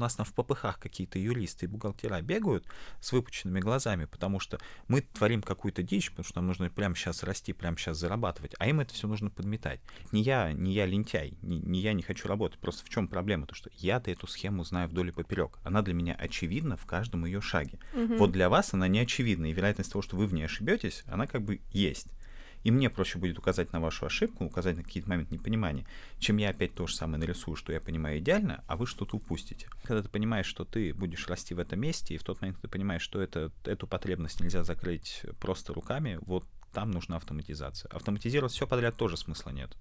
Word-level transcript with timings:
нас 0.00 0.16
там 0.16 0.26
в 0.26 0.32
попыхах 0.32 0.78
какие-то 0.78 1.18
юристы 1.18 1.66
и 1.66 1.68
бухгалтера 1.68 2.20
бегают 2.20 2.66
с 3.00 3.12
выпученными 3.12 3.60
глазами, 3.60 4.04
потому 4.06 4.40
что 4.40 4.58
мы 4.88 5.02
творим 5.02 5.42
какую-то 5.42 5.82
дичь, 5.82 6.10
потому 6.10 6.24
что 6.24 6.38
нам 6.38 6.46
нужно 6.46 6.70
прямо 6.70 6.94
сейчас 6.94 7.22
расти, 7.22 7.52
прямо 7.52 7.76
сейчас 7.76 7.98
зарабатывать, 7.98 8.54
а 8.58 8.68
им 8.68 8.80
это 8.80 8.94
все 8.94 9.06
нужно 9.06 9.30
подметать. 9.30 9.80
Не 10.12 10.22
я, 10.22 10.52
не 10.52 10.72
я 10.72 10.86
лентяй, 10.86 11.34
не, 11.42 11.58
не 11.58 11.80
я 11.80 11.92
не 11.92 12.02
хочу 12.02 12.28
работать, 12.28 12.58
просто 12.60 12.84
в 12.84 12.88
чем 12.88 13.08
проблема? 13.08 13.46
То, 13.46 13.54
что 13.54 13.70
я-то 13.74 14.10
эту 14.10 14.26
схему 14.26 14.64
знаю 14.64 14.88
вдоль 14.88 15.08
и 15.08 15.12
поперек. 15.12 15.58
Она 15.62 15.82
для 15.82 15.94
меня 15.94 16.14
очевидна 16.14 16.76
в 16.76 16.86
каждом 16.86 17.24
ее 17.24 17.40
шаге. 17.40 17.78
Угу. 17.94 18.16
Вот 18.16 18.32
для 18.32 18.48
вас 18.48 18.74
она 18.74 18.88
не 18.88 19.00
очевидна, 19.00 19.46
и 19.46 19.52
вероятность 19.52 19.92
того, 19.92 20.02
что 20.02 20.16
вы 20.16 20.26
в 20.26 20.34
ней 20.34 20.44
ошибетесь, 20.44 21.04
она 21.06 21.26
как 21.26 21.42
бы 21.42 21.60
есть 21.72 22.08
и 22.62 22.70
мне 22.70 22.90
проще 22.90 23.18
будет 23.18 23.38
указать 23.38 23.72
на 23.72 23.80
вашу 23.80 24.06
ошибку, 24.06 24.44
указать 24.44 24.76
на 24.76 24.82
какие-то 24.82 25.08
моменты 25.08 25.34
непонимания, 25.34 25.86
чем 26.18 26.36
я 26.36 26.50
опять 26.50 26.74
то 26.74 26.86
же 26.86 26.94
самое 26.94 27.18
нарисую, 27.18 27.56
что 27.56 27.72
я 27.72 27.80
понимаю 27.80 28.18
идеально, 28.18 28.62
а 28.66 28.76
вы 28.76 28.86
что-то 28.86 29.16
упустите. 29.16 29.68
Когда 29.82 30.02
ты 30.02 30.08
понимаешь, 30.08 30.46
что 30.46 30.64
ты 30.64 30.92
будешь 30.92 31.26
расти 31.28 31.54
в 31.54 31.58
этом 31.58 31.80
месте, 31.80 32.14
и 32.14 32.18
в 32.18 32.24
тот 32.24 32.40
момент, 32.40 32.60
ты 32.60 32.68
понимаешь, 32.68 33.02
что 33.02 33.20
это, 33.20 33.50
эту 33.64 33.86
потребность 33.86 34.40
нельзя 34.40 34.62
закрыть 34.62 35.22
просто 35.40 35.72
руками, 35.72 36.18
вот 36.22 36.44
там 36.72 36.90
нужна 36.90 37.16
автоматизация. 37.16 37.90
Автоматизировать 37.90 38.52
все 38.52 38.66
подряд 38.66 38.96
тоже 38.96 39.16
смысла 39.16 39.50
нет. 39.50 39.76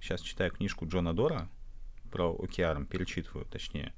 Сейчас 0.00 0.20
читаю 0.20 0.50
книжку 0.52 0.86
Джона 0.86 1.12
Дора 1.14 1.48
про 2.12 2.32
OKR, 2.32 2.86
перечитываю, 2.86 3.46
точнее. 3.46 3.92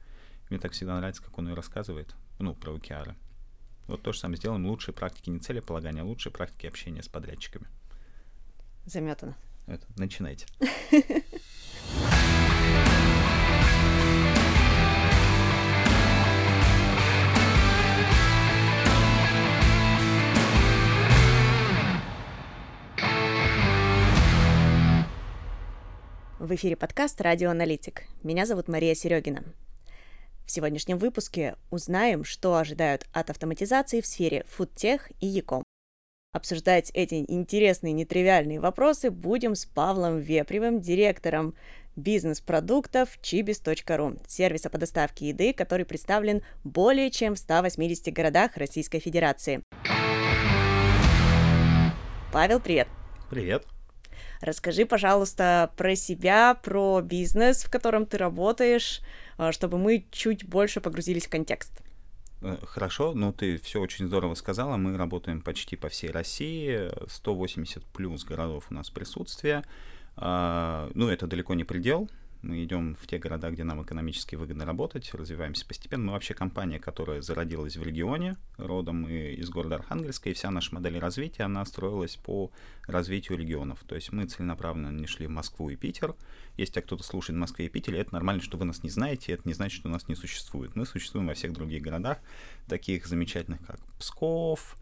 Мне 0.48 0.58
так 0.58 0.72
всегда 0.72 0.96
нравится, 0.96 1.22
как 1.22 1.36
он 1.38 1.48
ее 1.48 1.54
рассказывает, 1.54 2.16
ну, 2.38 2.54
про 2.54 2.72
OKR. 2.72 3.14
Вот 3.86 4.02
то 4.02 4.12
же 4.12 4.18
самое 4.18 4.38
сделаем. 4.38 4.66
Лучшие 4.66 4.94
практики 4.94 5.30
не 5.30 5.38
целеполагания, 5.38 6.02
а 6.02 6.06
лучшие 6.06 6.32
практики 6.32 6.66
общения 6.66 7.02
с 7.02 7.08
подрядчиками 7.08 7.68
заметано. 8.90 9.36
Это, 9.66 9.86
начинайте. 9.96 10.46
В 26.38 26.54
эфире 26.54 26.76
подкаст 26.76 27.20
«Радио 27.20 27.50
Аналитик». 27.50 28.04
Меня 28.22 28.46
зовут 28.46 28.68
Мария 28.68 28.94
Серегина. 28.94 29.44
В 30.46 30.50
сегодняшнем 30.50 30.96
выпуске 30.96 31.56
узнаем, 31.70 32.24
что 32.24 32.56
ожидают 32.56 33.06
от 33.12 33.28
автоматизации 33.28 34.00
в 34.00 34.06
сфере 34.06 34.44
фудтех 34.48 35.10
и 35.20 35.26
Яком. 35.26 35.62
Обсуждать 36.32 36.90
эти 36.92 37.24
интересные, 37.26 37.94
нетривиальные 37.94 38.60
вопросы 38.60 39.10
будем 39.10 39.54
с 39.54 39.64
Павлом 39.64 40.18
Вепревым, 40.18 40.78
директором 40.78 41.54
бизнес-продуктов 41.96 43.18
chibis.ru, 43.22 44.20
сервиса 44.28 44.68
по 44.68 44.76
доставке 44.76 45.30
еды, 45.30 45.54
который 45.54 45.86
представлен 45.86 46.42
более 46.64 47.10
чем 47.10 47.34
в 47.34 47.38
180 47.38 48.12
городах 48.12 48.58
Российской 48.58 48.98
Федерации. 48.98 49.62
Павел, 52.30 52.60
привет! 52.60 52.88
Привет! 53.30 53.64
Расскажи, 54.42 54.84
пожалуйста, 54.84 55.72
про 55.78 55.96
себя, 55.96 56.54
про 56.62 57.00
бизнес, 57.00 57.64
в 57.64 57.70
котором 57.70 58.04
ты 58.04 58.18
работаешь, 58.18 59.00
э, 59.38 59.50
чтобы 59.52 59.78
мы 59.78 60.06
чуть 60.10 60.44
больше 60.44 60.82
погрузились 60.82 61.26
в 61.26 61.30
контекст. 61.30 61.72
Э, 62.40 62.56
хорошо, 62.64 63.14
ну 63.14 63.32
ты 63.32 63.58
все 63.58 63.80
очень 63.80 64.06
здорово 64.06 64.34
сказала. 64.34 64.76
Мы 64.76 64.96
работаем 64.96 65.40
почти 65.40 65.76
по 65.76 65.88
всей 65.88 66.10
России, 66.10 66.90
180 67.08 67.84
плюс 67.86 68.24
городов 68.24 68.66
у 68.70 68.74
нас 68.74 68.90
присутствие. 68.90 69.64
А, 70.16 70.90
ну, 70.94 71.08
это 71.08 71.26
далеко 71.26 71.54
не 71.54 71.64
предел. 71.64 72.08
Мы 72.42 72.62
идем 72.62 72.94
в 72.94 73.06
те 73.08 73.18
города, 73.18 73.50
где 73.50 73.64
нам 73.64 73.82
экономически 73.82 74.36
выгодно 74.36 74.64
работать, 74.64 75.12
развиваемся 75.12 75.66
постепенно. 75.66 76.04
Мы 76.04 76.12
вообще 76.12 76.34
компания, 76.34 76.78
которая 76.78 77.20
зародилась 77.20 77.76
в 77.76 77.82
регионе, 77.82 78.36
родом 78.56 79.08
из 79.08 79.48
города 79.50 79.76
Архангельска, 79.76 80.30
и 80.30 80.34
вся 80.34 80.50
наша 80.50 80.72
модель 80.74 80.98
развития, 80.98 81.44
она 81.44 81.64
строилась 81.64 82.16
по 82.16 82.52
развитию 82.86 83.38
регионов. 83.38 83.80
То 83.86 83.96
есть 83.96 84.12
мы 84.12 84.26
целенаправленно 84.26 84.90
не 84.90 85.06
шли 85.06 85.26
в 85.26 85.30
Москву 85.30 85.68
и 85.70 85.76
Питер. 85.76 86.14
Если 86.56 86.80
кто-то 86.80 87.02
слушает 87.02 87.36
в 87.36 87.40
Москве 87.40 87.66
и 87.66 87.68
Питере, 87.68 87.98
это 87.98 88.14
нормально, 88.14 88.42
что 88.42 88.56
вы 88.56 88.64
нас 88.64 88.84
не 88.84 88.90
знаете, 88.90 89.32
это 89.32 89.42
не 89.44 89.54
значит, 89.54 89.80
что 89.80 89.88
нас 89.88 90.06
не 90.06 90.14
существует. 90.14 90.76
Мы 90.76 90.86
существуем 90.86 91.26
во 91.26 91.34
всех 91.34 91.52
других 91.52 91.82
городах, 91.82 92.18
таких 92.68 93.06
замечательных, 93.06 93.64
как 93.66 93.80
Псков, 93.98 94.76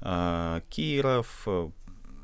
а, 0.00 0.62
Киров, 0.68 1.46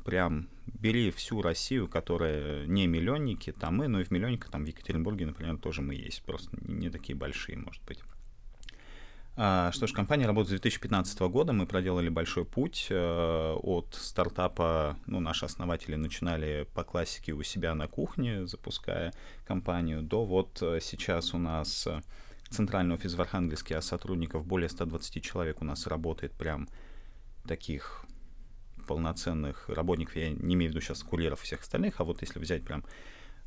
прям 0.03 0.49
бери 0.67 1.11
всю 1.11 1.41
Россию, 1.41 1.87
которая 1.87 2.65
не 2.65 2.87
миллионники, 2.87 3.51
там 3.51 3.77
мы, 3.77 3.87
но 3.87 3.99
и 3.99 4.03
в 4.03 4.11
миллионниках, 4.11 4.51
там 4.51 4.63
в 4.63 4.67
Екатеринбурге, 4.67 5.25
например, 5.25 5.57
тоже 5.57 5.81
мы 5.81 5.95
есть, 5.95 6.23
просто 6.23 6.57
не 6.61 6.89
такие 6.89 7.15
большие, 7.15 7.57
может 7.57 7.83
быть. 7.85 7.99
А, 9.37 9.71
что 9.73 9.85
ж, 9.85 9.91
компания 9.91 10.25
работает 10.27 10.59
с 10.59 10.61
2015 10.61 11.19
года, 11.21 11.51
мы 11.51 11.65
проделали 11.65 12.07
большой 12.07 12.45
путь 12.45 12.87
э, 12.89 13.53
от 13.61 13.93
стартапа, 13.93 14.97
ну, 15.07 15.19
наши 15.19 15.43
основатели 15.43 15.95
начинали 15.95 16.67
по 16.73 16.85
классике 16.85 17.33
у 17.33 17.43
себя 17.43 17.75
на 17.75 17.89
кухне, 17.89 18.47
запуская 18.47 19.13
компанию, 19.45 20.01
до 20.01 20.23
вот 20.23 20.61
э, 20.61 20.79
сейчас 20.81 21.33
у 21.33 21.37
нас 21.37 21.85
э, 21.85 22.01
центральный 22.49 22.95
офис 22.95 23.15
в 23.15 23.21
Архангельске, 23.21 23.75
а 23.75 23.81
сотрудников 23.81 24.45
более 24.45 24.69
120 24.69 25.21
человек 25.21 25.61
у 25.61 25.65
нас 25.65 25.85
работает 25.85 26.31
прям 26.31 26.69
таких 27.45 28.05
полноценных 28.85 29.69
работников, 29.69 30.15
я 30.15 30.29
не 30.29 30.55
имею 30.55 30.71
в 30.71 30.75
виду 30.75 30.81
сейчас 30.81 31.03
курьеров 31.03 31.41
и 31.41 31.45
всех 31.45 31.61
остальных, 31.61 31.99
а 31.99 32.03
вот 32.03 32.21
если 32.21 32.39
взять 32.39 32.63
прям 32.63 32.83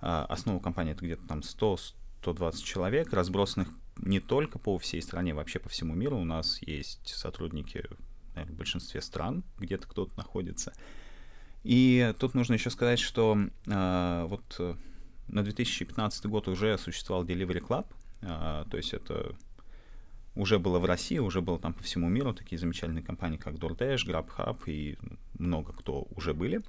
а, 0.00 0.24
основу 0.26 0.60
компании, 0.60 0.92
это 0.92 1.04
где-то 1.04 1.26
там 1.26 1.40
100-120 1.40 2.62
человек, 2.62 3.12
разбросанных 3.12 3.68
не 3.96 4.20
только 4.20 4.58
по 4.58 4.78
всей 4.78 5.02
стране, 5.02 5.34
вообще 5.34 5.58
по 5.58 5.68
всему 5.68 5.94
миру. 5.94 6.18
У 6.18 6.24
нас 6.24 6.62
есть 6.62 7.08
сотрудники 7.08 7.84
наверное, 8.34 8.54
в 8.54 8.58
большинстве 8.58 9.00
стран, 9.02 9.42
где-то 9.58 9.88
кто-то 9.88 10.16
находится. 10.16 10.72
И 11.64 12.14
тут 12.18 12.34
нужно 12.34 12.54
еще 12.54 12.70
сказать, 12.70 13.00
что 13.00 13.36
э, 13.66 14.26
вот 14.28 14.78
на 15.26 15.42
2015 15.42 16.26
год 16.26 16.48
уже 16.48 16.78
существовал 16.78 17.24
Delivery 17.24 17.60
Club, 17.60 17.86
э, 18.22 18.64
то 18.70 18.76
есть 18.76 18.94
это 18.94 19.34
уже 20.34 20.60
было 20.60 20.78
в 20.78 20.84
России, 20.84 21.18
уже 21.18 21.42
было 21.42 21.58
там 21.58 21.74
по 21.74 21.82
всему 21.82 22.08
миру 22.08 22.32
такие 22.32 22.58
замечательные 22.58 23.02
компании, 23.02 23.38
как 23.38 23.54
DoorDash, 23.54 24.06
GrabHub 24.06 24.58
и 24.66 24.96
много 25.38 25.72
кто 25.72 26.06
уже 26.14 26.34
были. 26.34 26.62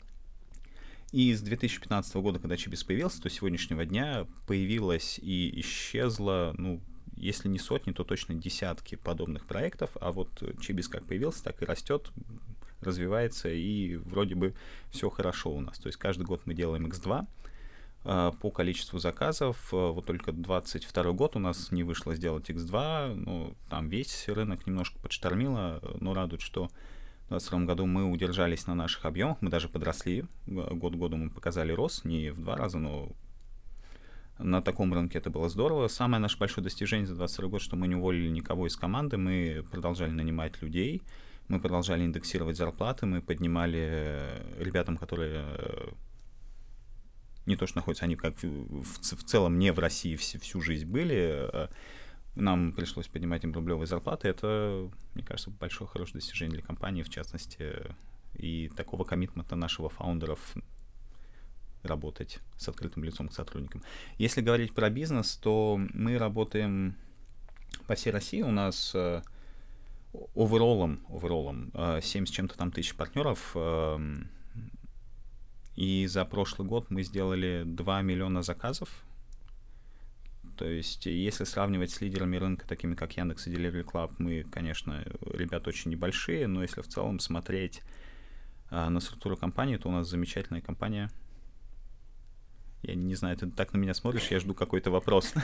И 1.12 1.34
с 1.34 1.41
2015 1.41 2.16
года, 2.16 2.40
когда 2.40 2.56
Чибис 2.56 2.84
появился, 2.84 3.22
до 3.22 3.30
сегодняшнего 3.30 3.85
дня 3.85 4.28
появилась 4.46 5.19
и 5.19 5.59
исчезла, 5.59 6.53
ну, 6.57 6.81
если 7.16 7.47
не 7.47 7.58
сотни, 7.58 7.91
то 7.91 8.03
точно 8.03 8.35
десятки 8.35 8.96
подобных 8.96 9.46
проектов, 9.46 9.91
а 10.00 10.12
вот 10.12 10.29
Чибис 10.62 10.88
как 10.88 11.06
появился, 11.06 11.44
так 11.44 11.62
и 11.62 11.66
растет, 11.66 12.12
развивается, 12.81 13.50
и 13.50 13.96
вроде 13.96 14.35
бы 14.35 14.53
все 14.91 15.09
хорошо 15.09 15.52
у 15.52 15.62
нас. 15.62 15.79
То 15.79 15.88
есть 15.88 15.97
каждый 15.97 16.24
год 16.24 16.41
мы 16.46 16.53
делаем 16.53 16.85
X2, 16.85 17.28
а, 18.06 18.31
по 18.31 18.50
количеству 18.50 19.00
заказов. 19.00 19.69
А, 19.74 19.91
вот 19.91 20.06
только 20.06 20.31
22 20.31 21.12
год 21.12 21.35
у 21.35 21.40
нас 21.40 21.72
не 21.72 21.84
вышло 21.84 22.16
сделать 22.16 22.50
X2. 22.50 23.16
Ну, 23.16 23.56
там 23.69 23.90
весь 23.90 24.28
рынок 24.29 24.66
немножко 24.66 25.00
подштормило, 25.00 25.81
но 26.00 26.13
радует, 26.13 26.41
что 26.41 26.69
2022 27.29 27.66
году 27.66 27.85
мы 27.85 28.09
удержались 28.09 28.66
на 28.67 28.75
наших 28.75 29.06
объемах, 29.06 29.38
мы 29.41 29.50
даже 29.50 29.69
подросли. 29.69 30.25
Год 30.47 30.95
году 30.95 31.17
мы 31.17 31.29
показали 31.29 31.72
рост, 31.72 32.06
не 32.06 32.31
в 32.31 32.40
два 32.40 32.56
раза, 32.56 32.79
но 32.79 33.12
на 34.40 34.62
таком 34.62 34.94
рынке 34.94 35.19
это 35.19 35.29
было 35.29 35.50
здорово. 35.50 35.88
Самое 35.90 36.22
наше 36.22 36.38
большое 36.38 36.63
достижение 36.63 37.06
за 37.06 37.16
22 37.16 37.50
год, 37.50 37.62
что 37.62 37.75
мы 37.75 37.88
не 37.88 37.95
уволили 37.95 38.29
никого 38.29 38.67
из 38.67 38.75
команды, 38.75 39.17
мы 39.17 39.66
продолжали 39.72 40.12
нанимать 40.12 40.62
людей, 40.62 41.03
мы 41.50 41.59
продолжали 41.59 42.03
индексировать 42.03 42.57
зарплаты, 42.57 43.06
мы 43.06 43.22
поднимали 43.22 44.29
ребятам, 44.57 44.97
которые 44.97 45.46
не 47.46 47.56
то, 47.56 47.67
что 47.67 47.78
находятся, 47.78 48.06
они 48.06 48.16
как 48.16 48.41
в, 48.41 48.84
в, 48.84 49.01
в 49.01 49.23
целом 49.23 49.59
не 49.59 49.72
в 49.72 49.79
России 49.79 50.16
всю, 50.16 50.40
всю 50.40 50.61
жизнь 50.61 50.85
были, 50.85 51.47
а 51.51 51.69
нам 52.40 52.72
пришлось 52.74 53.08
поднимать 53.08 53.44
им 53.44 53.54
рублевые 53.54 53.88
зарплаты. 53.88 54.28
Это, 54.28 54.90
мне 55.14 55.24
кажется, 55.24 55.52
большое 55.52 55.88
хорошее 55.90 56.16
достижение 56.16 56.58
для 56.58 56.66
компании, 56.66 57.03
в 57.03 57.09
частности, 57.09 57.74
и 58.36 58.70
такого 58.76 59.03
коммитмента 59.03 59.56
нашего 59.56 59.90
фаундеров 59.90 60.56
работать 61.84 62.40
с 62.58 62.68
открытым 62.68 63.03
лицом 63.03 63.30
к 63.30 63.34
сотрудникам. 63.34 63.84
Если 64.18 64.41
говорить 64.41 64.74
про 64.74 64.90
бизнес, 64.90 65.36
то 65.38 65.80
мы 65.94 66.18
работаем 66.18 66.96
по 67.88 67.96
всей 67.96 68.12
России. 68.12 68.42
У 68.42 68.52
нас 68.52 68.96
оверолом, 70.35 71.06
оверолом 71.09 71.72
7 72.02 72.26
с 72.26 72.30
чем-то 72.30 72.58
там 72.58 72.72
тысяч 72.72 72.96
партнеров. 72.96 73.52
Эм, 73.56 74.30
и 75.76 76.08
за 76.08 76.26
прошлый 76.26 76.68
год 76.68 76.90
мы 76.90 77.03
сделали 77.03 77.64
2 77.66 78.02
миллиона 78.02 78.42
заказов. 78.42 78.90
То 80.59 80.66
есть, 80.66 81.06
если 81.06 81.46
сравнивать 81.46 81.90
с 81.90 82.02
лидерами 82.02 82.35
рынка, 82.35 82.67
такими 82.67 82.94
как 82.94 83.16
Яндекс 83.16 83.47
и 83.47 83.53
Delivery 83.53 83.85
Club, 83.85 84.11
мы, 84.17 84.44
конечно, 84.44 85.06
ребята 85.32 85.70
очень 85.70 85.90
небольшие, 85.90 86.47
но 86.47 86.64
если 86.64 86.82
в 86.82 86.88
целом 86.90 87.22
смотреть 87.22 87.82
а, 88.70 88.90
на 88.90 89.00
структуру 89.00 89.38
компании, 89.38 89.78
то 89.78 89.88
у 89.88 89.91
нас 89.94 90.09
замечательная 90.09 90.59
компания. 90.59 91.11
Я 92.82 92.96
не 92.96 93.16
знаю, 93.16 93.38
ты 93.38 93.50
так 93.50 93.72
на 93.72 93.78
меня 93.78 93.94
смотришь, 93.94 94.28
я 94.32 94.40
жду 94.41 94.53
какой-то 94.53 94.91
вопрос. 94.91 95.34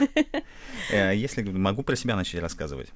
Э, 0.92 1.16
если 1.16 1.42
могу 1.42 1.82
про 1.82 1.96
себя 1.96 2.14
начать 2.14 2.42
рассказывать. 2.42 2.92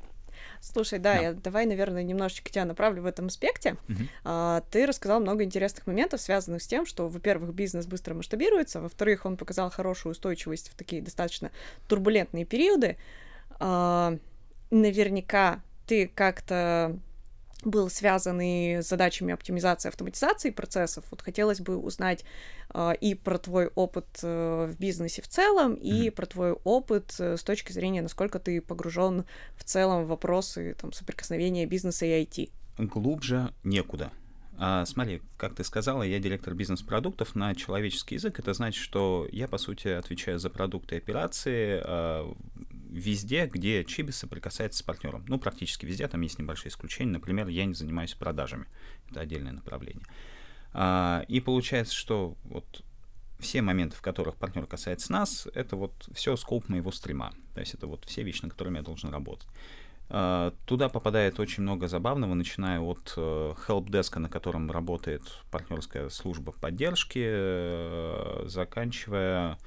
Слушай, 0.60 0.98
да, 0.98 1.14
да. 1.14 1.20
Я, 1.20 1.32
давай, 1.32 1.66
наверное, 1.66 2.02
немножечко 2.02 2.50
тебя 2.50 2.64
направлю 2.64 3.02
в 3.02 3.06
этом 3.06 3.26
аспекте. 3.26 3.76
Uh-huh. 3.88 4.08
А, 4.24 4.62
ты 4.70 4.86
рассказал 4.86 5.20
много 5.20 5.44
интересных 5.44 5.86
моментов, 5.86 6.20
связанных 6.20 6.62
с 6.62 6.66
тем, 6.66 6.84
что, 6.84 7.08
во-первых, 7.08 7.54
бизнес 7.54 7.86
быстро 7.86 8.14
масштабируется, 8.14 8.80
во-вторых, 8.80 9.24
он 9.24 9.36
показал 9.36 9.70
хорошую 9.70 10.12
устойчивость 10.12 10.68
в 10.68 10.74
такие 10.74 11.00
достаточно 11.00 11.50
турбулентные 11.88 12.44
периоды. 12.44 12.96
А, 13.58 14.16
наверняка 14.70 15.60
ты 15.86 16.06
как-то 16.06 16.96
был 17.64 17.90
связан 17.90 18.40
и 18.40 18.82
с 18.82 18.88
задачами 18.88 19.32
оптимизации, 19.32 19.88
автоматизации 19.88 20.50
процессов. 20.50 21.04
Вот 21.10 21.22
хотелось 21.22 21.60
бы 21.60 21.76
узнать 21.76 22.24
э, 22.72 22.92
и 23.00 23.14
про 23.14 23.38
твой 23.38 23.68
опыт 23.74 24.06
э, 24.22 24.70
в 24.72 24.78
бизнесе 24.78 25.22
в 25.22 25.28
целом, 25.28 25.74
и 25.74 26.08
mm-hmm. 26.08 26.10
про 26.12 26.26
твой 26.26 26.52
опыт 26.52 27.14
э, 27.18 27.36
с 27.36 27.42
точки 27.42 27.72
зрения, 27.72 28.02
насколько 28.02 28.38
ты 28.38 28.60
погружен 28.60 29.24
в 29.56 29.64
целом 29.64 30.04
в 30.04 30.08
вопросы 30.08 30.76
там, 30.80 30.92
соприкосновения 30.92 31.66
бизнеса 31.66 32.06
и 32.06 32.24
IT. 32.24 32.50
Глубже 32.78 33.52
некуда. 33.64 34.10
А, 34.62 34.84
смотри, 34.84 35.22
как 35.38 35.54
ты 35.54 35.64
сказала, 35.64 36.02
я 36.02 36.18
директор 36.18 36.52
бизнес-продуктов 36.52 37.34
на 37.34 37.54
человеческий 37.54 38.16
язык. 38.16 38.38
Это 38.38 38.52
значит, 38.52 38.82
что 38.82 39.26
я, 39.32 39.48
по 39.48 39.56
сути, 39.56 39.88
отвечаю 39.88 40.38
за 40.38 40.50
продукты 40.50 40.96
и 40.96 40.98
операции 40.98 41.80
а, 41.82 42.30
везде, 42.90 43.46
где 43.46 43.84
Чиби 43.84 44.10
соприкасается 44.10 44.80
с 44.80 44.82
партнером. 44.82 45.24
Ну, 45.28 45.38
практически 45.38 45.86
везде, 45.86 46.08
там 46.08 46.20
есть 46.20 46.38
небольшие 46.38 46.70
исключения. 46.70 47.12
Например, 47.12 47.48
я 47.48 47.64
не 47.64 47.74
занимаюсь 47.74 48.14
продажами. 48.14 48.66
Это 49.10 49.20
отдельное 49.20 49.52
направление. 49.52 50.04
А, 50.72 51.24
и 51.28 51.40
получается, 51.40 51.94
что 51.94 52.36
вот 52.44 52.84
все 53.38 53.62
моменты, 53.62 53.96
в 53.96 54.02
которых 54.02 54.36
партнер 54.36 54.66
касается 54.66 55.12
нас, 55.12 55.48
это 55.54 55.76
вот 55.76 56.08
все 56.12 56.36
скоп 56.36 56.68
моего 56.68 56.92
стрима. 56.92 57.32
То 57.54 57.60
есть 57.60 57.74
это 57.74 57.86
вот 57.86 58.04
все 58.04 58.22
вещи, 58.22 58.42
на 58.42 58.50
которыми 58.50 58.78
я 58.78 58.82
должен 58.82 59.10
работать. 59.10 59.48
А, 60.08 60.52
туда 60.66 60.88
попадает 60.88 61.38
очень 61.38 61.62
много 61.62 61.86
забавного, 61.88 62.34
начиная 62.34 62.80
от 62.80 63.14
э, 63.16 63.54
helpdesk, 63.68 64.18
на 64.18 64.28
котором 64.28 64.70
работает 64.70 65.22
партнерская 65.52 66.08
служба 66.08 66.52
поддержки, 66.52 67.22
э, 67.22 68.42
заканчивая 68.46 69.58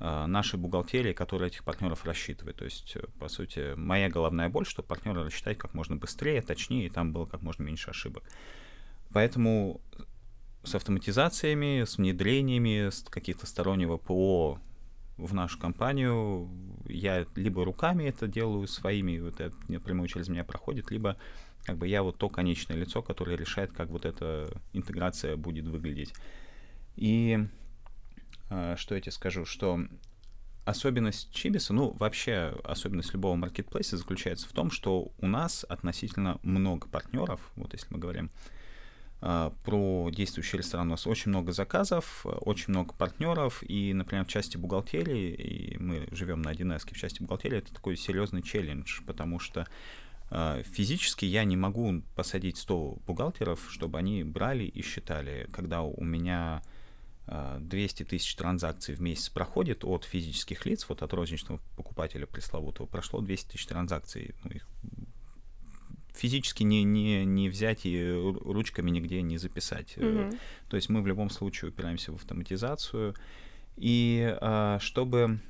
нашей 0.00 0.58
бухгалтерией, 0.58 1.14
которая 1.14 1.48
этих 1.48 1.64
партнеров 1.64 2.04
рассчитывает. 2.04 2.56
То 2.56 2.64
есть, 2.64 2.96
по 3.18 3.28
сути, 3.28 3.74
моя 3.74 4.08
головная 4.08 4.48
боль, 4.48 4.66
чтобы 4.66 4.86
партнера 4.86 5.24
рассчитать 5.24 5.58
как 5.58 5.74
можно 5.74 5.96
быстрее, 5.96 6.40
точнее, 6.42 6.86
и 6.86 6.88
там 6.88 7.12
было 7.12 7.26
как 7.26 7.42
можно 7.42 7.64
меньше 7.64 7.90
ошибок. 7.90 8.22
Поэтому 9.12 9.80
с 10.62 10.74
автоматизациями, 10.74 11.84
с 11.84 11.98
внедрениями, 11.98 12.90
с 12.90 13.02
каких-то 13.02 13.46
стороннего 13.46 13.96
ПО 13.96 14.60
в 15.16 15.34
нашу 15.34 15.58
компанию. 15.58 16.48
Я 16.86 17.26
либо 17.34 17.64
руками 17.64 18.04
это 18.04 18.28
делаю 18.28 18.66
своими, 18.68 19.18
вот 19.18 19.40
это 19.40 19.54
напрямую 19.68 20.08
через 20.08 20.28
меня 20.28 20.44
проходит, 20.44 20.90
либо 20.90 21.16
как 21.64 21.76
бы 21.76 21.88
я 21.88 22.02
вот 22.02 22.16
то 22.16 22.28
конечное 22.28 22.76
лицо, 22.76 23.02
которое 23.02 23.36
решает, 23.36 23.72
как 23.72 23.88
вот 23.88 24.04
эта 24.04 24.48
интеграция 24.72 25.36
будет 25.36 25.66
выглядеть. 25.66 26.14
И 26.96 27.38
э, 27.38 27.46
что 28.48 28.94
я 28.94 29.00
тебе 29.00 29.12
скажу, 29.12 29.44
что 29.44 29.80
особенность 30.64 31.32
Чибиса, 31.32 31.72
ну, 31.72 31.90
вообще 31.98 32.54
особенность 32.64 33.12
любого 33.12 33.34
маркетплейса 33.36 33.96
заключается 33.96 34.48
в 34.48 34.52
том, 34.52 34.70
что 34.70 35.12
у 35.18 35.26
нас 35.26 35.64
относительно 35.68 36.38
много 36.42 36.88
партнеров, 36.88 37.52
вот 37.56 37.72
если 37.72 37.86
мы 37.90 37.98
говорим 37.98 38.30
а, 39.20 39.52
про 39.64 40.10
действующий 40.10 40.58
ресторан. 40.58 40.86
У 40.88 40.90
нас 40.90 41.06
очень 41.06 41.30
много 41.30 41.52
заказов, 41.52 42.24
очень 42.24 42.66
много 42.68 42.94
партнеров, 42.94 43.64
и, 43.66 43.92
например, 43.92 44.24
в 44.24 44.28
части 44.28 44.56
бухгалтерии, 44.56 45.32
и 45.32 45.78
мы 45.78 46.06
живем 46.12 46.42
на 46.42 46.52
1С, 46.52 46.92
в 46.92 46.96
части 46.96 47.20
бухгалтерии 47.22 47.58
это 47.58 47.74
такой 47.74 47.96
серьезный 47.96 48.42
челлендж, 48.42 49.00
потому 49.06 49.40
что 49.40 49.66
а, 50.30 50.62
физически 50.62 51.24
я 51.24 51.44
не 51.44 51.56
могу 51.56 52.02
посадить 52.14 52.58
100 52.58 52.98
бухгалтеров, 53.06 53.66
чтобы 53.70 53.98
они 53.98 54.22
брали 54.22 54.64
и 54.64 54.82
считали. 54.82 55.48
Когда 55.52 55.82
у 55.82 56.04
меня 56.04 56.62
200 57.60 58.02
а, 58.02 58.06
тысяч 58.06 58.34
транзакций 58.34 58.94
в 58.94 59.00
месяц 59.00 59.28
проходит 59.28 59.84
от 59.84 60.04
физических 60.04 60.64
лиц, 60.66 60.86
вот 60.88 61.02
от 61.02 61.12
розничного 61.12 61.60
покупателя 61.76 62.26
пресловутого, 62.26 62.86
прошло 62.86 63.20
200 63.20 63.52
тысяч 63.52 63.66
транзакций, 63.66 64.34
ну, 64.44 64.50
их 64.50 64.66
физически 66.14 66.64
не, 66.64 66.82
не, 66.82 67.24
не 67.24 67.48
взять 67.48 67.86
и 67.86 68.10
ручками 68.12 68.90
нигде 68.90 69.22
не 69.22 69.38
записать. 69.38 69.94
Mm-hmm. 69.96 70.38
То 70.68 70.76
есть 70.76 70.88
мы 70.88 71.00
в 71.00 71.06
любом 71.06 71.30
случае 71.30 71.70
упираемся 71.70 72.10
в 72.12 72.16
автоматизацию. 72.16 73.14
И 73.76 74.36
а, 74.40 74.78
чтобы 74.80 75.40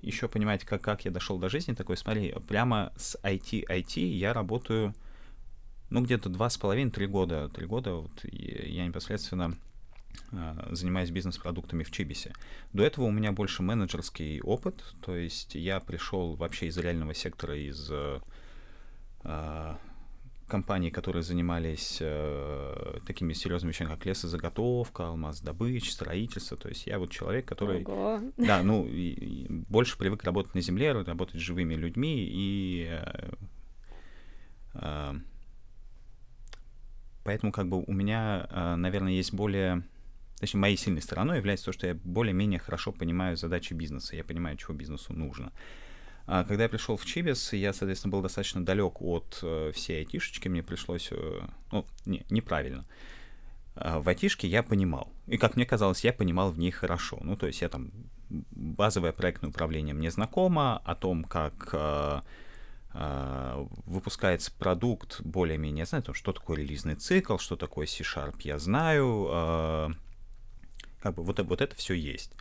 еще 0.00 0.28
понимать, 0.28 0.64
как, 0.64 0.80
как 0.80 1.04
я 1.04 1.10
дошел 1.10 1.38
до 1.38 1.50
жизни 1.50 1.74
такой, 1.74 1.98
смотри, 1.98 2.34
прямо 2.48 2.92
с 2.96 3.18
IT-IT 3.22 4.00
я 4.00 4.32
работаю, 4.32 4.94
ну, 5.90 6.02
где-то 6.02 6.30
два 6.30 6.48
с 6.48 6.56
половиной, 6.56 6.90
три 6.90 7.06
года. 7.06 7.50
Три 7.50 7.66
года 7.66 7.94
вот 7.94 8.24
я 8.24 8.86
непосредственно 8.86 9.56
а, 10.32 10.68
занимаюсь 10.70 11.10
бизнес-продуктами 11.10 11.82
в 11.82 11.90
Чибисе. 11.90 12.32
До 12.72 12.84
этого 12.84 13.04
у 13.04 13.10
меня 13.10 13.32
больше 13.32 13.62
менеджерский 13.62 14.40
опыт, 14.40 14.82
то 15.02 15.16
есть 15.16 15.54
я 15.54 15.80
пришел 15.80 16.34
вообще 16.34 16.66
из 16.66 16.76
реального 16.78 17.14
сектора, 17.14 17.56
из 17.56 17.90
а, 19.22 19.78
компаний, 20.46 20.90
которые 20.90 21.22
занимались 21.22 21.98
э, 22.00 22.98
такими 23.06 23.32
серьезными 23.32 23.72
вещами, 23.72 23.88
как 23.88 24.06
лесозаготовка, 24.06 25.08
алмаз-добыча, 25.08 25.90
строительство. 25.90 26.56
То 26.56 26.68
есть 26.68 26.86
я 26.86 26.98
вот 26.98 27.10
человек, 27.10 27.46
который... 27.46 27.84
Ого. 27.84 28.20
Да, 28.36 28.62
ну, 28.62 28.86
и, 28.86 29.10
и 29.10 29.46
больше 29.48 29.98
привык 29.98 30.22
работать 30.24 30.54
на 30.54 30.60
земле, 30.60 30.92
работать 30.92 31.36
с 31.36 31.44
живыми 31.44 31.74
людьми, 31.74 32.26
и... 32.30 32.86
Э, 32.88 33.32
э, 34.74 35.14
поэтому 37.24 37.50
как 37.50 37.68
бы 37.68 37.82
у 37.82 37.92
меня, 37.92 38.46
э, 38.50 38.76
наверное, 38.76 39.12
есть 39.12 39.34
более... 39.34 39.82
Точнее, 40.38 40.60
моей 40.60 40.76
сильной 40.76 41.00
стороной 41.00 41.38
является 41.38 41.66
то, 41.66 41.72
что 41.72 41.86
я 41.86 41.94
более-менее 41.94 42.58
хорошо 42.58 42.92
понимаю 42.92 43.36
задачи 43.36 43.72
бизнеса, 43.72 44.16
я 44.16 44.24
понимаю, 44.24 44.56
чего 44.56 44.74
бизнесу 44.74 45.12
нужно. 45.12 45.52
А 46.26 46.44
когда 46.44 46.64
я 46.64 46.68
пришел 46.68 46.96
в 46.96 47.04
Чибис, 47.06 47.52
я, 47.52 47.72
соответственно, 47.72 48.12
был 48.12 48.20
достаточно 48.20 48.64
далек 48.64 49.00
от 49.00 49.38
э, 49.42 49.70
всей 49.72 50.00
айтишечки, 50.00 50.48
мне 50.48 50.62
пришлось, 50.62 51.08
э, 51.12 51.40
ну, 51.72 51.86
не, 52.04 52.26
неправильно. 52.30 52.84
А 53.76 54.00
в 54.00 54.08
айтишке 54.08 54.48
я 54.48 54.62
понимал, 54.62 55.12
и, 55.26 55.38
как 55.38 55.56
мне 55.56 55.64
казалось, 55.64 56.04
я 56.04 56.12
понимал 56.12 56.50
в 56.50 56.58
ней 56.58 56.72
хорошо. 56.72 57.18
Ну, 57.22 57.36
то 57.36 57.46
есть 57.46 57.62
я 57.62 57.68
там, 57.68 57.92
базовое 58.28 59.12
проектное 59.12 59.50
управление 59.50 59.94
мне 59.94 60.10
знакомо, 60.10 60.78
о 60.84 60.94
том, 60.96 61.22
как 61.24 61.70
э, 61.72 62.20
выпускается 63.86 64.50
продукт, 64.58 65.20
более-менее 65.22 65.80
я 65.80 65.86
знаю, 65.86 66.04
что 66.12 66.32
такое 66.32 66.58
релизный 66.58 66.96
цикл, 66.96 67.38
что 67.38 67.54
такое 67.56 67.86
C-Sharp, 67.86 68.36
я 68.40 68.58
знаю, 68.58 69.94
как 71.00 71.14
бы 71.14 71.22
вот, 71.22 71.38
вот 71.40 71.60
это 71.60 71.74
все 71.76 71.94
есть. 71.94 72.32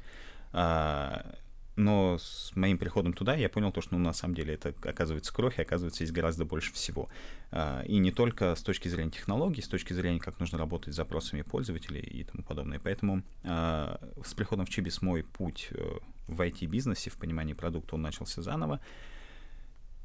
А, 0.51 1.35
но 1.75 2.17
с 2.17 2.51
моим 2.55 2.77
приходом 2.77 3.13
туда 3.13 3.35
я 3.35 3.50
понял 3.50 3.71
то, 3.71 3.81
что 3.81 3.95
ну, 3.95 4.03
на 4.03 4.13
самом 4.13 4.33
деле 4.33 4.53
это 4.53 4.74
оказывается 4.83 5.33
кровь, 5.33 5.59
и 5.59 5.62
оказывается 5.62 6.03
есть 6.03 6.13
гораздо 6.13 6.45
больше 6.45 6.74
всего. 6.74 7.09
А, 7.51 7.83
и 7.83 7.97
не 7.97 8.12
только 8.12 8.55
с 8.55 8.62
точки 8.62 8.88
зрения 8.88 9.12
технологий, 9.12 9.62
с 9.62 9.67
точки 9.67 9.93
зрения, 9.93 10.19
как 10.19 10.39
нужно 10.39 10.57
работать 10.57 10.93
с 10.93 10.97
запросами 10.97 11.41
пользователей 11.41 12.01
и 12.01 12.24
тому 12.24 12.43
подобное. 12.43 12.79
Поэтому 12.79 13.24
а, 13.43 14.00
с 14.24 14.33
приходом 14.33 14.65
в 14.65 14.69
Чибис 14.69 15.01
мой 15.01 15.24
путь 15.24 15.67
э, 15.71 15.97
в 16.27 16.41
IT-бизнесе, 16.41 17.09
в 17.09 17.17
понимании 17.17 17.53
продукта, 17.53 17.95
он 17.95 18.01
начался 18.01 18.41
заново. 18.41 18.79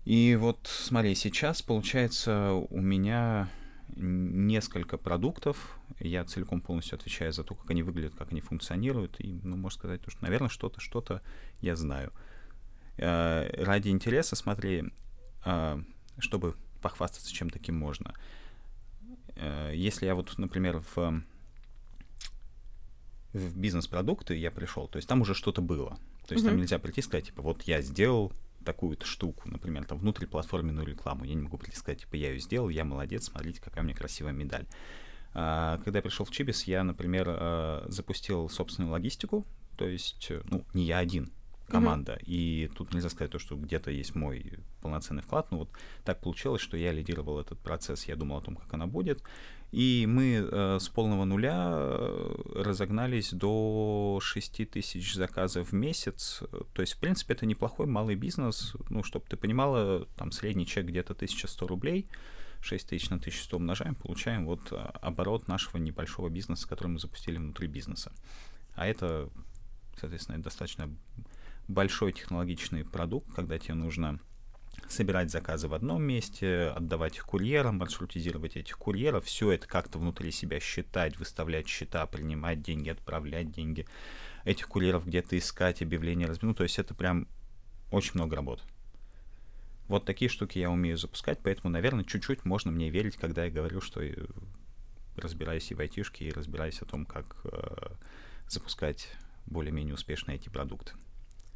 И 0.05 0.37
вот 0.41 0.59
смотри, 0.65 1.15
сейчас, 1.15 1.63
получается, 1.63 2.53
у 2.53 2.81
меня 2.81 3.49
несколько 3.97 4.97
продуктов. 4.99 5.79
Я 5.99 6.25
целиком 6.25 6.61
полностью 6.61 6.97
отвечаю 6.97 7.33
за 7.33 7.45
то, 7.45 7.55
как 7.55 7.71
они 7.71 7.83
выглядят, 7.83 8.15
как 8.15 8.33
они 8.33 8.41
функционируют. 8.41 9.21
И, 9.21 9.41
ну, 9.43 9.57
можно 9.57 9.79
сказать, 9.79 10.01
что, 10.07 10.23
наверное, 10.23 10.49
что-то, 10.49 10.81
что-то 10.81 11.23
я 11.61 11.77
знаю. 11.77 12.13
Э, 12.97 13.51
ради 13.63 13.89
интереса, 13.89 14.37
смотри, 14.37 14.85
э, 15.45 15.83
чтобы 16.19 16.55
похвастаться 16.83 17.33
чем 17.33 17.51
таким 17.51 17.77
можно. 17.77 18.15
Э, 19.37 19.73
если 19.75 20.07
я 20.07 20.15
вот, 20.15 20.37
например, 20.39 20.83
в, 20.95 21.23
в 23.33 23.59
бизнес-продукты 23.59 24.37
я 24.37 24.51
пришел, 24.51 24.89
то 24.89 24.97
есть 24.97 25.09
там 25.09 25.23
уже 25.23 25.35
что-то 25.35 25.63
было. 25.63 25.99
То 26.27 26.35
есть 26.35 26.45
mm-hmm. 26.45 26.49
там 26.49 26.59
нельзя 26.59 26.79
прийти 26.79 27.01
и 27.01 27.05
сказать, 27.05 27.27
типа, 27.27 27.43
вот 27.43 27.63
я 27.63 27.81
сделал 27.83 28.33
такую-то 28.65 29.07
штуку, 29.07 29.49
например, 29.49 29.85
там 29.85 29.99
внутриплатформенную 29.99 30.87
рекламу. 30.87 31.25
Я 31.25 31.35
не 31.35 31.43
могу 31.43 31.59
прийти 31.59 31.77
сказать, 31.77 32.01
типа, 32.01 32.17
я 32.17 32.31
ее 32.31 32.41
сделал, 32.41 32.69
я 32.69 32.85
молодец, 32.85 33.25
смотрите, 33.25 33.61
какая 33.61 33.81
у 33.81 33.85
меня 33.85 33.95
красивая 33.95 34.33
медаль. 34.33 34.67
А, 35.33 35.79
когда 35.85 35.99
я 35.99 36.03
пришел 36.03 36.27
в 36.27 36.31
Чибис, 36.31 36.65
я, 36.65 36.83
например, 36.83 37.27
а, 37.29 37.87
запустил 37.89 38.49
собственную 38.49 38.93
логистику, 38.93 39.47
то 39.77 39.87
есть, 39.87 40.31
э, 40.31 40.43
ну, 40.45 40.65
не 40.75 40.85
я 40.85 40.99
один, 40.99 41.33
команда. 41.71 42.13
Mm-hmm. 42.13 42.25
И 42.27 42.71
тут 42.75 42.93
нельзя 42.93 43.09
сказать 43.09 43.31
то, 43.31 43.39
что 43.39 43.57
где-то 43.57 43.91
есть 43.91 44.15
мой 44.15 44.59
полноценный 44.83 45.23
вклад. 45.23 45.51
Но 45.51 45.59
вот 45.59 45.71
так 46.05 46.21
получилось, 46.21 46.61
что 46.61 46.77
я 46.77 46.93
лидировал 46.93 47.41
этот 47.41 47.59
процесс, 47.59 48.05
я 48.05 48.17
думал 48.17 48.39
о 48.39 48.43
том, 48.43 48.57
как 48.57 48.73
она 48.75 48.87
будет. 48.87 49.23
И 49.73 50.05
мы 50.09 50.49
э, 50.51 50.79
с 50.81 50.89
полного 50.89 51.25
нуля 51.25 51.69
э, 51.71 52.63
разогнались 52.65 53.33
до 53.33 54.19
6 54.21 54.69
тысяч 54.69 55.15
заказов 55.15 55.71
в 55.71 55.75
месяц. 55.75 56.43
То 56.75 56.83
есть, 56.83 56.95
в 56.95 56.99
принципе, 56.99 57.35
это 57.35 57.47
неплохой 57.47 57.87
малый 57.87 58.17
бизнес. 58.17 58.75
Ну, 58.89 59.05
чтобы 59.05 59.27
ты 59.29 59.37
понимала, 59.37 60.07
там 60.17 60.33
средний 60.33 60.67
чек 60.67 60.87
где-то 60.87 61.13
1100 61.13 61.67
рублей. 61.69 62.07
6 62.63 62.89
тысяч 62.89 63.11
на 63.11 63.17
1100 63.17 63.57
умножаем, 63.57 63.95
получаем 63.95 64.45
вот 64.45 64.73
э, 64.73 64.77
оборот 64.77 65.49
нашего 65.49 65.79
небольшого 65.79 66.29
бизнеса, 66.29 66.69
который 66.69 66.89
мы 66.89 66.99
запустили 66.99 67.39
внутри 67.39 67.69
бизнеса. 67.69 68.13
А 68.75 68.87
это, 68.87 69.31
соответственно, 69.99 70.43
достаточно 70.43 70.91
большой 71.71 72.13
технологичный 72.13 72.85
продукт, 72.85 73.33
когда 73.35 73.59
тебе 73.59 73.75
нужно 73.75 74.19
собирать 74.89 75.31
заказы 75.31 75.69
в 75.69 75.75
одном 75.75 76.03
месте, 76.03 76.73
отдавать 76.75 77.17
их 77.17 77.25
курьерам, 77.25 77.79
маршрутизировать 77.79 78.57
этих 78.57 78.77
курьеров, 78.77 79.25
все 79.25 79.53
это 79.53 79.67
как-то 79.67 79.99
внутри 79.99 80.31
себя 80.33 80.59
считать, 80.59 81.19
выставлять 81.19 81.69
счета, 81.69 82.05
принимать 82.07 82.63
деньги, 82.63 82.89
отправлять 82.91 83.53
деньги, 83.53 83.87
этих 84.45 84.69
курьеров 84.69 85.07
где-то 85.07 85.39
искать, 85.39 85.83
объявления 85.83 86.25
разместить. 86.25 86.43
Ну, 86.43 86.55
то 86.55 86.65
есть 86.65 86.79
это 86.79 86.95
прям 86.95 87.29
очень 87.93 88.13
много 88.15 88.37
работы. 88.37 88.63
Вот 89.87 90.05
такие 90.05 90.29
штуки 90.29 90.59
я 90.59 90.71
умею 90.71 90.97
запускать, 90.97 91.41
поэтому, 91.43 91.71
наверное, 91.71 92.05
чуть-чуть 92.05 92.45
можно 92.45 92.71
мне 92.71 92.91
верить, 92.91 93.17
когда 93.17 93.45
я 93.45 93.51
говорю, 93.51 93.81
что 93.81 94.01
разбираюсь 95.17 95.71
и 95.71 95.75
в 95.75 95.81
айтишке, 95.81 96.27
и 96.27 96.33
разбираюсь 96.33 96.81
о 96.81 96.85
том, 96.85 97.05
как 97.05 97.37
э, 97.45 97.91
запускать 98.49 99.13
более-менее 99.47 99.95
успешные 99.95 100.37
эти 100.37 100.49
продукты. 100.49 100.93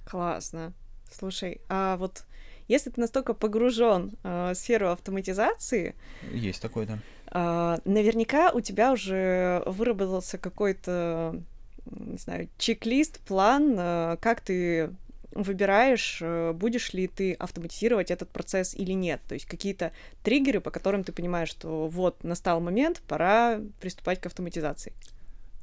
Классно. 0.05 0.73
Слушай, 1.11 1.61
а 1.69 1.97
вот 1.97 2.25
если 2.69 2.91
ты 2.91 3.01
настолько 3.01 3.35
погружен 3.35 4.13
э, 4.23 4.53
в 4.53 4.55
сферу 4.55 4.91
автоматизации... 4.91 5.95
Есть 6.33 6.63
такое, 6.63 6.87
да. 6.87 6.99
Э, 7.31 7.79
наверняка 7.85 8.51
у 8.53 8.61
тебя 8.61 8.93
уже 8.93 9.63
выработался 9.67 10.39
какой-то, 10.39 11.41
не 11.87 12.19
знаю, 12.19 12.49
чек-лист, 12.59 13.21
план, 13.21 13.75
э, 13.79 14.17
как 14.21 14.41
ты 14.41 14.91
выбираешь, 15.35 16.21
э, 16.23 16.53
будешь 16.53 16.93
ли 16.95 17.09
ты 17.09 17.35
автоматизировать 17.35 18.11
этот 18.11 18.31
процесс 18.31 18.75
или 18.75 18.93
нет. 18.93 19.21
То 19.29 19.35
есть 19.35 19.47
какие-то 19.47 19.93
триггеры, 20.23 20.61
по 20.61 20.71
которым 20.71 21.05
ты 21.05 21.13
понимаешь, 21.13 21.51
что 21.51 21.89
вот 21.89 22.25
настал 22.25 22.61
момент, 22.61 23.03
пора 23.09 23.61
приступать 23.81 24.21
к 24.21 24.27
автоматизации. 24.27 24.93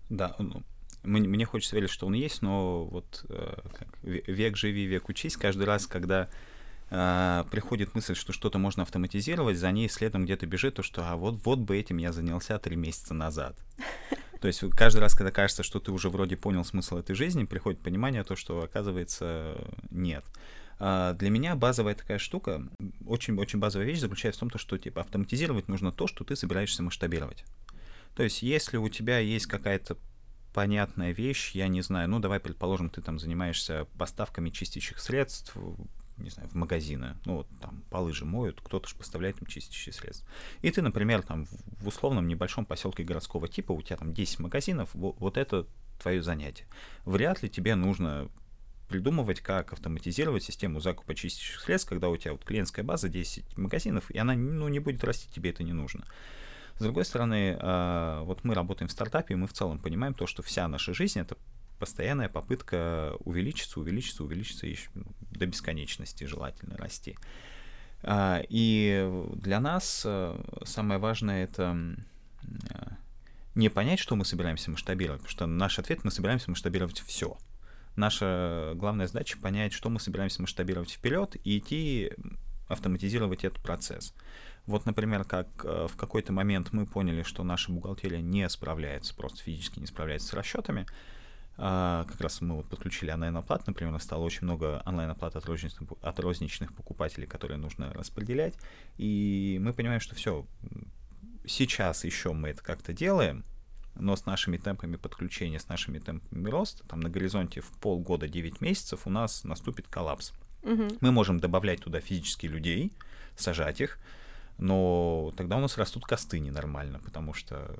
Да, 0.09 0.35
ну, 0.39 0.61
мне, 1.03 1.45
хочется 1.45 1.75
верить, 1.75 1.89
что 1.89 2.07
он 2.07 2.13
есть, 2.13 2.41
но 2.41 2.85
вот 2.85 3.25
э, 3.29 3.57
как, 3.77 3.87
век 4.03 4.55
живи, 4.55 4.85
век 4.85 5.09
учись. 5.09 5.35
Каждый 5.35 5.63
раз, 5.63 5.87
когда 5.87 6.29
э, 6.89 7.43
приходит 7.49 7.95
мысль, 7.95 8.15
что 8.15 8.33
что-то 8.33 8.59
можно 8.59 8.83
автоматизировать, 8.83 9.57
за 9.57 9.71
ней 9.71 9.89
следом 9.89 10.25
где-то 10.25 10.45
бежит 10.45 10.75
то, 10.75 10.83
что 10.83 11.03
а 11.09 11.15
вот, 11.15 11.43
вот 11.45 11.59
бы 11.59 11.77
этим 11.77 11.97
я 11.97 12.11
занялся 12.11 12.59
три 12.59 12.75
месяца 12.75 13.13
назад. 13.13 13.57
То 14.41 14.47
есть 14.47 14.63
каждый 14.71 14.99
раз, 14.99 15.13
когда 15.13 15.31
кажется, 15.31 15.63
что 15.63 15.79
ты 15.79 15.91
уже 15.91 16.09
вроде 16.09 16.35
понял 16.35 16.65
смысл 16.65 16.97
этой 16.97 17.15
жизни, 17.15 17.45
приходит 17.45 17.79
понимание 17.79 18.23
то, 18.23 18.35
что 18.35 18.63
оказывается 18.63 19.55
нет. 19.91 20.23
А 20.79 21.13
для 21.13 21.29
меня 21.29 21.55
базовая 21.55 21.93
такая 21.93 22.17
штука, 22.17 22.67
очень-очень 23.05 23.59
базовая 23.59 23.85
вещь 23.85 23.99
заключается 23.99 24.43
в 24.43 24.49
том, 24.49 24.59
что 24.59 24.79
типа 24.79 25.01
автоматизировать 25.01 25.67
нужно 25.67 25.91
то, 25.91 26.07
что 26.07 26.23
ты 26.23 26.35
собираешься 26.35 26.81
масштабировать. 26.81 27.45
То 28.15 28.23
есть 28.23 28.41
если 28.41 28.77
у 28.77 28.89
тебя 28.89 29.19
есть 29.19 29.45
какая-то 29.45 29.95
понятная 30.53 31.11
вещь, 31.11 31.51
я 31.51 31.67
не 31.67 31.81
знаю, 31.81 32.09
ну 32.09 32.19
давай 32.19 32.39
предположим, 32.39 32.89
ты 32.89 33.01
там 33.01 33.19
занимаешься 33.19 33.85
поставками 33.97 34.49
чистящих 34.49 34.99
средств, 34.99 35.55
не 36.17 36.29
знаю, 36.29 36.49
в 36.49 36.55
магазины, 36.55 37.17
ну 37.25 37.37
вот 37.37 37.47
там 37.61 37.83
полы 37.89 38.13
же 38.13 38.25
моют, 38.25 38.61
кто-то 38.61 38.87
же 38.87 38.95
поставляет 38.95 39.41
им 39.41 39.47
чистящие 39.47 39.93
средства. 39.93 40.27
И 40.61 40.69
ты, 40.71 40.81
например, 40.81 41.21
там 41.21 41.45
в 41.45 41.87
условном 41.87 42.27
небольшом 42.27 42.65
поселке 42.65 43.03
городского 43.03 43.47
типа, 43.47 43.71
у 43.71 43.81
тебя 43.81 43.97
там 43.97 44.13
10 44.13 44.39
магазинов, 44.39 44.89
вот, 44.93 45.37
это 45.37 45.67
твое 46.01 46.21
занятие. 46.21 46.65
Вряд 47.05 47.43
ли 47.43 47.49
тебе 47.49 47.75
нужно 47.75 48.29
придумывать, 48.87 49.39
как 49.39 49.71
автоматизировать 49.71 50.43
систему 50.43 50.81
закупа 50.81 51.15
чистящих 51.15 51.61
средств, 51.61 51.87
когда 51.87 52.09
у 52.09 52.17
тебя 52.17 52.33
вот 52.33 52.43
клиентская 52.43 52.83
база 52.83 53.07
10 53.07 53.57
магазинов, 53.57 54.11
и 54.11 54.17
она 54.17 54.33
ну, 54.33 54.67
не 54.67 54.79
будет 54.79 55.03
расти, 55.03 55.29
тебе 55.31 55.51
это 55.51 55.63
не 55.63 55.73
нужно. 55.73 56.05
С 56.81 56.83
другой 56.83 57.05
стороны, 57.05 57.57
а, 57.59 58.23
вот 58.23 58.43
мы 58.43 58.55
работаем 58.55 58.89
в 58.89 58.91
стартапе, 58.91 59.35
и 59.35 59.37
мы 59.37 59.45
в 59.45 59.53
целом 59.53 59.77
понимаем 59.77 60.15
то, 60.15 60.25
что 60.25 60.41
вся 60.41 60.67
наша 60.67 60.95
жизнь— 60.95 61.19
это 61.21 61.37
постоянная 61.77 62.27
попытка 62.27 63.13
увеличиться, 63.19 63.79
увеличиться, 63.79 64.23
увеличиться 64.23 64.65
еще 64.65 64.89
до 65.29 65.45
бесконечности 65.45 66.23
желательно 66.23 66.75
расти. 66.77 67.19
А, 68.01 68.41
и 68.49 69.07
для 69.35 69.59
нас 69.59 70.01
а, 70.07 70.43
самое 70.65 70.99
важное— 70.99 71.43
это 71.45 71.77
не 73.53 73.69
понять, 73.69 73.99
что 73.99 74.15
мы 74.15 74.25
собираемся 74.25 74.71
масштабировать, 74.71 75.21
потому 75.21 75.31
что 75.31 75.45
наш 75.45 75.77
ответ— 75.77 75.99
мы 76.03 76.09
собираемся 76.09 76.49
масштабировать 76.49 76.99
все. 77.01 77.37
Наша 77.95 78.71
главная 78.73 79.05
задача— 79.05 79.37
понять, 79.39 79.73
что 79.73 79.91
мы 79.91 79.99
собираемся 79.99 80.41
масштабировать 80.41 80.89
вперед 80.89 81.35
и 81.43 81.59
идти 81.59 82.11
автоматизировать 82.67 83.43
этот 83.43 83.61
процесс. 83.61 84.15
Вот, 84.67 84.85
например, 84.85 85.23
как 85.23 85.47
э, 85.63 85.87
в 85.89 85.95
какой-то 85.95 86.33
момент 86.33 86.71
мы 86.71 86.85
поняли, 86.85 87.23
что 87.23 87.43
наша 87.43 87.71
бухгалтерия 87.71 88.21
не 88.21 88.47
справляется, 88.49 89.15
просто 89.15 89.41
физически 89.41 89.79
не 89.79 89.87
справляется 89.87 90.29
с 90.29 90.33
расчетами. 90.33 90.85
А, 91.57 92.05
как 92.05 92.21
раз 92.21 92.41
мы 92.41 92.55
вот 92.55 92.67
подключили 92.69 93.11
онлайн-оплат, 93.11 93.67
например, 93.67 93.99
стало 93.99 94.23
очень 94.23 94.43
много 94.43 94.81
онлайн-оплат 94.85 95.35
от 95.35 95.45
розничных, 95.45 95.89
от 96.01 96.19
розничных 96.19 96.73
покупателей, 96.73 97.27
которые 97.27 97.57
нужно 97.57 97.91
распределять. 97.93 98.55
И 98.97 99.59
мы 99.61 99.73
понимаем, 99.73 99.99
что 99.99 100.15
все, 100.15 100.45
сейчас 101.45 102.03
еще 102.03 102.33
мы 102.33 102.49
это 102.49 102.63
как-то 102.63 102.93
делаем, 102.93 103.43
но 103.95 104.15
с 104.15 104.25
нашими 104.25 104.57
темпами 104.57 104.95
подключения, 104.95 105.59
с 105.59 105.67
нашими 105.67 105.99
темпами 105.99 106.49
роста, 106.49 106.87
там 106.87 106.99
на 107.01 107.09
горизонте 107.09 107.61
в 107.61 107.71
полгода, 107.79 108.27
9 108.27 108.61
месяцев 108.61 109.01
у 109.05 109.09
нас 109.09 109.43
наступит 109.43 109.87
коллапс. 109.87 110.33
Угу. 110.63 110.97
Мы 111.01 111.11
можем 111.11 111.39
добавлять 111.39 111.81
туда 111.81 111.99
физических 111.99 112.51
людей, 112.51 112.93
сажать 113.35 113.81
их, 113.81 113.99
но 114.57 115.33
тогда 115.37 115.57
у 115.57 115.59
нас 115.59 115.77
растут 115.77 116.05
косты 116.05 116.39
ненормально, 116.39 116.99
потому 117.03 117.33
что 117.33 117.75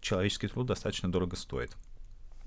человеческий 0.00 0.48
труд 0.48 0.66
достаточно 0.66 1.10
дорого 1.10 1.36
стоит. 1.36 1.76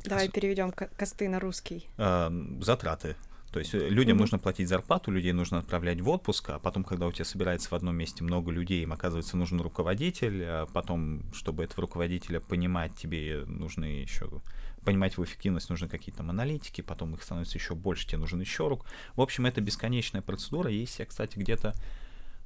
Давай 0.03 0.29
переведем 0.29 0.71
косты 0.71 1.29
на 1.29 1.39
русский. 1.39 1.87
А, 1.97 2.31
затраты. 2.61 3.15
То 3.53 3.59
есть 3.59 3.75
э, 3.75 3.87
людям 3.87 4.17
mm-hmm. 4.17 4.21
нужно 4.21 4.39
платить 4.39 4.67
зарплату, 4.67 5.11
людей 5.11 5.31
нужно 5.31 5.59
отправлять 5.59 6.01
в 6.01 6.09
отпуск, 6.09 6.49
а 6.49 6.59
потом, 6.59 6.83
когда 6.83 7.05
у 7.05 7.11
тебя 7.11 7.23
собирается 7.23 7.69
в 7.69 7.73
одном 7.73 7.95
месте 7.95 8.23
много 8.23 8.51
людей, 8.51 8.81
им 8.81 8.91
оказывается 8.93 9.37
нужен 9.37 9.61
руководитель, 9.61 10.43
а 10.43 10.65
потом, 10.65 11.31
чтобы 11.33 11.63
этого 11.63 11.81
руководителя 11.81 12.39
понимать, 12.39 12.95
тебе 12.95 13.43
нужны 13.45 13.85
еще 13.85 14.41
понимать 14.83 15.13
его 15.13 15.23
эффективность, 15.23 15.69
нужны 15.69 15.87
какие-то 15.87 16.17
там 16.17 16.31
аналитики, 16.31 16.81
потом 16.81 17.13
их 17.13 17.23
становится 17.23 17.57
еще 17.57 17.75
больше, 17.75 18.07
тебе 18.07 18.17
нужен 18.17 18.41
еще 18.41 18.67
рук. 18.67 18.85
В 19.15 19.21
общем, 19.21 19.45
это 19.45 19.61
бесконечная 19.61 20.21
процедура. 20.21 20.69
Есть, 20.69 20.99
я, 20.99 21.05
кстати, 21.05 21.37
где-то 21.37 21.73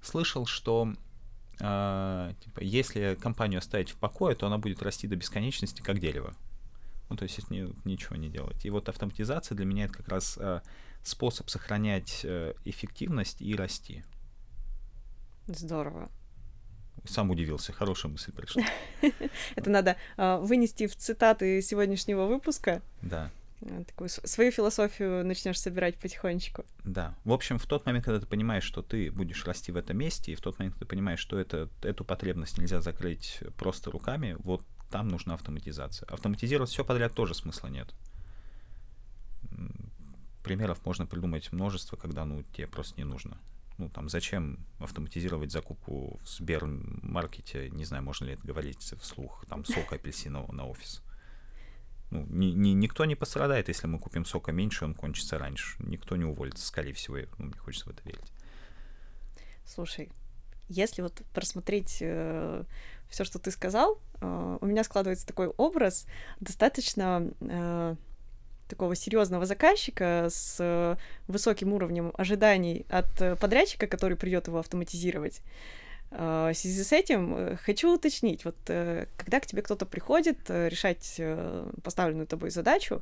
слышал, 0.08 0.46
что 0.46 0.94
э, 1.60 2.34
типа, 2.44 2.62
если 2.62 3.16
компанию 3.20 3.60
оставить 3.60 3.92
в 3.92 3.96
покое, 3.98 4.36
то 4.36 4.48
она 4.48 4.58
будет 4.58 4.82
расти 4.82 5.08
до 5.08 5.16
бесконечности, 5.16 5.82
как 5.82 6.00
дерево. 6.00 6.34
Ну, 7.10 7.16
то 7.16 7.24
есть, 7.24 7.38
если 7.38 7.74
ничего 7.86 8.16
не 8.16 8.30
делать. 8.30 8.66
И 8.66 8.70
вот 8.70 8.90
автоматизация 8.90 9.56
для 9.56 9.66
меня 9.66 9.86
это 9.86 9.94
как 9.94 10.08
раз 10.10 10.38
э, 10.40 10.62
способ 11.04 11.50
сохранять 11.50 12.22
э, 12.24 12.54
эффективность 12.66 13.42
и 13.42 13.56
расти. 13.56 14.04
Здорово. 15.48 16.10
Сам 17.06 17.30
удивился, 17.30 17.72
хорошая 17.72 18.12
мысль 18.12 18.34
пришла. 18.34 18.64
Это 19.56 19.70
надо 19.70 19.96
э, 20.18 20.38
вынести 20.40 20.88
в 20.88 20.96
цитаты 20.96 21.62
сегодняшнего 21.62 22.26
выпуска. 22.26 22.82
Да. 23.02 23.32
Э, 23.62 23.84
такую 23.86 24.10
свою 24.10 24.52
философию 24.52 25.26
начнешь 25.26 25.60
собирать 25.60 25.98
потихонечку. 25.98 26.66
Да. 26.84 27.16
В 27.24 27.32
общем, 27.32 27.58
в 27.58 27.66
тот 27.66 27.86
момент, 27.86 28.06
когда 28.06 28.20
ты 28.20 28.28
понимаешь, 28.28 28.64
что 28.64 28.82
ты 28.82 29.12
будешь 29.12 29.46
расти 29.46 29.72
в 29.72 29.78
этом 29.78 29.98
месте, 29.98 30.32
и 30.32 30.36
в 30.36 30.42
тот 30.42 30.60
момент, 30.60 30.76
когда 30.76 30.86
ты 30.86 30.90
понимаешь, 30.90 31.20
что 31.20 31.40
это, 31.40 31.70
эту 31.82 32.06
потребность 32.06 32.58
нельзя 32.58 32.82
закрыть 32.82 33.40
просто 33.58 33.90
руками, 33.90 34.36
вот 34.40 34.64
там 34.92 35.08
нужна 35.08 35.34
автоматизация. 35.34 36.08
Автоматизировать 36.08 36.70
все 36.70 36.86
подряд 36.86 37.14
тоже 37.14 37.34
смысла 37.34 37.68
нет. 37.68 37.94
Примеров 40.44 40.86
можно 40.86 41.06
придумать 41.06 41.52
множество, 41.52 41.98
когда 41.98 42.26
ну, 42.26 42.44
тебе 42.44 42.68
просто 42.68 42.96
не 42.98 43.06
нужно. 43.06 43.38
Ну, 43.78 43.90
там, 43.90 44.10
зачем 44.10 44.66
автоматизировать 44.80 45.52
закупку 45.52 46.20
в 46.24 46.28
Сбермаркете, 46.28 47.70
не 47.70 47.86
знаю, 47.86 48.04
можно 48.04 48.26
ли 48.26 48.34
это 48.34 48.48
говорить 48.48 48.80
вслух, 49.00 49.46
там, 49.48 49.66
сока 49.66 49.96
апельсинового 49.96 50.52
на 50.52 50.66
офис. 50.66 51.04
Ну, 52.10 52.26
ни, 52.30 52.48
ни, 52.48 52.70
никто 52.70 53.06
не 53.06 53.16
пострадает, 53.16 53.68
если 53.68 53.88
мы 53.88 54.00
купим 54.00 54.26
сока 54.26 54.52
меньше, 54.52 54.86
он 54.86 54.94
кончится 54.94 55.38
раньше. 55.38 55.76
Никто 55.80 56.16
не 56.16 56.26
уволится, 56.26 56.66
скорее 56.66 56.94
всего. 56.94 57.18
Ну, 57.38 57.46
мне 57.46 57.58
хочется 57.58 57.88
в 57.88 57.92
это 57.92 58.02
верить. 58.06 58.32
Слушай, 59.66 60.10
если 60.70 61.02
вот 61.02 61.22
просмотреть 61.34 61.98
э, 62.02 62.64
все, 63.10 63.24
что 63.26 63.40
ты 63.40 63.52
сказал, 63.52 64.00
э, 64.22 64.58
у 64.62 64.66
меня 64.66 64.84
складывается 64.84 65.28
такой 65.28 65.48
образ 65.48 66.08
достаточно 66.40 67.30
э, 67.42 67.96
такого 68.68 68.96
серьезного 68.96 69.46
заказчика 69.46 70.28
с 70.30 70.58
э, 70.60 70.96
высоким 71.28 71.74
уровнем 71.74 72.12
ожиданий 72.18 72.86
от 72.90 73.22
э, 73.22 73.36
подрядчика, 73.36 73.88
который 73.88 74.18
придет 74.18 74.48
его 74.48 74.60
автоматизировать. 74.60 75.42
Э, 76.12 76.52
в 76.54 76.58
связи 76.58 76.84
с 76.84 76.92
этим 76.92 77.58
хочу 77.58 77.94
уточнить, 77.94 78.46
вот 78.46 78.56
когда 78.66 79.40
к 79.40 79.46
тебе 79.46 79.62
кто-то 79.62 79.86
приходит 79.86 80.50
решать 80.50 81.22
поставленную 81.84 82.28
тобой 82.28 82.50
задачу, 82.50 83.02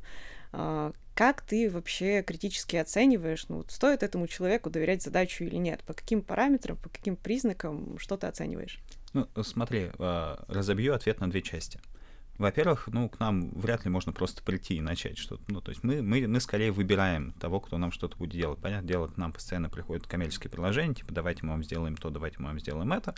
как 0.51 1.41
ты 1.41 1.69
вообще 1.69 2.23
критически 2.23 2.77
оцениваешь, 2.77 3.47
ну, 3.49 3.63
стоит 3.67 4.03
этому 4.03 4.27
человеку 4.27 4.69
доверять 4.69 5.03
задачу 5.03 5.43
или 5.43 5.55
нет? 5.55 5.81
По 5.83 5.93
каким 5.93 6.21
параметрам, 6.21 6.77
по 6.77 6.89
каким 6.89 7.15
признакам, 7.15 7.97
что 7.99 8.17
ты 8.17 8.27
оцениваешь? 8.27 8.79
Ну, 9.13 9.27
смотри, 9.43 9.91
разобью 9.97 10.93
ответ 10.93 11.19
на 11.19 11.29
две 11.29 11.41
части. 11.41 11.79
Во-первых, 12.37 12.87
ну, 12.91 13.07
к 13.07 13.19
нам 13.19 13.49
вряд 13.51 13.85
ли 13.85 13.91
можно 13.91 14.11
просто 14.11 14.43
прийти 14.43 14.75
и 14.75 14.81
начать 14.81 15.17
что-то. 15.17 15.43
Ну, 15.47 15.61
то 15.61 15.69
есть 15.69 15.83
мы, 15.83 16.01
мы, 16.01 16.27
мы 16.27 16.39
скорее 16.41 16.71
выбираем 16.71 17.31
того, 17.33 17.59
кто 17.59 17.77
нам 17.77 17.91
что-то 17.91 18.17
будет 18.17 18.31
делать. 18.31 18.59
Понятное 18.59 18.87
дело, 18.87 19.07
к 19.07 19.17
нам 19.17 19.31
постоянно 19.31 19.69
приходят 19.69 20.05
коммерческие 20.05 20.51
приложения, 20.51 20.95
типа, 20.95 21.13
давайте 21.13 21.45
мы 21.45 21.51
вам 21.51 21.63
сделаем 21.63 21.95
то, 21.95 22.09
давайте 22.09 22.37
мы 22.39 22.47
вам 22.47 22.59
сделаем 22.59 22.91
это. 22.91 23.15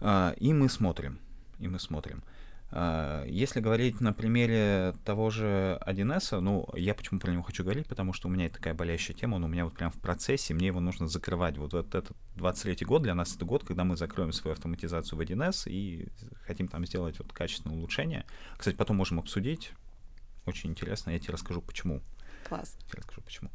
А, 0.00 0.34
и 0.38 0.52
мы 0.52 0.68
смотрим, 0.68 1.18
и 1.58 1.66
мы 1.66 1.80
смотрим. 1.80 2.22
А, 2.70 3.24
если 3.26 3.60
говорить 3.60 4.00
на 4.00 4.12
примере 4.12 4.94
того 5.04 5.30
же 5.30 5.80
1С, 5.86 6.40
ну, 6.40 6.68
я 6.74 6.94
почему 6.94 7.18
про 7.18 7.30
него 7.30 7.42
хочу 7.42 7.64
говорить, 7.64 7.86
потому 7.86 8.12
что 8.12 8.28
у 8.28 8.30
меня 8.30 8.48
такая 8.48 8.74
болящая 8.74 9.16
тема, 9.16 9.36
он 9.36 9.44
у 9.44 9.48
меня 9.48 9.64
вот 9.64 9.74
прям 9.74 9.90
в 9.90 9.98
процессе, 9.98 10.52
мне 10.52 10.66
его 10.66 10.80
нужно 10.80 11.08
закрывать. 11.08 11.56
Вот, 11.56 11.72
этот 11.72 12.10
23 12.36 12.84
год 12.86 13.02
для 13.02 13.14
нас 13.14 13.34
это 13.34 13.44
год, 13.44 13.64
когда 13.64 13.84
мы 13.84 13.96
закроем 13.96 14.32
свою 14.32 14.52
автоматизацию 14.52 15.18
в 15.18 15.22
1С 15.22 15.70
и 15.70 16.08
хотим 16.46 16.68
там 16.68 16.84
сделать 16.86 17.18
вот 17.18 17.32
качественное 17.32 17.76
улучшение. 17.76 18.26
Кстати, 18.56 18.76
потом 18.76 18.96
можем 18.96 19.18
обсудить. 19.18 19.72
Очень 20.44 20.70
интересно, 20.70 21.10
я 21.10 21.18
тебе 21.18 21.32
расскажу, 21.32 21.62
почему. 21.62 22.02
Класс. 22.48 22.76
Я 22.80 22.88
тебе 22.88 22.98
расскажу, 22.98 23.22
почему. 23.22 23.50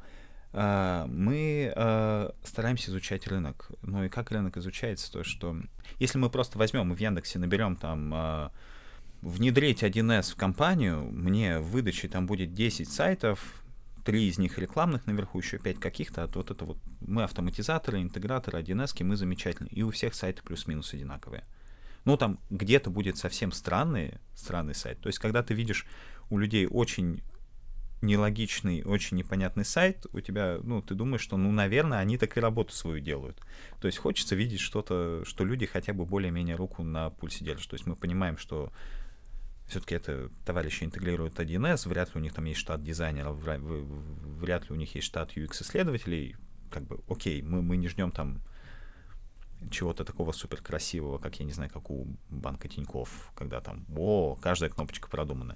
А, 0.54 1.06
мы 1.08 1.72
а, 1.76 2.34
стараемся 2.44 2.90
изучать 2.90 3.28
рынок. 3.28 3.72
Ну 3.84 4.04
и 4.04 4.10
как 4.10 4.32
рынок 4.32 4.58
изучается, 4.58 5.12
то 5.12 5.24
что 5.24 5.56
если 6.00 6.18
мы 6.18 6.32
просто 6.32 6.58
возьмем 6.58 6.92
и 6.94 6.96
в 6.96 7.00
Яндексе 7.00 7.38
наберем 7.38 7.76
там 7.76 8.52
внедрить 9.24 9.84
1С 9.84 10.34
в 10.34 10.36
компанию, 10.36 11.04
мне 11.12 11.60
в 11.60 11.72
выдаче 11.72 12.08
там 12.08 12.26
будет 12.26 12.54
10 12.54 12.92
сайтов, 12.92 13.64
три 14.04 14.28
из 14.28 14.38
них 14.38 14.58
рекламных 14.58 15.06
наверху, 15.08 15.40
еще 15.40 15.58
пять 15.58 15.80
каких-то, 15.80 16.24
а 16.24 16.28
вот 16.28 16.52
это 16.52 16.66
вот 16.66 16.78
мы 17.00 17.24
автоматизаторы, 17.24 18.02
интеграторы, 18.02 18.62
1С, 18.62 19.02
мы 19.04 19.16
замечательные, 19.16 19.72
и 19.72 19.82
у 19.82 19.92
всех 19.92 20.14
сайты 20.14 20.44
плюс-минус 20.44 20.94
одинаковые. 20.94 21.46
Ну, 22.06 22.18
там 22.18 22.38
где-то 22.50 22.90
будет 22.90 23.18
совсем 23.18 23.54
странный, 23.54 24.16
странный 24.36 24.76
сайт. 24.76 25.00
То 25.00 25.08
есть, 25.08 25.20
когда 25.20 25.42
ты 25.42 25.54
видишь 25.54 25.86
у 26.30 26.38
людей 26.38 26.68
очень 26.68 27.22
нелогичный, 28.02 28.84
очень 28.84 29.16
непонятный 29.16 29.64
сайт, 29.64 30.06
у 30.12 30.20
тебя, 30.20 30.60
ну, 30.62 30.82
ты 30.82 30.96
думаешь, 30.96 31.22
что, 31.22 31.38
ну, 31.38 31.50
наверное, 31.54 32.00
они 32.00 32.18
так 32.18 32.36
и 32.36 32.42
работу 32.42 32.74
свою 32.74 33.00
делают. 33.00 33.40
То 33.80 33.88
есть 33.88 34.00
хочется 34.00 34.36
видеть 34.36 34.60
что-то, 34.60 35.24
что 35.26 35.46
люди 35.46 35.66
хотя 35.66 35.94
бы 35.94 36.06
более-менее 36.06 36.58
руку 36.58 36.84
на 36.84 37.10
пульсе 37.10 37.46
держат. 37.46 37.70
То 37.70 37.76
есть 37.76 37.86
мы 37.86 37.96
понимаем, 37.96 38.38
что 38.38 38.74
все-таки 39.68 39.96
это 39.96 40.30
товарищи 40.46 40.84
интегрируют 40.84 41.40
1С, 41.40 41.88
вряд 41.88 42.14
ли 42.14 42.22
у 42.22 42.24
них 42.24 42.34
там 42.34 42.46
есть 42.46 42.60
штат 42.60 42.84
дизайнеров, 42.84 43.38
вряд 43.38 44.70
ли 44.70 44.76
у 44.76 44.76
них 44.76 44.94
есть 44.96 45.08
штат 45.08 45.36
UX-исследователей. 45.36 46.36
Как 46.70 46.84
бы, 46.84 47.00
окей, 47.08 47.42
мы, 47.42 47.62
мы 47.62 47.78
не 47.78 47.88
ждем 47.88 48.12
там 48.12 48.42
чего-то 49.70 50.04
такого 50.04 50.32
супер 50.34 50.62
красивого, 50.62 51.18
как, 51.18 51.40
я 51.40 51.46
не 51.46 51.52
знаю, 51.52 51.72
как 51.72 51.90
у 51.90 52.08
банка 52.30 52.68
Тиньков, 52.68 53.32
когда 53.36 53.62
там, 53.62 53.86
о, 53.96 54.36
каждая 54.36 54.70
кнопочка 54.70 55.10
продумана. 55.10 55.56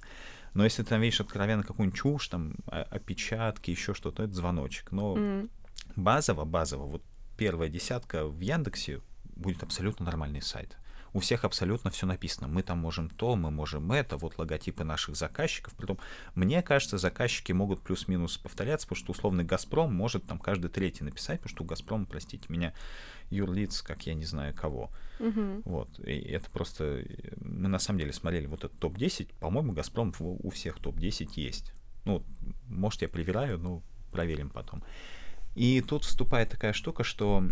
Но 0.54 0.64
если 0.64 0.84
ты 0.84 0.90
там 0.90 1.02
видишь 1.02 1.20
откровенно 1.20 1.64
какую-нибудь 1.64 2.00
чушь, 2.00 2.28
там, 2.30 2.56
опечатки, 2.68 3.72
еще 3.72 3.94
что-то, 3.94 4.24
это 4.24 4.34
звоночек. 4.34 4.92
Но 4.92 5.18
mm. 5.18 5.50
базово, 5.96 6.46
базово, 6.46 6.86
вот 6.86 7.04
первая 7.38 7.70
десятка 7.70 8.26
в 8.26 8.40
Яндексе 8.40 9.02
будет 9.36 9.62
абсолютно 9.64 10.06
нормальный 10.06 10.42
сайт 10.42 10.78
у 11.14 11.20
всех 11.20 11.46
абсолютно 11.46 11.92
все 11.92 12.06
написано. 12.06 12.48
Мы 12.48 12.64
там 12.64 12.80
можем 12.80 13.10
то, 13.10 13.36
мы 13.36 13.52
можем 13.52 13.92
это, 13.92 14.18
вот 14.18 14.38
логотипы 14.38 14.84
наших 14.84 15.16
заказчиков. 15.16 15.74
Притом, 15.76 16.00
мне 16.36 16.62
кажется, 16.62 16.98
заказчики 16.98 17.52
могут 17.52 17.82
плюс-минус 17.82 18.38
повторяться, 18.38 18.88
потому 18.88 19.04
что 19.04 19.12
условный 19.12 19.44
Газпром 19.44 19.94
может 19.94 20.26
там 20.26 20.40
каждый 20.40 20.70
третий 20.70 21.04
написать, 21.04 21.40
потому 21.40 21.56
что 21.56 21.64
у 21.64 21.68
Газпрома, 21.68 22.06
простите 22.06 22.46
меня, 22.50 22.74
юрлиц, 23.30 23.82
как 23.82 24.08
я 24.08 24.14
не 24.14 24.26
знаю 24.26 24.54
кого. 24.54 24.90
Угу. 25.20 25.62
Вот. 25.66 26.00
И 26.00 26.20
это 26.20 26.50
просто... 26.50 27.04
Мы 27.42 27.68
на 27.68 27.80
самом 27.80 28.00
деле 28.00 28.14
смотрели 28.14 28.46
вот 28.46 28.64
этот 28.64 28.80
топ-10. 28.80 29.36
По-моему, 29.40 29.74
Газпром 29.74 30.14
у 30.20 30.50
всех 30.50 30.80
топ-10 30.80 31.32
есть. 31.36 31.74
Ну, 32.06 32.24
может, 32.68 33.02
я 33.02 33.10
привираю, 33.10 33.58
но 33.58 33.82
проверим 34.12 34.50
потом. 34.50 34.84
И 35.56 35.82
тут 35.82 36.06
вступает 36.06 36.50
такая 36.50 36.72
штука, 36.72 37.04
что 37.04 37.44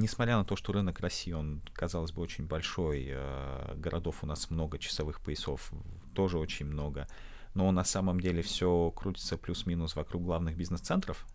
несмотря 0.00 0.36
на 0.36 0.44
то, 0.44 0.56
что 0.56 0.72
рынок 0.72 1.00
России, 1.00 1.32
он, 1.32 1.62
казалось 1.72 2.12
бы, 2.12 2.22
очень 2.22 2.46
большой, 2.46 3.06
э, 3.08 3.74
городов 3.76 4.22
у 4.22 4.26
нас 4.26 4.50
много, 4.50 4.78
часовых 4.78 5.20
поясов 5.20 5.72
тоже 6.14 6.38
очень 6.38 6.66
много, 6.66 7.06
но 7.54 7.70
на 7.70 7.84
самом 7.84 8.20
деле 8.20 8.42
все 8.42 8.92
крутится 8.96 9.36
плюс-минус 9.36 9.96
вокруг 9.96 10.24
главных 10.24 10.56
бизнес-центров. 10.56 11.26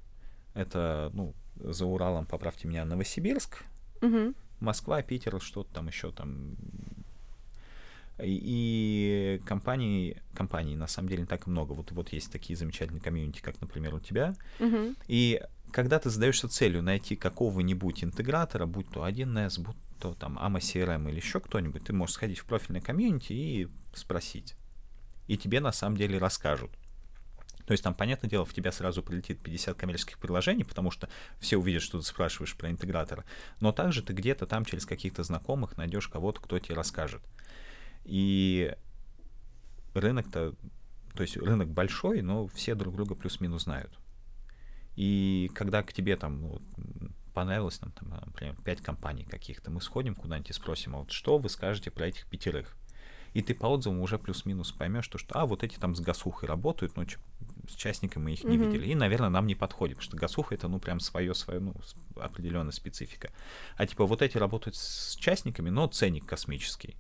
Это, 0.54 1.12
ну, 1.14 1.34
за 1.56 1.86
Уралом, 1.86 2.26
поправьте 2.26 2.68
меня, 2.68 2.86
Новосибирск, 2.86 3.64
угу. 4.02 4.34
Москва, 4.60 5.02
Питер, 5.02 5.40
что-то 5.42 5.74
там 5.74 5.88
еще 5.88 6.12
там. 6.12 6.56
И, 8.24 8.40
и 8.42 9.42
компаний, 9.46 10.18
компаний 10.34 10.78
на 10.78 10.88
самом 10.88 11.10
деле 11.10 11.22
не 11.22 11.28
так 11.28 11.48
много. 11.48 11.74
Вот, 11.74 11.92
вот 11.92 12.14
есть 12.14 12.32
такие 12.32 12.56
замечательные 12.56 13.02
комьюнити, 13.02 13.42
как, 13.42 13.60
например, 13.60 13.94
у 13.94 14.00
тебя. 14.00 14.34
Угу. 14.62 14.96
И 15.08 15.42
когда 15.76 16.00
ты 16.00 16.10
задаешься 16.10 16.48
целью 16.48 16.82
найти 16.82 17.18
какого-нибудь 17.18 18.02
интегратора, 18.02 18.66
будь 18.66 18.90
то 18.90 19.06
1С, 19.06 19.60
будь 19.60 19.76
то 20.00 20.14
там 20.14 20.40
AMA 20.40 20.60
CRM 20.60 21.10
или 21.10 21.18
еще 21.18 21.42
кто-нибудь, 21.42 21.84
ты 21.84 21.92
можешь 21.92 22.16
сходить 22.16 22.40
в 22.40 22.46
профильное 22.46 22.80
комьюнити 22.80 23.34
и 23.34 23.68
спросить. 23.94 24.56
И 25.28 25.38
тебе 25.38 25.60
на 25.60 25.74
самом 25.74 25.98
деле 25.98 26.18
расскажут. 26.18 26.72
То 27.66 27.74
есть 27.74 27.84
там, 27.84 27.94
понятное 27.94 28.30
дело, 28.30 28.46
в 28.46 28.54
тебя 28.54 28.72
сразу 28.72 29.04
прилетит 29.04 29.42
50 29.42 29.76
коммерческих 29.76 30.18
приложений, 30.18 30.64
потому 30.64 30.92
что 30.92 31.10
все 31.42 31.58
увидят, 31.58 31.82
что 31.82 32.00
ты 32.00 32.06
спрашиваешь 32.06 32.56
про 32.56 32.72
интегратора. 32.72 33.26
Но 33.60 33.74
также 33.74 34.02
ты 34.02 34.14
где-то 34.14 34.46
там 34.48 34.64
через 34.64 34.86
каких-то 34.86 35.24
знакомых 35.24 35.76
найдешь 35.76 36.08
кого-то, 36.08 36.40
кто 36.40 36.58
тебе 36.58 36.76
расскажет. 36.76 37.22
И 38.06 38.74
рынок-то, 39.94 40.56
то 41.16 41.22
есть 41.22 41.36
рынок 41.36 41.68
большой, 41.68 42.22
но 42.22 42.48
все 42.48 42.76
друг 42.76 42.96
друга 42.96 43.14
плюс-минус 43.14 43.64
знают. 43.64 43.92
И 44.96 45.52
когда 45.54 45.84
к 45.84 45.94
тебе 45.94 46.16
там 46.16 46.42
ну, 46.42 46.62
понравилось, 47.34 47.82
нам, 47.82 47.92
там, 47.92 48.10
например, 48.26 48.56
пять 48.64 48.82
компаний 48.82 49.26
каких-то, 49.26 49.70
мы 49.70 49.82
сходим 49.82 50.16
куда-нибудь 50.16 50.50
и 50.50 50.54
спросим, 50.54 50.96
а 50.96 51.00
вот 51.00 51.12
что 51.12 51.38
вы 51.38 51.50
скажете 51.50 51.92
про 51.92 52.08
этих 52.08 52.26
пятерых? 52.28 52.76
И 53.34 53.42
ты 53.42 53.54
по 53.54 53.66
отзывам 53.66 54.00
уже 54.00 54.18
плюс-минус 54.18 54.72
поймешь, 54.72 55.04
что, 55.04 55.18
что 55.18 55.38
а, 55.38 55.46
вот 55.46 55.62
эти 55.62 55.76
там 55.76 55.94
с 55.94 56.00
гасухой 56.00 56.48
работают, 56.48 56.96
но 56.96 57.04
с 57.04 57.76
частниками 57.76 58.24
мы 58.24 58.32
их 58.32 58.46
не 58.46 58.56
mm-hmm. 58.56 58.72
видели. 58.72 58.88
И, 58.88 58.96
наверное, 58.96 59.28
нам 59.28 59.46
не 59.46 59.56
подходит, 59.56 59.98
потому 59.98 60.10
что 60.10 60.18
гасуха 60.18 60.56
это, 60.56 60.70
ну, 60.70 60.80
прям 60.80 61.02
свое, 61.02 61.34
свое, 61.36 61.60
ну, 61.60 61.76
определенная 62.16 62.72
специфика. 62.72 63.32
А 63.76 63.86
типа 63.86 64.06
вот 64.06 64.22
эти 64.22 64.38
работают 64.38 64.78
с 64.78 65.18
частниками, 65.18 65.70
но 65.70 65.88
ценник 65.88 66.26
космический. 66.26 66.96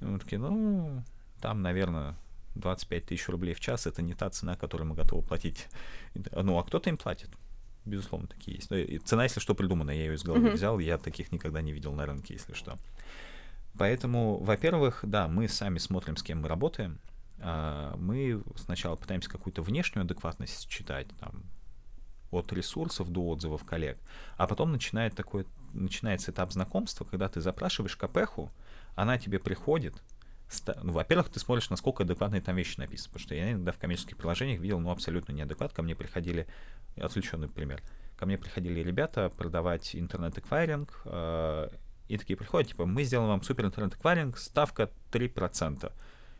И 0.00 0.04
мы 0.04 0.20
такие, 0.20 0.38
ну, 0.38 1.02
там, 1.40 1.60
наверное, 1.62 2.14
25 2.58 3.06
тысяч 3.06 3.28
рублей 3.28 3.54
в 3.54 3.60
час 3.60 3.86
это 3.86 4.02
не 4.02 4.14
та 4.14 4.30
цена, 4.30 4.56
которую 4.56 4.88
мы 4.88 4.94
готовы 4.94 5.26
платить. 5.26 5.66
Ну, 6.14 6.58
а 6.58 6.64
кто-то 6.64 6.90
им 6.90 6.96
платит. 6.96 7.30
Безусловно, 7.84 8.28
такие 8.28 8.56
есть. 8.56 8.70
И 8.70 8.98
цена, 8.98 9.24
если 9.24 9.40
что, 9.40 9.54
придумана, 9.54 9.90
я 9.90 10.04
ее 10.04 10.14
из 10.14 10.22
головы 10.22 10.48
mm-hmm. 10.48 10.54
взял, 10.54 10.78
я 10.78 10.98
таких 10.98 11.32
никогда 11.32 11.62
не 11.62 11.72
видел 11.72 11.92
на 11.94 12.06
рынке, 12.06 12.34
если 12.34 12.52
что. 12.52 12.78
Поэтому, 13.78 14.38
во-первых, 14.38 15.00
да, 15.02 15.28
мы 15.28 15.48
сами 15.48 15.78
смотрим, 15.78 16.16
с 16.16 16.22
кем 16.22 16.42
мы 16.42 16.48
работаем. 16.48 16.98
А, 17.40 17.96
мы 17.96 18.42
сначала 18.56 18.96
пытаемся 18.96 19.30
какую-то 19.30 19.62
внешнюю 19.62 20.04
адекватность 20.04 20.68
читать, 20.68 21.06
там, 21.20 21.44
от 22.30 22.52
ресурсов 22.52 23.10
до 23.10 23.26
отзывов 23.28 23.64
коллег, 23.64 23.98
а 24.36 24.46
потом 24.46 24.72
начинает 24.72 25.14
такой, 25.14 25.46
начинается 25.72 26.30
этап 26.30 26.52
знакомства, 26.52 27.04
когда 27.04 27.28
ты 27.28 27.40
запрашиваешь 27.40 27.96
КПХу, 27.96 28.50
она 28.96 29.18
тебе 29.18 29.38
приходит, 29.38 29.94
ну, 30.82 30.92
во-первых, 30.92 31.28
ты 31.28 31.40
смотришь, 31.40 31.70
насколько 31.70 32.04
адекватные 32.04 32.40
там 32.40 32.56
вещи 32.56 32.78
написаны, 32.78 33.12
потому 33.12 33.24
что 33.24 33.34
я 33.34 33.52
иногда 33.52 33.72
в 33.72 33.78
коммерческих 33.78 34.16
приложениях 34.16 34.60
видел, 34.60 34.80
ну, 34.80 34.90
абсолютно 34.90 35.32
неадекват. 35.32 35.72
Ко 35.72 35.82
мне 35.82 35.94
приходили, 35.94 36.46
отвлеченный 36.96 37.48
пример, 37.48 37.82
ко 38.16 38.26
мне 38.26 38.38
приходили 38.38 38.80
ребята 38.80 39.30
продавать 39.30 39.94
интернет-эквайринг, 39.94 41.02
э, 41.04 41.68
и 42.08 42.16
такие 42.16 42.36
приходят, 42.36 42.68
типа, 42.68 42.86
мы 42.86 43.04
сделаем 43.04 43.28
вам 43.28 43.42
супер 43.42 43.66
интернет-эквайринг, 43.66 44.38
ставка 44.38 44.90
3%. 45.12 45.92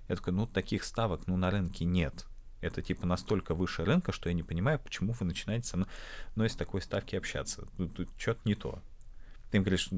Я 0.08 0.16
такой, 0.16 0.32
ну, 0.32 0.46
таких 0.46 0.84
ставок, 0.84 1.26
ну, 1.26 1.36
на 1.36 1.50
рынке 1.50 1.84
нет. 1.84 2.24
Это, 2.62 2.80
типа, 2.80 3.06
настолько 3.06 3.54
выше 3.54 3.84
рынка, 3.84 4.10
что 4.12 4.30
я 4.30 4.34
не 4.34 4.42
понимаю, 4.42 4.78
почему 4.78 5.12
вы 5.12 5.26
начинаете 5.26 5.68
со 5.68 5.84
мной 6.34 6.48
с 6.48 6.56
такой 6.56 6.80
ставки 6.80 7.14
общаться. 7.14 7.66
Тут, 7.76 7.94
тут 7.94 8.08
что-то 8.16 8.40
не 8.46 8.54
то. 8.54 8.80
Ты 9.50 9.58
им 9.58 9.62
говоришь, 9.62 9.90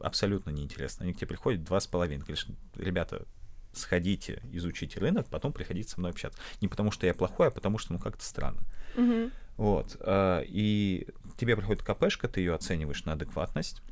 абсолютно 0.00 0.50
неинтересно. 0.50 1.04
Они 1.04 1.14
к 1.14 1.16
тебе 1.16 1.28
приходят 1.28 1.64
два 1.64 1.80
с 1.80 1.86
половиной. 1.86 2.22
Говоришь, 2.22 2.46
ребята, 2.74 3.24
сходите, 3.72 4.42
изучите 4.52 5.00
рынок, 5.00 5.28
потом 5.28 5.52
приходите 5.52 5.88
со 5.88 6.00
мной 6.00 6.12
общаться. 6.12 6.38
Не 6.60 6.68
потому 6.68 6.90
что 6.90 7.06
я 7.06 7.14
плохой, 7.14 7.48
а 7.48 7.50
потому 7.50 7.78
что, 7.78 7.92
ну, 7.92 7.98
как-то 7.98 8.24
странно. 8.24 8.62
Мгм. 8.96 9.32
Вот. 9.56 9.96
э, 10.00 10.44
И 10.46 11.08
тебе 11.36 11.56
приходит 11.56 11.82
КПшка, 11.82 12.28
ты 12.28 12.40
ее 12.40 12.54
оцениваешь 12.54 13.04
на 13.04 13.12
адекватность. 13.12 13.82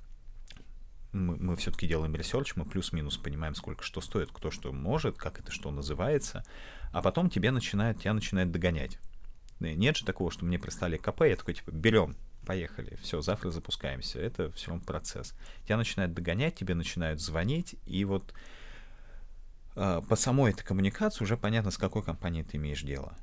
Мы, 1.12 1.36
мы 1.36 1.56
все-таки 1.56 1.88
делаем 1.88 2.14
research, 2.14 2.54
мы 2.54 2.64
плюс-минус 2.64 3.16
понимаем, 3.16 3.54
сколько 3.54 3.82
что 3.82 4.00
стоит, 4.00 4.30
кто 4.32 4.50
что 4.50 4.72
может, 4.72 5.16
как 5.16 5.40
это 5.40 5.50
что 5.50 5.70
называется. 5.70 6.44
А 6.92 7.02
потом 7.02 7.30
тебе 7.30 7.50
начинает, 7.50 7.98
тебя 7.98 8.14
начинает 8.14 8.52
догонять. 8.52 8.98
Нет 9.58 9.96
же 9.96 10.04
такого, 10.04 10.30
что 10.30 10.44
мне 10.44 10.58
прислали 10.58 10.96
КП, 10.96 11.22
я 11.22 11.36
такой, 11.36 11.54
типа, 11.54 11.70
берем, 11.70 12.16
поехали, 12.46 12.96
все, 13.02 13.20
завтра 13.20 13.50
запускаемся. 13.50 14.18
Это 14.18 14.50
все 14.52 14.70
равно 14.70 14.84
процесс. 14.84 15.34
Тебя 15.64 15.76
начинают 15.76 16.14
догонять, 16.14 16.54
тебе 16.54 16.74
начинают 16.74 17.20
звонить, 17.20 17.76
и 17.86 18.04
вот 18.04 18.32
по 19.80 20.16
самой 20.16 20.52
этой 20.52 20.62
коммуникации 20.62 21.24
уже 21.24 21.38
понятно, 21.38 21.70
с 21.70 21.78
какой 21.78 22.02
компанией 22.02 22.44
ты 22.44 22.58
имеешь 22.58 22.82
дело. 22.82 23.16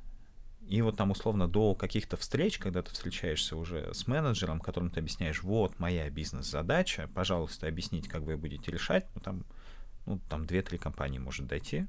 И 0.66 0.82
вот 0.82 0.96
там 0.96 1.12
условно 1.12 1.48
до 1.48 1.74
каких-то 1.74 2.16
встреч, 2.16 2.58
когда 2.58 2.82
ты 2.82 2.90
встречаешься 2.90 3.56
уже 3.56 3.94
с 3.94 4.06
менеджером, 4.06 4.60
которому 4.60 4.90
ты 4.90 5.00
объясняешь, 5.00 5.42
вот 5.42 5.78
моя 5.78 6.10
бизнес-задача, 6.10 7.08
пожалуйста, 7.14 7.68
объясните, 7.68 8.10
как 8.10 8.22
вы 8.22 8.36
будете 8.36 8.70
решать, 8.70 9.06
ну 9.14 9.20
там, 9.20 9.44
ну, 10.04 10.20
там 10.28 10.42
2-3 10.42 10.78
компании 10.78 11.18
может 11.18 11.46
дойти. 11.46 11.86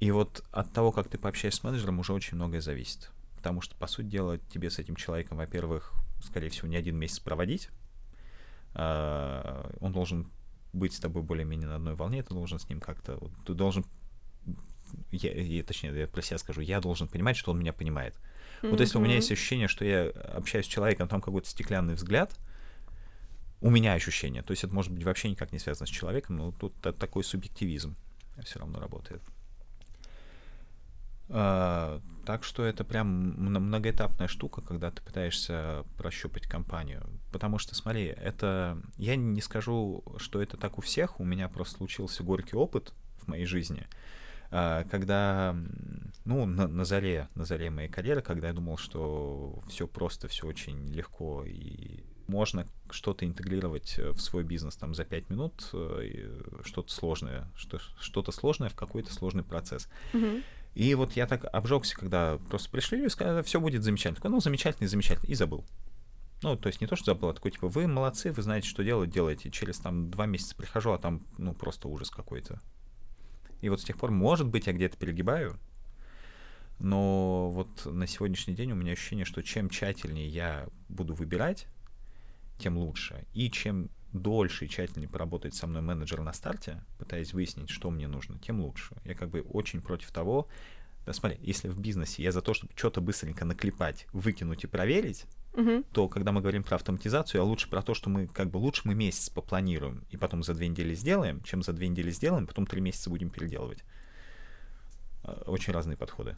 И 0.00 0.10
вот 0.10 0.44
от 0.50 0.72
того, 0.72 0.92
как 0.92 1.08
ты 1.08 1.16
пообщаешься 1.18 1.60
с 1.60 1.64
менеджером, 1.64 2.00
уже 2.00 2.12
очень 2.12 2.34
многое 2.34 2.60
зависит. 2.60 3.10
Потому 3.36 3.60
что, 3.60 3.76
по 3.76 3.86
сути 3.86 4.06
дела, 4.06 4.38
тебе 4.38 4.70
с 4.70 4.78
этим 4.78 4.96
человеком, 4.96 5.38
во-первых, 5.38 5.92
скорее 6.22 6.48
всего, 6.48 6.68
не 6.68 6.76
один 6.76 6.96
месяц 6.96 7.20
проводить. 7.20 7.70
А, 8.74 9.70
Он 9.80 9.92
должен 9.92 10.30
быть 10.72 10.94
с 10.94 11.00
тобой 11.00 11.22
более-менее 11.22 11.68
на 11.68 11.76
одной 11.76 11.94
волне, 11.94 12.22
ты 12.22 12.34
должен 12.34 12.58
с 12.58 12.68
ним 12.68 12.80
как-то... 12.80 13.18
Ты 13.46 13.54
должен... 13.54 13.84
Я, 15.12 15.32
я- 15.32 15.62
точнее, 15.62 15.96
я 15.98 16.06
про 16.06 16.22
себя 16.22 16.38
скажу, 16.38 16.60
я 16.60 16.80
должен 16.80 17.08
понимать, 17.08 17.36
что 17.36 17.52
он 17.52 17.58
меня 17.60 17.72
понимает. 17.72 18.14
Вот 18.62 18.80
если 18.80 18.98
у 18.98 19.00
меня 19.00 19.14
есть 19.16 19.32
ощущение, 19.32 19.68
что 19.68 19.84
я 19.84 20.08
общаюсь 20.10 20.66
с 20.66 20.68
человеком, 20.68 21.08
там 21.08 21.20
какой-то 21.20 21.48
стеклянный 21.48 21.94
взгляд, 21.94 22.36
у 23.62 23.70
меня 23.70 23.92
ощущение, 23.94 24.42
то 24.42 24.52
есть 24.52 24.64
это 24.64 24.74
может 24.74 24.92
быть 24.92 25.04
вообще 25.04 25.28
никак 25.30 25.52
не 25.52 25.58
связано 25.58 25.86
с 25.86 25.90
человеком, 25.90 26.36
но 26.36 26.52
тут 26.52 26.74
та- 26.80 26.92
такой 26.92 27.24
субъективизм 27.24 27.94
все 28.44 28.58
равно 28.58 28.80
работает. 28.80 29.22
А, 31.30 32.00
так 32.26 32.44
что 32.44 32.64
это 32.64 32.84
прям 32.84 33.34
мно- 33.36 33.60
многоэтапная 33.60 34.28
штука, 34.28 34.60
когда 34.60 34.90
ты 34.90 35.02
пытаешься 35.02 35.84
прощупать 35.96 36.46
компанию. 36.46 37.06
Потому 37.32 37.58
что, 37.58 37.74
смотри, 37.74 38.04
это... 38.04 38.80
Я 38.96 39.16
не 39.16 39.40
скажу, 39.40 40.04
что 40.18 40.42
это 40.42 40.56
так 40.56 40.78
у 40.78 40.82
всех, 40.82 41.20
у 41.20 41.24
меня 41.24 41.48
просто 41.48 41.78
случился 41.78 42.22
горький 42.22 42.56
опыт 42.56 42.92
в 43.22 43.28
моей 43.28 43.46
жизни, 43.46 43.86
а, 44.50 44.84
когда, 44.90 45.56
ну, 46.24 46.44
на, 46.46 46.66
на 46.66 46.84
заре, 46.84 47.28
на 47.34 47.44
заре 47.44 47.70
моей 47.70 47.88
карьеры, 47.88 48.22
когда 48.22 48.48
я 48.48 48.52
думал, 48.52 48.76
что 48.76 49.62
все 49.68 49.86
просто, 49.86 50.26
все 50.26 50.46
очень 50.46 50.88
легко 50.88 51.44
и 51.46 52.04
можно 52.26 52.66
что-то 52.90 53.26
интегрировать 53.26 53.98
э, 53.98 54.10
в 54.10 54.20
свой 54.20 54.44
бизнес 54.44 54.76
там 54.76 54.94
за 54.94 55.04
5 55.04 55.30
минут, 55.30 55.68
э, 55.72 56.40
что-то 56.64 56.92
сложное, 56.92 57.50
что, 57.56 57.78
что-то 57.98 58.32
сложное 58.32 58.68
в 58.68 58.76
какой-то 58.76 59.12
сложный 59.12 59.42
процесс. 59.42 59.88
Мгм. 60.12 60.42
И 60.74 60.94
вот 60.94 61.12
я 61.12 61.26
так 61.26 61.44
обжегся, 61.52 61.96
когда 61.96 62.38
просто 62.48 62.70
пришли 62.70 63.04
и 63.04 63.08
сказали, 63.08 63.42
все 63.42 63.60
будет 63.60 63.82
замечательно. 63.82 64.16
Такой, 64.16 64.30
ну, 64.30 64.40
замечательно, 64.40 64.88
замечательно. 64.88 65.26
И 65.26 65.34
забыл. 65.34 65.64
Ну, 66.42 66.56
то 66.56 66.68
есть 66.68 66.80
не 66.80 66.86
то, 66.86 66.96
что 66.96 67.06
забыл, 67.06 67.28
а 67.28 67.34
такой, 67.34 67.50
типа, 67.50 67.68
вы 67.68 67.86
молодцы, 67.86 68.32
вы 68.32 68.42
знаете, 68.42 68.68
что 68.68 68.82
делать, 68.82 69.10
делаете. 69.10 69.50
Через 69.50 69.78
там 69.78 70.10
два 70.10 70.26
месяца 70.26 70.56
прихожу, 70.56 70.92
а 70.92 70.98
там, 70.98 71.26
ну, 71.38 71.52
просто 71.52 71.88
ужас 71.88 72.10
какой-то. 72.10 72.60
И 73.60 73.68
вот 73.68 73.80
с 73.80 73.84
тех 73.84 73.98
пор, 73.98 74.10
может 74.10 74.46
быть, 74.48 74.66
я 74.66 74.72
где-то 74.72 74.96
перегибаю, 74.96 75.58
но 76.78 77.50
вот 77.50 77.84
на 77.84 78.06
сегодняшний 78.06 78.54
день 78.54 78.72
у 78.72 78.74
меня 78.74 78.92
ощущение, 78.92 79.26
что 79.26 79.42
чем 79.42 79.68
тщательнее 79.68 80.28
я 80.28 80.66
буду 80.88 81.14
выбирать, 81.14 81.66
тем 82.58 82.78
лучше. 82.78 83.26
И 83.34 83.50
чем 83.50 83.90
дольше 84.12 84.64
и 84.64 84.68
тщательнее 84.68 85.08
поработает 85.08 85.54
со 85.54 85.66
мной 85.66 85.82
менеджер 85.82 86.20
на 86.20 86.32
старте, 86.32 86.82
пытаясь 86.98 87.32
выяснить, 87.32 87.70
что 87.70 87.90
мне 87.90 88.08
нужно, 88.08 88.38
тем 88.38 88.60
лучше. 88.60 88.96
Я 89.04 89.14
как 89.14 89.30
бы 89.30 89.40
очень 89.42 89.80
против 89.80 90.10
того, 90.10 90.48
да 91.06 91.12
смотри, 91.12 91.38
если 91.42 91.68
в 91.68 91.78
бизнесе 91.78 92.22
я 92.22 92.32
за 92.32 92.42
то, 92.42 92.52
чтобы 92.54 92.72
что-то 92.76 93.00
быстренько 93.00 93.44
наклепать, 93.44 94.06
выкинуть 94.12 94.64
и 94.64 94.66
проверить, 94.66 95.24
Мгм. 95.54 95.82
то 95.92 96.08
когда 96.08 96.30
мы 96.30 96.40
говорим 96.40 96.62
про 96.62 96.76
автоматизацию, 96.76 97.40
я 97.40 97.44
лучше 97.44 97.68
про 97.68 97.82
то, 97.82 97.94
что 97.94 98.08
мы 98.10 98.26
как 98.28 98.50
бы 98.50 98.58
лучше 98.58 98.82
мы 98.84 98.94
месяц 98.94 99.30
попланируем 99.30 100.04
и 100.10 100.16
потом 100.16 100.42
за 100.42 100.54
две 100.54 100.68
недели 100.68 100.94
сделаем, 100.94 101.42
чем 101.42 101.62
за 101.62 101.72
две 101.72 101.88
недели 101.88 102.10
сделаем, 102.10 102.46
потом 102.46 102.66
три 102.66 102.80
месяца 102.80 103.10
будем 103.10 103.30
переделывать. 103.30 103.82
А, 105.24 105.42
Очень 105.46 105.72
разные 105.72 105.96
подходы. 105.96 106.36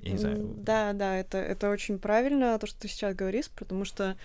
Я 0.00 0.12
не 0.12 0.18
знаю. 0.18 0.54
Да, 0.58 0.92
да, 0.92 1.16
это, 1.16 1.38
это 1.38 1.70
очень 1.70 1.98
правильно, 1.98 2.56
то, 2.58 2.66
что 2.68 2.80
ты 2.80 2.88
сейчас 2.88 3.16
говоришь, 3.16 3.50
потому 3.50 3.84
что 3.84 4.04
э, 4.04 4.16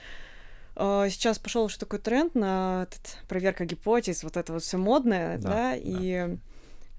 сейчас 0.75 1.39
пошел 1.39 1.65
уже 1.65 1.77
такой 1.77 1.99
тренд 1.99 2.35
на 2.35 2.87
этот, 2.89 3.17
проверка 3.27 3.65
гипотез, 3.65 4.23
вот 4.23 4.37
это 4.37 4.53
вот 4.53 4.63
все 4.63 4.77
модное, 4.77 5.37
Да, 5.37 5.49
да, 5.49 5.75
и, 5.75 6.37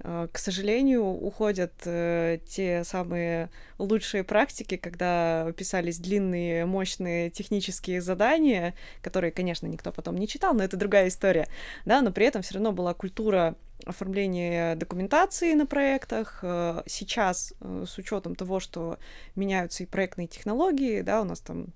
э, 0.00 0.28
к 0.32 0.38
сожалению, 0.38 1.04
уходят 1.04 1.72
э, 1.84 2.38
те 2.46 2.84
самые 2.84 3.50
лучшие 3.78 4.22
практики, 4.22 4.76
когда 4.76 5.50
писались 5.56 5.98
длинные, 5.98 6.66
мощные 6.66 7.30
технические 7.30 8.00
задания, 8.00 8.74
которые, 9.02 9.32
конечно, 9.32 9.66
никто 9.66 9.90
потом 9.90 10.16
не 10.16 10.28
читал, 10.28 10.54
но 10.54 10.62
это 10.62 10.76
другая 10.76 11.08
история, 11.08 11.48
да, 11.84 12.00
но 12.00 12.12
при 12.12 12.26
этом 12.26 12.42
все 12.42 12.54
равно 12.54 12.72
была 12.72 12.94
культура 12.94 13.56
оформления 13.84 14.76
документации 14.76 15.54
на 15.54 15.66
проектах. 15.66 16.40
Э, 16.42 16.82
Сейчас, 16.86 17.54
э, 17.60 17.84
с 17.88 17.98
учетом 17.98 18.34
того, 18.34 18.60
что 18.60 18.98
меняются 19.34 19.82
и 19.82 19.86
проектные 19.86 20.28
технологии, 20.28 21.00
да, 21.02 21.20
у 21.20 21.24
нас 21.24 21.40
там 21.40 21.72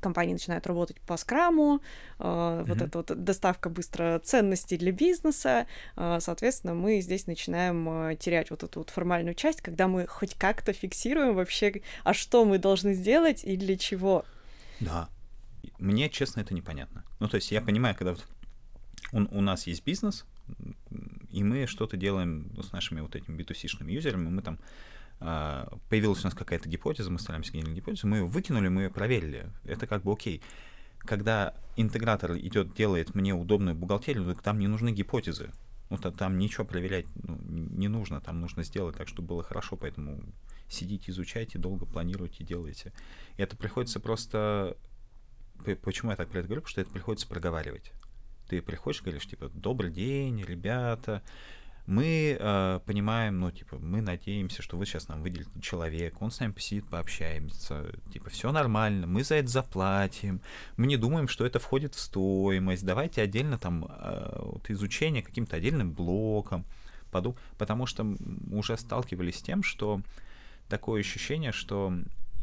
компании 0.00 0.32
начинают 0.32 0.66
работать 0.66 1.00
по 1.00 1.16
скраму, 1.16 1.80
э, 2.18 2.64
вот 2.66 2.76
Мгм. 2.76 2.86
эта 2.86 2.98
вот 2.98 3.24
доставка 3.24 3.68
быстро 3.68 4.20
ценностей 4.24 4.76
для 4.76 4.92
бизнеса, 4.92 5.66
э, 5.96 6.18
соответственно, 6.20 6.74
мы 6.74 7.00
здесь 7.00 7.26
начинаем 7.26 7.88
э, 7.88 8.16
терять 8.16 8.50
вот 8.50 8.62
эту 8.62 8.80
вот 8.80 8.90
формальную 8.90 9.34
часть, 9.34 9.60
когда 9.60 9.88
мы 9.88 10.06
хоть 10.06 10.34
как-то 10.34 10.72
фиксируем 10.72 11.34
вообще, 11.34 11.82
а 12.04 12.14
что 12.14 12.44
мы 12.44 12.58
должны 12.58 12.94
сделать 12.94 13.44
и 13.44 13.56
для 13.56 13.76
чего. 13.76 14.24
Да. 14.80 15.08
Мне, 15.78 16.08
честно, 16.08 16.40
это 16.40 16.54
непонятно. 16.54 17.04
Ну, 17.20 17.28
то 17.28 17.36
есть 17.36 17.50
я 17.52 17.60
понимаю, 17.60 17.94
когда 17.94 18.12
вот 18.12 18.26
у, 19.12 19.38
у 19.38 19.40
нас 19.40 19.66
есть 19.66 19.84
бизнес, 19.84 20.24
и 21.30 21.42
мы 21.42 21.66
что-то 21.66 21.96
делаем 21.96 22.50
ну, 22.54 22.62
с 22.62 22.72
нашими 22.72 23.00
вот 23.00 23.16
этими 23.16 23.36
B2C-шными 23.40 23.90
юзерами, 23.90 24.28
мы 24.28 24.42
там 24.42 24.58
появилась 25.18 26.20
у 26.20 26.24
нас 26.24 26.34
какая-то 26.34 26.68
гипотеза, 26.68 27.10
мы 27.10 27.18
стараемся 27.18 27.52
генерировать 27.52 27.78
гипотезу, 27.78 28.06
мы 28.06 28.18
ее 28.18 28.24
выкинули, 28.26 28.68
мы 28.68 28.82
ее 28.82 28.90
проверили. 28.90 29.50
Это 29.64 29.86
как 29.86 30.02
бы 30.02 30.12
окей. 30.12 30.42
Когда 30.98 31.54
интегратор 31.76 32.36
идет, 32.36 32.74
делает 32.74 33.14
мне 33.14 33.34
удобную 33.34 33.76
бухгалтерию, 33.76 34.24
так 34.26 34.42
там 34.42 34.58
не 34.58 34.68
нужны 34.68 34.90
гипотезы. 34.90 35.50
Ну, 35.90 35.98
то 35.98 36.10
там 36.10 36.38
ничего 36.38 36.64
проверять 36.64 37.06
ну, 37.22 37.38
не 37.44 37.88
нужно, 37.88 38.20
там 38.20 38.40
нужно 38.40 38.64
сделать 38.64 38.96
так, 38.96 39.06
чтобы 39.06 39.28
было 39.28 39.42
хорошо, 39.42 39.76
поэтому 39.76 40.24
сидите, 40.68 41.10
изучайте, 41.10 41.58
долго 41.58 41.84
планируйте, 41.84 42.42
делайте. 42.42 42.92
И 43.36 43.42
это 43.42 43.56
приходится 43.56 44.00
просто... 44.00 44.76
Почему 45.82 46.10
я 46.10 46.16
так 46.16 46.28
про 46.28 46.40
это 46.40 46.48
говорю? 46.48 46.62
Потому 46.62 46.72
что 46.72 46.80
это 46.80 46.90
приходится 46.90 47.28
проговаривать. 47.28 47.92
Ты 48.48 48.60
приходишь 48.60 49.02
говоришь, 49.02 49.26
типа, 49.26 49.50
добрый 49.50 49.90
день, 49.90 50.42
ребята, 50.42 51.22
мы 51.86 52.36
э, 52.38 52.80
понимаем, 52.86 53.40
ну, 53.40 53.50
типа, 53.50 53.78
мы 53.78 54.00
надеемся, 54.00 54.62
что 54.62 54.76
вы 54.78 54.86
сейчас 54.86 55.08
нам 55.08 55.22
выделите 55.22 55.60
человека, 55.60 56.16
он 56.20 56.30
с 56.30 56.40
нами 56.40 56.52
посидит, 56.52 56.88
пообщаемся, 56.88 57.92
типа, 58.12 58.30
все 58.30 58.52
нормально, 58.52 59.06
мы 59.06 59.22
за 59.22 59.34
это 59.36 59.48
заплатим, 59.48 60.40
мы 60.76 60.86
не 60.86 60.96
думаем, 60.96 61.28
что 61.28 61.44
это 61.44 61.58
входит 61.58 61.94
в 61.94 62.00
стоимость, 62.00 62.86
давайте 62.86 63.20
отдельно 63.20 63.58
там 63.58 63.84
э, 63.84 64.38
вот 64.40 64.70
изучение 64.70 65.22
каким-то 65.22 65.56
отдельным 65.56 65.92
блоком, 65.92 66.64
поду- 67.10 67.36
потому 67.58 67.86
что 67.86 68.02
м, 68.02 68.18
уже 68.52 68.78
сталкивались 68.78 69.38
с 69.38 69.42
тем, 69.42 69.62
что 69.62 70.00
такое 70.68 71.00
ощущение, 71.00 71.52
что 71.52 71.92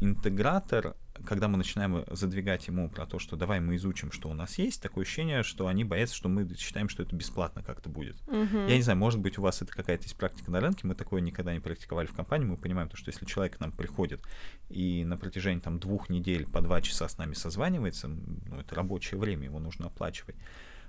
интегратор, 0.00 0.94
когда 1.26 1.48
мы 1.48 1.56
начинаем 1.56 2.04
задвигать 2.10 2.66
ему 2.66 2.88
про 2.88 3.06
то, 3.06 3.18
что 3.18 3.36
давай 3.36 3.60
мы 3.60 3.76
изучим, 3.76 4.12
что 4.12 4.28
у 4.28 4.34
нас 4.34 4.58
есть, 4.58 4.82
такое 4.82 5.04
ощущение, 5.04 5.42
что 5.42 5.66
они 5.66 5.84
боятся, 5.84 6.14
что 6.14 6.28
мы 6.28 6.48
считаем, 6.56 6.88
что 6.88 7.02
это 7.02 7.14
бесплатно 7.14 7.62
как-то 7.62 7.88
будет. 7.88 8.16
Мгм. 8.26 8.66
Я 8.66 8.76
не 8.76 8.82
знаю, 8.82 8.98
может 8.98 9.20
быть, 9.20 9.38
у 9.38 9.42
вас 9.42 9.62
это 9.62 9.72
какая-то 9.72 10.04
есть 10.04 10.16
практика 10.16 10.50
на 10.50 10.60
рынке, 10.60 10.86
мы 10.86 10.94
такое 10.94 11.20
никогда 11.20 11.52
не 11.52 11.60
практиковали 11.60 12.06
в 12.06 12.14
компании, 12.14 12.46
мы 12.46 12.56
понимаем, 12.56 12.88
то, 12.88 12.96
что 12.96 13.10
если 13.10 13.24
человек 13.24 13.56
к 13.56 13.60
нам 13.60 13.72
приходит 13.72 14.20
и 14.68 15.04
на 15.04 15.16
протяжении 15.16 15.60
там 15.60 15.78
двух 15.78 16.08
недель 16.08 16.46
по 16.46 16.60
два 16.60 16.80
часа 16.82 17.08
с 17.08 17.18
нами 17.18 17.34
созванивается, 17.34 18.08
ну, 18.08 18.60
это 18.60 18.74
рабочее 18.74 19.18
время, 19.18 19.44
его 19.44 19.58
нужно 19.58 19.86
оплачивать. 19.86 20.36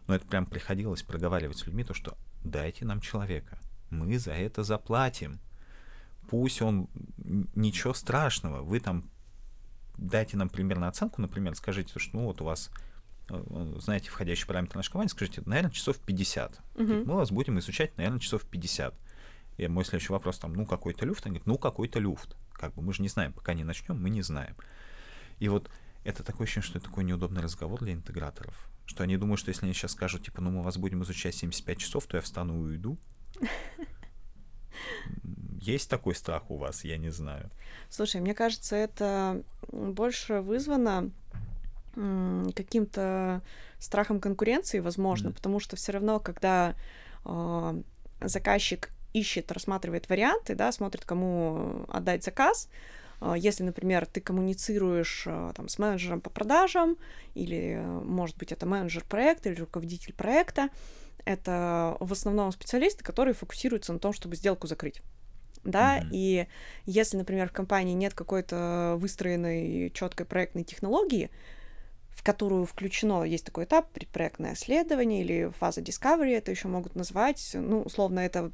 Но 0.08 0.16
это 0.16 0.26
прям 0.26 0.46
приходилось 0.46 1.04
проговаривать 1.04 1.58
с 1.58 1.66
людьми, 1.66 1.84
то, 1.84 1.94
что 1.94 2.18
дайте 2.44 2.86
нам 2.86 3.00
человека, 3.00 3.60
мы 3.90 4.18
за 4.18 4.32
это 4.32 4.64
заплатим. 4.64 5.40
Пусть 6.30 6.62
он 6.62 6.90
ничего 7.56 7.94
страшного, 7.94 8.62
вы 8.62 8.80
там 8.80 9.10
дайте 9.98 10.38
нам 10.38 10.50
примерно 10.50 10.88
оценку, 10.88 11.22
например, 11.22 11.56
скажите, 11.56 11.98
что 11.98 12.18
ну 12.18 12.26
вот 12.26 12.42
у 12.42 12.46
вас 12.46 12.70
э, 13.30 13.76
знаете, 13.80 14.10
входящий 14.10 14.46
параметр 14.48 14.78
нашей 14.78 14.92
компании, 14.92 15.10
скажите, 15.10 15.42
наверное, 15.46 15.72
часов 15.72 15.98
50. 15.98 16.60
Мгм. 16.76 17.04
Мы 17.06 17.16
вас 17.16 17.32
будем 17.32 17.60
изучать, 17.60 17.98
наверное, 17.98 18.20
часов 18.20 18.44
50. 18.44 18.94
И 19.58 19.68
мой 19.68 19.86
следующий 19.86 20.12
вопрос 20.12 20.40
там, 20.40 20.54
ну, 20.54 20.66
какой-то 20.66 21.06
люфт? 21.06 21.26
Они 21.26 21.34
говорят, 21.34 21.48
ну, 21.48 21.58
какой-то 21.58 22.00
люфт. 22.00 22.36
Как 22.54 22.74
бы 22.74 22.82
мы 22.82 22.94
же 22.94 23.02
не 23.02 23.08
знаем, 23.08 23.34
пока 23.34 23.54
не 23.54 23.64
начнем, 23.64 24.02
мы 24.02 24.10
не 24.10 24.22
знаем. 24.22 24.56
И 25.40 25.48
вот 25.48 25.70
это 26.04 26.24
такое 26.24 26.46
ощущение, 26.46 26.68
что 26.68 26.80
это 26.80 26.88
такой 26.88 27.04
неудобный 27.04 27.42
разговор 27.42 27.80
для 27.80 27.94
интеграторов. 27.94 28.70
Что 28.86 29.04
они 29.04 29.16
думают, 29.18 29.40
что 29.40 29.50
если 29.50 29.66
они 29.66 29.74
сейчас 29.74 29.92
скажут, 29.92 30.26
типа, 30.26 30.42
ну, 30.42 30.50
мы 30.50 30.64
вас 30.64 30.78
будем 30.78 31.04
изучать 31.04 31.36
75 31.36 31.78
часов, 31.78 32.08
то 32.08 32.18
я 32.18 32.22
встану 32.22 32.56
и 32.56 32.72
уйду. 32.72 32.98
Есть 35.66 35.90
такой 35.90 36.14
страх 36.14 36.52
у 36.52 36.58
вас, 36.58 36.84
я 36.84 36.98
не 36.98 37.10
знаю. 37.10 37.50
Слушай, 37.90 38.20
мне 38.20 38.34
кажется, 38.34 38.76
это 38.76 39.44
больше 39.72 40.42
вызвано 40.42 41.12
каким-то 41.96 43.42
страхом 43.80 44.20
конкуренции, 44.20 44.80
возможно, 44.80 45.30
mm. 45.30 45.34
потому 45.34 45.60
что 45.60 45.76
все 45.76 45.92
равно, 45.92 46.20
когда 46.20 46.76
э, 47.24 47.82
заказчик 48.22 48.90
ищет, 49.14 49.52
рассматривает 49.52 50.10
варианты, 50.10 50.56
да, 50.56 50.72
смотрит, 50.72 51.06
кому 51.06 51.86
отдать 51.88 52.24
заказ, 52.24 52.68
э, 53.22 53.36
если, 53.38 53.64
например, 53.64 54.06
ты 54.06 54.22
коммуницируешь 54.22 55.26
э, 55.28 55.54
там, 55.56 55.70
с 55.70 55.78
менеджером 55.78 56.20
по 56.20 56.30
продажам, 56.30 56.98
или, 57.36 57.80
может 58.04 58.38
быть, 58.38 58.52
это 58.52 58.66
менеджер 58.66 59.06
проекта 59.08 59.50
или 59.50 59.60
руководитель 59.60 60.14
проекта, 60.14 60.70
это 61.26 61.96
в 62.00 62.12
основном 62.12 62.52
специалисты, 62.52 63.04
которые 63.04 63.34
фокусируются 63.34 63.94
на 63.94 64.00
том, 64.00 64.14
чтобы 64.14 64.36
сделку 64.36 64.68
закрыть 64.68 65.02
да, 65.64 66.00
mm-hmm. 66.00 66.10
и 66.12 66.48
если, 66.86 67.18
например, 67.18 67.50
в 67.50 67.54
компании 67.54 67.94
нет 67.94 68.14
какой-то 68.14 68.96
выстроенной 68.98 69.90
четкой 69.92 70.26
проектной 70.26 70.64
технологии, 70.64 71.30
в 72.12 72.24
которую 72.24 72.66
включено, 72.66 73.24
есть 73.24 73.46
такой 73.46 73.66
этап, 73.66 73.90
предпроектное 73.92 74.54
исследование 74.54 75.22
или 75.22 75.52
фаза 75.58 75.82
discovery, 75.82 76.36
это 76.36 76.52
еще 76.52 76.68
могут 76.68 76.96
назвать, 76.96 77.52
ну, 77.54 77.82
условно, 77.82 78.20
это 78.20 78.52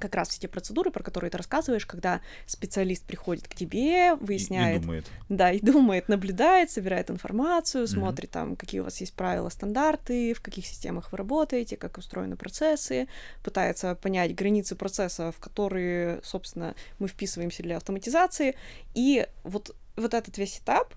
как 0.00 0.14
раз 0.14 0.30
все 0.30 0.40
те 0.40 0.48
процедуры, 0.48 0.90
про 0.90 1.02
которые 1.02 1.30
ты 1.30 1.36
рассказываешь, 1.36 1.86
когда 1.86 2.20
специалист 2.46 3.04
приходит 3.04 3.46
к 3.46 3.54
тебе, 3.54 4.14
выясняет... 4.16 4.76
И, 4.76 4.78
и 4.78 4.80
думает. 4.80 5.06
Да, 5.28 5.52
и 5.52 5.60
думает, 5.60 6.08
наблюдает, 6.08 6.70
собирает 6.70 7.10
информацию, 7.10 7.84
mm-hmm. 7.84 7.88
смотрит 7.88 8.30
там, 8.30 8.56
какие 8.56 8.80
у 8.80 8.84
вас 8.84 9.00
есть 9.00 9.14
правила, 9.14 9.48
стандарты, 9.48 10.34
в 10.34 10.40
каких 10.40 10.66
системах 10.66 11.12
вы 11.12 11.18
работаете, 11.18 11.76
как 11.76 11.98
устроены 11.98 12.36
процессы, 12.36 13.08
пытается 13.44 13.94
понять 13.94 14.34
границы 14.34 14.74
процесса, 14.74 15.32
в 15.32 15.38
которые, 15.38 16.20
собственно, 16.22 16.74
мы 16.98 17.08
вписываемся 17.08 17.62
для 17.62 17.76
автоматизации. 17.76 18.56
И 18.94 19.26
вот, 19.44 19.76
вот 19.96 20.14
этот 20.14 20.38
весь 20.38 20.58
этап 20.58 20.94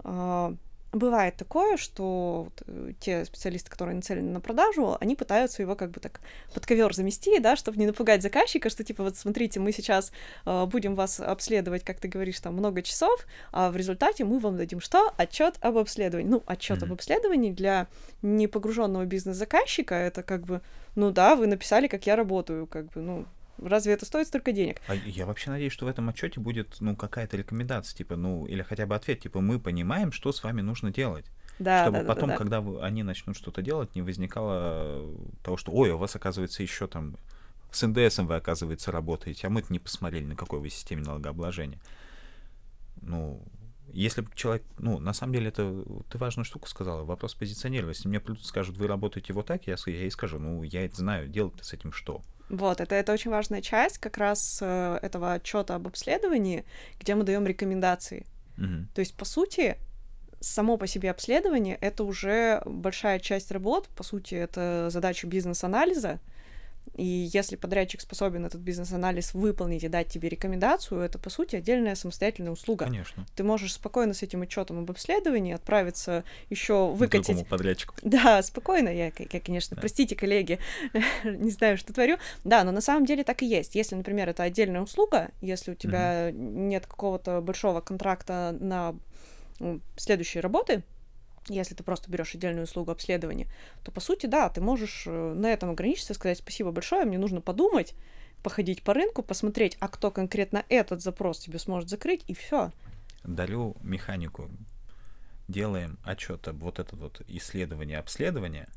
а, 0.00 0.54
бывает 0.92 1.36
такое, 1.36 1.76
что 1.76 2.44
вот 2.44 2.62
э, 2.66 2.92
те 2.98 3.24
специалисты, 3.24 3.70
которые 3.70 3.96
нацелены 3.96 4.30
на 4.30 4.40
продажу, 4.40 4.96
они 5.00 5.16
пытаются 5.16 5.62
его 5.62 5.76
как 5.76 5.90
бы 5.90 6.00
так 6.00 6.20
под 6.54 6.66
ковер 6.66 6.94
замести, 6.94 7.38
да, 7.38 7.56
чтобы 7.56 7.78
не 7.78 7.86
напугать 7.86 8.22
заказчика, 8.22 8.70
что 8.70 8.84
типа 8.84 9.02
вот 9.02 9.16
смотрите, 9.16 9.60
мы 9.60 9.72
сейчас 9.72 10.12
э, 10.46 10.66
будем 10.66 10.94
вас 10.94 11.20
обследовать, 11.20 11.84
как 11.84 12.00
ты 12.00 12.08
говоришь, 12.08 12.40
там 12.40 12.54
много 12.54 12.82
часов, 12.82 13.26
а 13.52 13.70
в 13.70 13.76
результате 13.76 14.24
мы 14.24 14.38
вам 14.38 14.56
дадим 14.56 14.80
что? 14.80 15.12
Отчет 15.16 15.56
об 15.60 15.76
обследовании. 15.76 16.28
Ну, 16.30 16.42
отчет 16.46 16.78
mm-hmm. 16.78 16.84
об 16.86 16.92
обследовании 16.92 17.52
для 17.52 17.86
непогруженного 18.22 19.04
бизнес-заказчика 19.04 19.94
это 19.94 20.22
как 20.22 20.46
бы, 20.46 20.60
ну 20.94 21.10
да, 21.10 21.36
вы 21.36 21.46
написали, 21.46 21.86
как 21.86 22.06
я 22.06 22.16
работаю, 22.16 22.66
как 22.66 22.86
бы, 22.92 23.00
ну, 23.00 23.26
Разве 23.62 23.94
это 23.94 24.06
стоит 24.06 24.28
столько 24.28 24.52
денег? 24.52 24.80
А 24.88 24.94
я 24.94 25.26
вообще 25.26 25.50
надеюсь, 25.50 25.72
что 25.72 25.86
в 25.86 25.88
этом 25.88 26.08
отчете 26.08 26.40
будет, 26.40 26.76
ну, 26.80 26.96
какая-то 26.96 27.36
рекомендация, 27.36 27.96
типа, 27.96 28.16
ну, 28.16 28.46
или 28.46 28.62
хотя 28.62 28.86
бы 28.86 28.94
ответ, 28.94 29.20
типа, 29.20 29.40
мы 29.40 29.58
понимаем, 29.58 30.12
что 30.12 30.32
с 30.32 30.42
вами 30.42 30.60
нужно 30.60 30.92
делать. 30.92 31.26
Да, 31.58 31.82
чтобы 31.82 32.00
да, 32.00 32.04
потом, 32.04 32.28
да, 32.28 32.34
да. 32.34 32.38
когда 32.38 32.60
вы, 32.60 32.80
они 32.82 33.02
начнут 33.02 33.36
что-то 33.36 33.62
делать, 33.62 33.94
не 33.96 34.02
возникало 34.02 35.04
того, 35.42 35.56
что, 35.56 35.72
ой, 35.72 35.90
у 35.90 35.98
вас, 35.98 36.14
оказывается, 36.14 36.62
еще 36.62 36.86
там 36.86 37.16
с 37.72 37.86
НДСом 37.86 38.26
вы, 38.26 38.36
оказывается, 38.36 38.92
работаете, 38.92 39.46
а 39.46 39.50
мы-то 39.50 39.72
не 39.72 39.80
посмотрели, 39.80 40.24
на 40.24 40.36
какой 40.36 40.60
вы 40.60 40.70
системе 40.70 41.02
налогообложения. 41.02 41.80
Ну, 43.02 43.42
если 43.92 44.24
человек, 44.34 44.64
ну, 44.78 44.98
на 44.98 45.12
самом 45.12 45.32
деле, 45.32 45.48
это 45.48 45.84
ты 46.10 46.18
важную 46.18 46.44
штуку 46.44 46.68
сказала, 46.68 47.04
вопрос 47.04 47.34
позиционирования. 47.34 47.94
Если 47.94 48.08
мне 48.08 48.20
придут 48.20 48.44
скажут, 48.44 48.76
вы 48.76 48.86
работаете 48.86 49.32
вот 49.32 49.46
так, 49.46 49.66
я, 49.66 49.76
я 49.86 50.04
и 50.04 50.10
скажу, 50.10 50.38
ну, 50.38 50.62
я 50.62 50.84
это 50.84 50.96
знаю, 50.96 51.28
делать 51.28 51.54
с 51.62 51.72
этим 51.72 51.92
что? 51.92 52.22
Вот, 52.48 52.80
это, 52.80 52.94
это 52.94 53.12
очень 53.12 53.30
важная 53.30 53.60
часть 53.60 53.98
как 53.98 54.16
раз 54.16 54.58
э, 54.62 54.98
этого 55.02 55.34
отчета 55.34 55.74
об 55.74 55.86
обследовании, 55.86 56.64
где 56.98 57.14
мы 57.14 57.24
даем 57.24 57.46
рекомендации. 57.46 58.26
Mm-hmm. 58.56 58.86
То 58.94 59.00
есть, 59.00 59.14
по 59.14 59.24
сути, 59.24 59.76
само 60.40 60.76
по 60.76 60.86
себе 60.86 61.10
обследование 61.10 61.76
это 61.80 62.04
уже 62.04 62.62
большая 62.64 63.18
часть 63.18 63.50
работ, 63.50 63.88
по 63.88 64.02
сути, 64.02 64.34
это 64.34 64.88
задача 64.90 65.26
бизнес-анализа, 65.26 66.20
и 66.98 67.30
если 67.32 67.54
подрядчик 67.54 68.00
способен 68.00 68.44
этот 68.44 68.60
бизнес-анализ 68.60 69.32
выполнить 69.32 69.84
и 69.84 69.88
дать 69.88 70.08
тебе 70.08 70.28
рекомендацию, 70.28 71.00
это, 71.00 71.16
по 71.16 71.30
сути, 71.30 71.54
отдельная 71.54 71.94
самостоятельная 71.94 72.50
услуга. 72.50 72.86
Конечно. 72.86 73.24
Ты 73.36 73.44
можешь 73.44 73.74
спокойно 73.74 74.14
с 74.14 74.24
этим 74.24 74.42
отчетом 74.42 74.80
об 74.80 74.90
обследовании 74.90 75.54
отправиться 75.54 76.24
еще 76.50 76.90
выкатить... 76.90 77.26
Другому 77.28 77.46
подрядчику. 77.46 77.94
Да, 78.02 78.42
спокойно. 78.42 78.88
Я, 78.88 79.12
я 79.16 79.40
конечно, 79.40 79.76
да. 79.76 79.80
простите, 79.80 80.16
коллеги, 80.16 80.58
не 81.24 81.52
знаю, 81.52 81.78
что 81.78 81.92
творю. 81.92 82.16
Да, 82.42 82.64
но 82.64 82.72
на 82.72 82.80
самом 82.80 83.06
деле 83.06 83.22
так 83.22 83.42
и 83.42 83.46
есть. 83.46 83.76
Если, 83.76 83.94
например, 83.94 84.28
это 84.28 84.42
отдельная 84.42 84.80
услуга, 84.80 85.30
если 85.40 85.70
у 85.70 85.74
тебя 85.76 86.30
угу. 86.30 86.36
нет 86.36 86.86
какого-то 86.86 87.40
большого 87.40 87.80
контракта 87.80 88.56
на 88.58 88.96
следующие 89.96 90.40
работы, 90.40 90.82
если 91.54 91.74
ты 91.74 91.82
просто 91.82 92.10
берешь 92.10 92.34
отдельную 92.34 92.64
услугу 92.64 92.90
обследования, 92.90 93.48
то 93.84 93.90
по 93.90 94.00
сути, 94.00 94.26
да, 94.26 94.48
ты 94.48 94.60
можешь 94.60 95.04
э, 95.06 95.34
на 95.34 95.52
этом 95.52 95.70
ограничиться, 95.70 96.14
сказать 96.14 96.38
спасибо 96.38 96.70
большое, 96.70 97.04
мне 97.04 97.18
нужно 97.18 97.40
подумать, 97.40 97.94
походить 98.42 98.82
по 98.82 98.94
рынку, 98.94 99.22
посмотреть, 99.22 99.76
а 99.80 99.88
кто 99.88 100.10
конкретно 100.10 100.64
этот 100.68 101.02
запрос 101.02 101.40
тебе 101.40 101.58
сможет 101.58 101.88
закрыть, 101.88 102.24
и 102.26 102.34
все. 102.34 102.72
Дарю 103.24 103.76
механику. 103.82 104.50
Делаем 105.48 105.98
отчет 106.04 106.46
об 106.48 106.62
вот 106.62 106.78
это 106.78 106.94
вот 106.94 107.22
исследование, 107.26 107.98
обследование. 107.98 108.68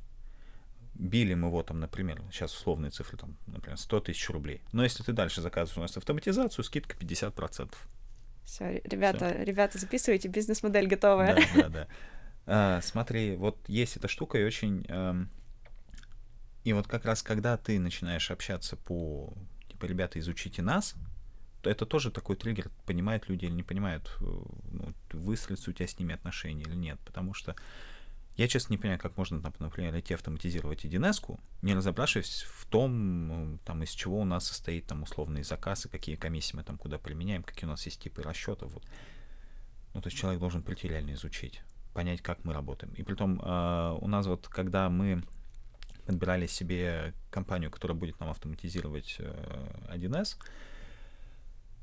Били 0.93 1.33
мы 1.33 1.47
его 1.47 1.63
там, 1.63 1.79
например, 1.79 2.21
сейчас 2.31 2.53
условные 2.55 2.91
цифры, 2.91 3.17
там, 3.17 3.37
например, 3.47 3.77
100 3.77 3.99
тысяч 4.01 4.29
рублей. 4.29 4.61
Но 4.71 4.83
если 4.83 5.03
ты 5.03 5.13
дальше 5.13 5.41
заказываешь 5.41 5.77
у 5.77 5.81
нас 5.81 5.97
автоматизацию, 5.97 6.63
скидка 6.63 6.95
50%. 6.95 7.73
Все, 8.43 8.81
ребята, 8.83 9.29
Всё. 9.29 9.43
ребята, 9.43 9.77
записывайте, 9.77 10.27
бизнес-модель 10.27 10.87
готовая. 10.87 11.35
Да, 11.35 11.41
да, 11.55 11.69
да. 11.69 11.87
А, 12.45 12.81
смотри, 12.81 13.35
вот 13.35 13.57
есть 13.67 13.97
эта 13.97 14.07
штука 14.07 14.39
и 14.39 14.43
очень... 14.43 14.85
Эм, 14.87 15.29
и 16.63 16.73
вот 16.73 16.87
как 16.87 17.05
раз 17.05 17.23
когда 17.23 17.57
ты 17.57 17.79
начинаешь 17.79 18.29
общаться 18.29 18.75
по, 18.75 19.33
типа, 19.67 19.85
ребята, 19.85 20.19
изучите 20.19 20.61
нас, 20.61 20.95
то 21.61 21.69
это 21.69 21.85
тоже 21.85 22.11
такой 22.11 22.35
триггер, 22.35 22.69
понимают 22.85 23.29
люди 23.29 23.45
или 23.45 23.53
не 23.53 23.63
понимают, 23.63 24.15
э, 24.19 24.23
ну, 24.23 24.93
выстроятся 25.11 25.71
у 25.71 25.73
тебя 25.73 25.87
с 25.87 25.97
ними 25.97 26.13
отношения 26.13 26.63
или 26.63 26.75
нет. 26.75 26.99
Потому 27.05 27.33
что 27.33 27.55
я, 28.37 28.47
честно, 28.47 28.73
не 28.73 28.77
понимаю, 28.77 28.99
как 28.99 29.17
можно, 29.17 29.41
например, 29.59 29.97
идти 29.99 30.13
автоматизировать 30.13 30.85
1С, 30.85 31.39
не 31.61 31.73
разобравшись 31.75 32.43
в 32.47 32.65
том, 32.65 33.27
ну, 33.27 33.59
там, 33.65 33.83
из 33.83 33.89
чего 33.91 34.19
у 34.19 34.25
нас 34.25 34.47
состоит 34.47 34.87
там 34.87 35.03
условные 35.03 35.43
заказы, 35.43 35.89
какие 35.89 36.15
комиссии 36.15 36.55
мы 36.55 36.63
там 36.63 36.77
куда 36.77 36.97
применяем, 36.97 37.43
какие 37.43 37.65
у 37.65 37.69
нас 37.71 37.85
есть 37.85 38.01
типы 38.01 38.23
расчетов. 38.23 38.71
Вот. 38.71 38.83
Ну, 39.93 40.01
то 40.01 40.07
есть 40.07 40.17
человек 40.17 40.39
должен 40.39 40.63
прийти 40.63 40.87
реально 40.87 41.13
изучить 41.13 41.61
понять, 41.93 42.21
как 42.21 42.43
мы 42.43 42.53
работаем. 42.53 42.93
И 42.93 43.03
при 43.03 43.15
том 43.15 43.39
э, 43.41 43.97
у 43.99 44.07
нас 44.07 44.25
вот, 44.25 44.47
когда 44.47 44.89
мы 44.89 45.23
подбирали 46.05 46.47
себе 46.47 47.13
компанию, 47.29 47.71
которая 47.71 47.97
будет 47.97 48.19
нам 48.19 48.29
автоматизировать 48.29 49.15
э, 49.19 49.95
1С, 49.95 50.37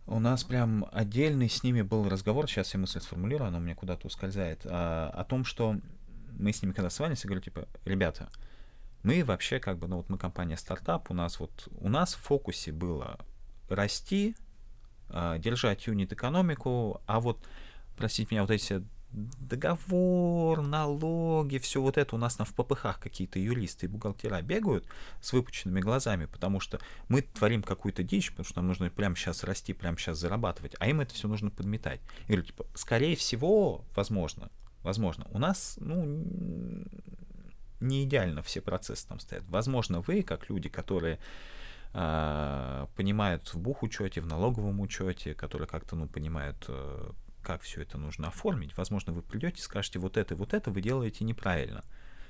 у 0.07 0.21
нас 0.21 0.43
прям 0.43 0.87
отдельный 0.91 1.51
с 1.51 1.63
ними 1.63 1.83
был 1.83 2.09
разговор, 2.09 2.49
сейчас 2.49 2.73
я 2.73 2.81
мысль 2.81 3.01
сформулирую, 3.01 3.49
она 3.49 3.59
у 3.59 3.61
меня 3.61 3.75
куда-то 3.75 4.07
ускользает, 4.07 4.63
а, 4.65 5.11
о 5.15 5.23
том, 5.25 5.45
что 5.45 5.77
мы 6.39 6.53
с 6.53 6.63
ними 6.63 6.73
когда 6.73 6.89
свались, 6.89 7.25
я 7.25 7.29
говорю, 7.29 7.43
типа, 7.43 7.69
ребята, 7.85 8.31
мы 9.03 9.23
вообще 9.23 9.61
как 9.61 9.79
бы, 9.79 9.87
ну 9.87 9.99
вот 9.99 10.09
мы 10.09 10.17
компания 10.17 10.57
стартап, 10.57 11.11
у 11.11 11.15
нас 11.15 11.39
вот, 11.39 11.69
у 11.79 11.91
нас 11.91 12.15
в 12.15 12.21
фокусе 12.21 12.73
было 12.73 13.19
расти, 13.69 14.35
держать 15.11 15.87
юнит-экономику, 15.87 17.03
а 17.07 17.21
вот, 17.21 17.47
простите 17.97 18.29
меня, 18.31 18.43
вот 18.43 18.51
эти 18.51 18.83
договор, 19.13 20.63
налоги, 20.63 21.59
все 21.59 21.81
вот 21.81 21.97
это 21.97 22.15
у 22.15 22.19
нас 22.19 22.39
на 22.39 22.45
в 22.45 22.55
ППХ 22.55 22.99
какие-то 23.01 23.39
юристы 23.39 23.87
и 23.87 23.89
бухгалтера 23.89 24.41
бегают 24.43 24.87
с 25.21 25.33
выпученными 25.33 25.81
глазами, 25.81 26.27
потому 26.27 26.61
что 26.61 26.79
мы 27.09 27.23
творим 27.23 27.63
какую-то 27.63 28.03
дичь, 28.03 28.31
потому 28.31 28.47
что 28.47 28.59
нам 28.59 28.69
нужно 28.69 28.91
прямо 28.91 29.17
сейчас 29.17 29.45
расти, 29.45 29.73
прямо 29.73 29.97
сейчас 29.97 30.19
зарабатывать, 30.19 30.75
а 30.79 30.89
им 30.89 31.01
это 31.01 31.15
все 31.15 31.27
нужно 31.27 31.51
подметать. 31.51 32.01
Я 32.23 32.27
говорю, 32.27 32.43
типа, 32.43 32.67
скорее 32.75 33.17
всего, 33.17 33.85
возможно, 33.95 34.51
возможно, 34.83 35.27
у 35.31 35.39
нас, 35.39 35.79
ну, 35.81 36.85
не 37.81 38.05
идеально 38.05 38.43
все 38.43 38.61
процессы 38.61 39.07
там 39.07 39.21
стоят. 39.21 39.45
Возможно, 39.49 40.01
вы, 40.01 40.23
как 40.23 40.51
люди, 40.51 40.69
которые 40.69 41.19
э, 41.95 42.87
понимают 42.97 43.55
в 43.55 43.59
бухучете, 43.59 44.21
в 44.21 44.27
налоговом 44.27 44.81
учете, 44.81 45.35
которые 45.35 45.69
как-то, 45.69 45.97
ну, 45.97 46.09
понимают 46.09 46.65
э, 46.69 47.11
как 47.49 47.63
все 47.63 47.81
это 47.81 47.97
нужно 47.97 48.29
оформить. 48.29 48.77
Возможно, 48.77 49.15
вы 49.15 49.23
придете 49.23 49.61
и 49.61 49.63
скажете, 49.63 49.99
вот 49.99 50.19
это 50.19 50.37
вот 50.37 50.53
это 50.53 50.71
вы 50.71 50.83
делаете 50.83 51.25
неправильно. 51.25 51.83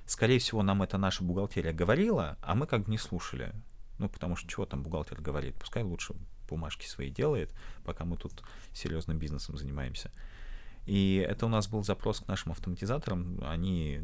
Скорее 0.06 0.38
всего, 0.38 0.62
нам 0.62 0.80
это 0.84 0.96
наша 0.96 1.24
бухгалтерия 1.24 1.72
говорила, 1.72 2.36
а 2.40 2.54
мы 2.54 2.68
как 2.68 2.84
бы 2.84 2.90
не 2.92 2.98
слушали. 2.98 3.52
Ну, 3.98 4.08
потому 4.08 4.36
что 4.36 4.48
чего 4.48 4.64
там 4.64 4.84
бухгалтер 4.84 5.20
говорит? 5.20 5.56
Пускай 5.56 5.82
лучше 5.82 6.14
бумажки 6.48 6.86
свои 6.86 7.10
делает, 7.10 7.52
пока 7.84 8.04
мы 8.04 8.16
тут 8.16 8.44
серьезным 8.72 9.18
бизнесом 9.18 9.58
занимаемся. 9.58 10.12
И 10.86 11.16
это 11.28 11.46
у 11.46 11.48
нас 11.48 11.66
был 11.66 11.82
запрос 11.82 12.20
к 12.20 12.28
нашим 12.28 12.52
автоматизаторам. 12.52 13.40
Они 13.42 14.00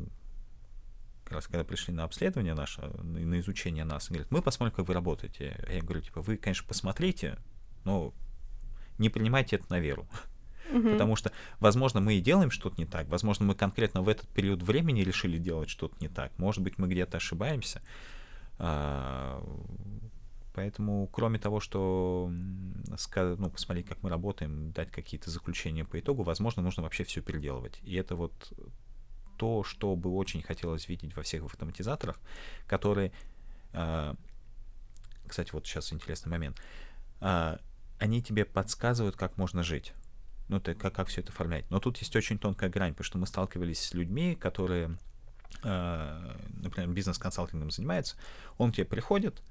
как 1.23 1.35
раз 1.35 1.47
когда 1.47 1.63
пришли 1.63 1.95
на 1.95 2.03
обследование 2.03 2.55
наше, 2.55 2.81
на 2.83 3.39
изучение 3.39 3.85
нас, 3.85 4.09
говорят, 4.09 4.33
мы 4.33 4.43
посмотрим, 4.43 4.75
как 4.75 4.89
вы 4.89 4.95
работаете. 4.95 5.65
Я 5.71 5.81
говорю, 5.81 6.01
типа, 6.01 6.23
вы, 6.23 6.39
конечно, 6.39 6.67
посмотрите, 6.67 7.39
но 7.85 8.13
не 8.99 9.11
принимайте 9.11 9.55
это 9.55 9.67
на 9.71 9.79
веру. 9.79 10.09
Угу. 10.73 10.91
Потому 10.91 11.17
что, 11.17 11.31
возможно, 11.61 12.01
мы 12.01 12.15
и 12.15 12.21
делаем 12.21 12.51
что-то 12.51 12.77
не 12.79 12.87
так, 12.87 13.09
возможно, 13.09 13.45
мы 13.47 13.55
конкретно 13.55 14.03
в 14.03 14.09
этот 14.09 14.29
период 14.29 14.63
времени 14.63 15.01
решили 15.03 15.39
делать 15.39 15.69
что-то 15.69 15.95
не 16.01 16.09
так, 16.09 16.37
может 16.39 16.63
быть, 16.63 16.79
мы 16.79 16.89
где-то 16.89 17.19
ошибаемся. 17.19 17.83
А, 18.59 19.43
поэтому, 20.55 21.09
кроме 21.09 21.39
того, 21.39 21.61
что 21.61 22.31
ну, 22.31 23.51
посмотреть, 23.51 23.87
как 23.87 24.03
мы 24.03 24.11
работаем, 24.11 24.73
дать 24.73 24.91
какие-то 24.91 25.31
заключения 25.31 25.85
по 25.85 25.99
итогу, 25.99 26.23
возможно, 26.23 26.63
нужно 26.63 26.83
вообще 26.83 27.05
все 27.05 27.21
переделывать. 27.21 27.79
И 27.83 27.95
это 27.95 28.17
вот 28.17 28.33
то, 29.37 29.65
что 29.65 29.97
бы 29.97 30.11
очень 30.11 30.43
хотелось 30.43 30.89
видеть 30.89 31.17
во 31.17 31.23
всех 31.23 31.45
автоматизаторах, 31.45 32.21
которые... 32.67 33.13
А, 33.73 34.15
кстати, 35.27 35.51
вот 35.53 35.67
сейчас 35.67 35.93
интересный 35.93 36.31
момент. 36.31 36.61
А, 37.21 37.59
они 37.99 38.23
тебе 38.23 38.45
подсказывают, 38.45 39.17
как 39.17 39.37
можно 39.37 39.63
жить. 39.63 39.93
Ну, 40.49 40.61
ты, 40.61 40.75
как, 40.75 40.95
как 40.95 41.09
все 41.09 41.21
это 41.21 41.33
оформлять. 41.33 41.71
Но 41.71 41.81
тут 41.81 41.99
есть 41.99 42.15
очень 42.17 42.39
тонкая 42.39 42.71
грань, 42.71 42.93
потому 42.93 43.05
что 43.05 43.19
мы 43.19 43.27
сталкивались 43.27 43.81
с 43.81 43.95
людьми, 43.95 44.35
которые, 44.35 44.99
э, 45.63 46.37
например, 46.63 46.91
бизнес-консалтингом 46.91 47.71
занимаются. 47.71 48.17
Он 48.59 48.71
к 48.71 48.77
тебе 48.77 48.85
приходит, 48.85 49.43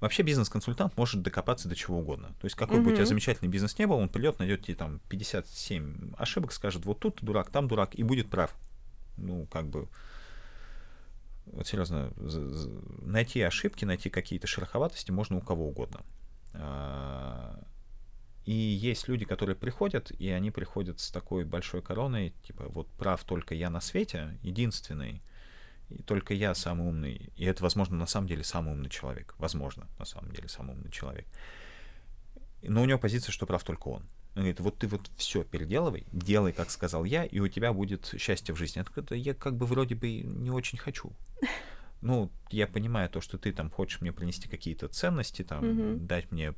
Вообще 0.00 0.22
бизнес-консультант 0.22 0.96
может 0.96 1.20
докопаться 1.20 1.68
до 1.68 1.76
чего 1.76 1.98
угодно. 1.98 2.28
То 2.40 2.46
есть 2.46 2.56
какой 2.56 2.78
mm-hmm. 2.78 2.82
бы 2.82 2.92
у 2.92 2.94
тебя 2.94 3.04
замечательный 3.04 3.48
бизнес 3.48 3.78
не 3.78 3.86
был, 3.86 3.96
он 3.96 4.08
придет, 4.08 4.38
найдет 4.38 4.64
тебе 4.64 4.74
там 4.74 4.98
57 5.10 6.14
ошибок, 6.16 6.52
скажет, 6.52 6.86
вот 6.86 7.00
тут 7.00 7.18
дурак, 7.20 7.50
там 7.50 7.68
дурак, 7.68 7.94
и 7.94 8.02
будет 8.02 8.30
прав. 8.30 8.54
Ну, 9.18 9.46
как 9.46 9.66
бы... 9.66 9.88
Вот 11.46 11.66
серьезно, 11.66 12.12
найти 13.02 13.42
ошибки, 13.42 13.84
найти 13.84 14.08
какие-то 14.08 14.46
шероховатости 14.46 15.10
можно 15.10 15.36
у 15.36 15.40
кого 15.40 15.68
угодно. 15.68 16.00
И 18.50 18.52
есть 18.52 19.06
люди, 19.06 19.24
которые 19.24 19.54
приходят, 19.54 20.10
и 20.10 20.28
они 20.28 20.50
приходят 20.50 20.98
с 20.98 21.12
такой 21.12 21.44
большой 21.44 21.82
короной, 21.82 22.34
типа, 22.42 22.64
вот 22.68 22.88
прав 22.88 23.22
только 23.22 23.54
я 23.54 23.70
на 23.70 23.80
свете, 23.80 24.36
единственный, 24.42 25.22
и 25.88 26.02
только 26.02 26.34
я 26.34 26.52
самый 26.56 26.88
умный. 26.88 27.30
И 27.36 27.44
это, 27.44 27.62
возможно, 27.62 27.96
на 27.96 28.06
самом 28.06 28.26
деле 28.26 28.42
самый 28.42 28.72
умный 28.72 28.90
человек. 28.90 29.36
Возможно, 29.38 29.86
на 30.00 30.04
самом 30.04 30.32
деле 30.32 30.48
самый 30.48 30.74
умный 30.74 30.90
человек. 30.90 31.28
Но 32.64 32.82
у 32.82 32.86
него 32.86 32.98
позиция, 32.98 33.30
что 33.30 33.46
прав 33.46 33.62
только 33.62 33.86
он. 33.86 34.02
Он 34.34 34.42
говорит, 34.42 34.58
вот 34.58 34.78
ты 34.78 34.88
вот 34.88 35.08
все 35.16 35.44
переделывай, 35.44 36.04
делай, 36.10 36.52
как 36.52 36.72
сказал 36.72 37.04
я, 37.04 37.22
и 37.22 37.38
у 37.38 37.46
тебя 37.46 37.72
будет 37.72 38.12
счастье 38.18 38.52
в 38.52 38.58
жизни. 38.58 38.84
Это 38.96 39.14
я 39.14 39.32
как 39.32 39.54
бы 39.54 39.64
вроде 39.64 39.94
бы 39.94 40.22
не 40.22 40.50
очень 40.50 40.76
хочу. 40.76 41.12
Ну, 42.02 42.30
я 42.50 42.66
понимаю 42.66 43.10
то, 43.10 43.20
что 43.20 43.36
ты 43.36 43.52
там 43.52 43.70
хочешь 43.70 44.00
мне 44.00 44.10
принести 44.10 44.48
какие-то 44.48 44.88
ценности, 44.88 45.42
там, 45.44 45.62
mm-hmm. 45.62 45.96
дать 46.06 46.32
мне 46.32 46.54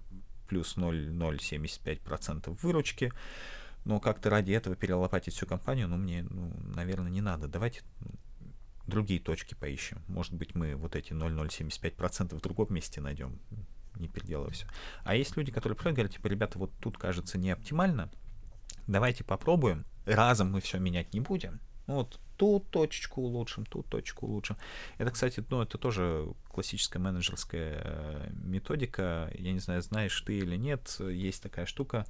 плюс 0.53 0.77
0,075% 0.77 2.59
выручки, 2.61 3.11
но 3.87 4.01
как-то 4.01 4.29
ради 4.29 4.53
этого 4.53 4.77
перелопатить 4.77 5.33
всю 5.33 5.47
компанию, 5.47 5.89
ну, 5.89 5.97
мне, 5.97 6.27
ну, 6.29 6.53
наверное, 6.77 7.11
не 7.11 7.23
надо. 7.23 7.49
Давайте 7.49 7.81
другие 8.87 9.19
точки 9.19 9.55
поищем. 9.55 10.03
Может 10.09 10.35
быть, 10.35 10.55
мы 10.55 10.77
вот 10.77 10.95
эти 10.95 11.15
0,075% 11.15 12.35
в 12.35 12.41
другом 12.43 12.75
месте 12.75 13.01
найдем, 13.01 13.39
не 13.95 14.09
переделывая 14.09 14.51
все. 14.51 14.67
А 15.05 15.15
есть 15.15 15.39
люди, 15.39 15.51
которые 15.51 15.75
приходят 15.75 15.95
и 15.95 16.01
говорят, 16.01 16.17
типа, 16.17 16.27
ребята, 16.27 16.59
вот 16.59 16.71
тут 16.79 16.99
кажется 16.99 17.39
не 17.39 17.51
оптимально, 17.51 18.11
давайте 18.87 19.25
попробуем, 19.25 19.87
разом 20.05 20.53
мы 20.53 20.61
все 20.61 20.79
менять 20.79 21.15
не 21.15 21.21
будем, 21.21 21.61
ну, 21.87 21.95
вот 21.95 22.21
тут 22.43 22.69
точечку 22.71 23.23
улучшим, 23.23 23.65
тут 23.65 23.87
точку 23.87 24.27
улучшим. 24.27 24.57
Это, 24.99 25.13
кстати, 25.13 25.45
ну, 25.49 25.63
это 25.63 25.79
тоже 25.79 26.27
классическая 26.51 26.99
менеджерская 26.99 27.81
э, 27.85 28.31
методика. 28.33 29.31
Я 29.39 29.53
не 29.53 29.61
знаю, 29.61 29.81
знаешь 29.81 30.21
ты 30.23 30.39
или 30.39 30.57
нет, 30.57 30.97
есть 30.99 31.41
такая 31.41 31.67
штука, 31.67 32.05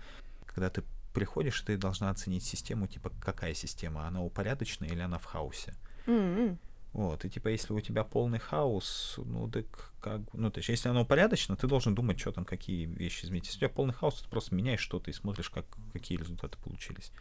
когда 0.46 0.70
ты 0.70 0.84
приходишь, 1.12 1.60
ты 1.60 1.76
должна 1.76 2.08
оценить 2.08 2.44
систему, 2.44 2.86
типа, 2.86 3.12
какая 3.20 3.52
система, 3.52 4.06
она 4.06 4.22
упорядочена 4.22 4.86
или 4.86 5.00
она 5.00 5.18
в 5.18 5.26
хаосе. 5.26 5.74
Mm-hmm. 6.06 6.56
Вот, 6.94 7.26
и 7.26 7.28
типа, 7.28 7.48
если 7.48 7.74
у 7.74 7.80
тебя 7.80 8.02
полный 8.02 8.38
хаос, 8.38 9.16
ну, 9.18 9.50
так 9.50 9.66
как, 10.00 10.22
ну, 10.32 10.50
то 10.50 10.60
есть, 10.60 10.70
если 10.70 10.88
оно 10.88 11.02
упорядочено, 11.02 11.56
ты 11.56 11.66
должен 11.66 11.94
думать, 11.94 12.18
что 12.18 12.32
там, 12.32 12.46
какие 12.46 12.86
вещи 12.86 13.26
изменить. 13.26 13.48
Если 13.48 13.58
у 13.58 13.60
тебя 13.60 13.68
полный 13.68 13.92
хаос, 13.92 14.22
ты 14.22 14.30
просто 14.30 14.54
меняешь 14.54 14.80
что-то 14.80 15.10
и 15.10 15.12
смотришь, 15.12 15.50
как, 15.50 15.66
какие 15.92 16.16
результаты 16.16 16.56
получились. 16.56 17.12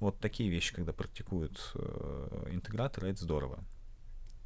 Вот 0.00 0.18
такие 0.18 0.50
вещи, 0.50 0.74
когда 0.74 0.92
практикуют 0.92 1.72
э, 1.74 2.48
интеграторы, 2.50 3.10
это 3.10 3.22
здорово. 3.22 3.62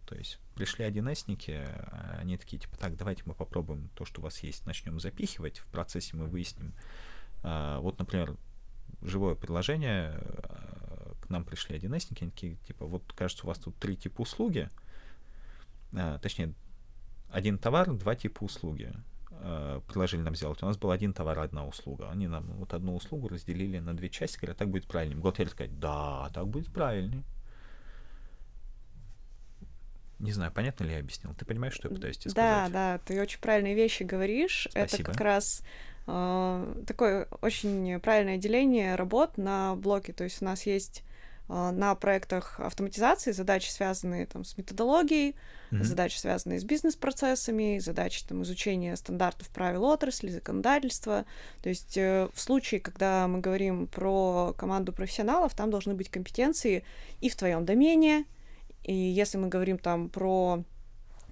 То 0.06 0.16
есть 0.16 0.38
пришли 0.54 0.84
1С-ники, 0.84 1.52
а 1.52 2.18
они 2.20 2.36
такие, 2.36 2.58
типа, 2.58 2.76
так, 2.76 2.96
давайте 2.96 3.22
мы 3.24 3.34
попробуем 3.34 3.88
то, 3.94 4.04
что 4.04 4.20
у 4.20 4.24
вас 4.24 4.40
есть, 4.40 4.66
начнем 4.66 5.00
запихивать, 5.00 5.58
в 5.58 5.66
процессе 5.66 6.16
мы 6.16 6.26
выясним. 6.26 6.74
А, 7.42 7.78
вот, 7.80 7.98
например, 7.98 8.36
живое 9.00 9.34
предложение, 9.34 10.14
а, 10.16 11.14
к 11.22 11.30
нам 11.30 11.44
пришли 11.44 11.76
1С-ники, 11.76 12.22
они 12.22 12.30
такие, 12.32 12.56
типа, 12.66 12.84
вот, 12.84 13.12
кажется, 13.14 13.44
у 13.44 13.46
вас 13.46 13.58
тут 13.58 13.76
три 13.76 13.96
типа 13.96 14.22
услуги, 14.22 14.68
а, 15.92 16.18
точнее, 16.18 16.52
один 17.30 17.58
товар, 17.58 17.92
два 17.92 18.14
типа 18.14 18.44
услуги. 18.44 18.92
Э, 19.46 19.80
предложили 19.86 20.22
нам 20.22 20.34
сделать. 20.34 20.62
У 20.62 20.66
нас 20.66 20.78
был 20.78 20.90
один 20.90 21.12
товар, 21.12 21.38
одна 21.38 21.66
услуга. 21.66 22.08
Они 22.10 22.26
нам 22.26 22.44
вот 22.54 22.72
одну 22.72 22.96
услугу 22.96 23.28
разделили 23.28 23.78
на 23.78 23.94
две 23.94 24.08
части, 24.08 24.38
говорят, 24.38 24.56
так 24.56 24.70
будет 24.70 24.86
правильнее. 24.86 25.16
Бухгалтерия 25.16 25.50
сказать, 25.50 25.78
да, 25.78 26.30
так 26.32 26.48
будет 26.48 26.72
правильнее. 26.72 27.22
Не 30.18 30.32
знаю, 30.32 30.50
понятно 30.50 30.84
ли 30.84 30.92
я 30.92 31.00
объяснил? 31.00 31.34
Ты 31.34 31.44
понимаешь, 31.44 31.74
что 31.74 31.88
я 31.88 31.94
пытаюсь 31.94 32.16
тебе 32.16 32.30
сказать? 32.30 32.72
Да, 32.72 32.96
да, 32.96 32.98
ты 33.04 33.20
очень 33.20 33.38
правильные 33.38 33.74
вещи 33.74 34.02
говоришь. 34.02 34.66
Спасибо. 34.70 35.02
Это 35.02 35.12
как 35.12 35.20
раз 35.20 35.62
э, 36.06 36.84
такое 36.86 37.28
очень 37.42 38.00
правильное 38.00 38.38
деление 38.38 38.94
работ 38.94 39.36
на 39.36 39.74
блоки. 39.76 40.12
То 40.12 40.24
есть 40.24 40.40
у 40.40 40.46
нас 40.46 40.64
есть 40.64 41.02
на 41.48 41.94
проектах 41.94 42.58
автоматизации 42.58 43.32
задачи, 43.32 43.68
связанные 43.70 44.26
там, 44.26 44.44
с 44.44 44.56
методологией, 44.56 45.36
mm-hmm. 45.70 45.82
задачи, 45.82 46.18
связанные 46.18 46.58
с 46.58 46.64
бизнес-процессами, 46.64 47.78
задачи 47.78 48.24
там, 48.26 48.42
изучения 48.42 48.96
стандартов 48.96 49.48
правил 49.50 49.84
отрасли, 49.84 50.30
законодательства. 50.30 51.26
То 51.62 51.68
есть 51.68 51.98
э, 51.98 52.28
в 52.32 52.40
случае, 52.40 52.80
когда 52.80 53.28
мы 53.28 53.40
говорим 53.40 53.86
про 53.86 54.54
команду 54.56 54.92
профессионалов, 54.92 55.54
там 55.54 55.70
должны 55.70 55.94
быть 55.94 56.08
компетенции 56.08 56.82
и 57.20 57.28
в 57.28 57.36
твоем 57.36 57.66
домене, 57.66 58.24
и 58.82 58.94
если 58.94 59.38
мы 59.38 59.48
говорим 59.48 59.78
там 59.78 60.08
про 60.08 60.64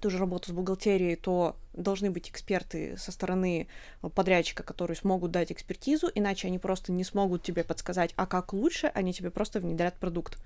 ту 0.03 0.09
же 0.09 0.17
работу 0.17 0.49
с 0.49 0.51
бухгалтерией, 0.51 1.15
то 1.15 1.55
должны 1.71 2.11
быть 2.11 2.29
эксперты 2.29 2.97
со 2.97 3.13
стороны 3.13 3.67
подрядчика, 4.01 4.61
которые 4.61 4.97
смогут 4.97 5.31
дать 5.31 5.53
экспертизу, 5.53 6.11
иначе 6.13 6.49
они 6.49 6.59
просто 6.59 6.91
не 6.91 7.05
смогут 7.05 7.41
тебе 7.41 7.63
подсказать, 7.63 8.13
а 8.17 8.25
как 8.25 8.51
лучше, 8.51 8.87
они 8.87 9.13
тебе 9.13 9.31
просто 9.31 9.61
внедрят 9.61 9.95
продукт. 9.95 10.37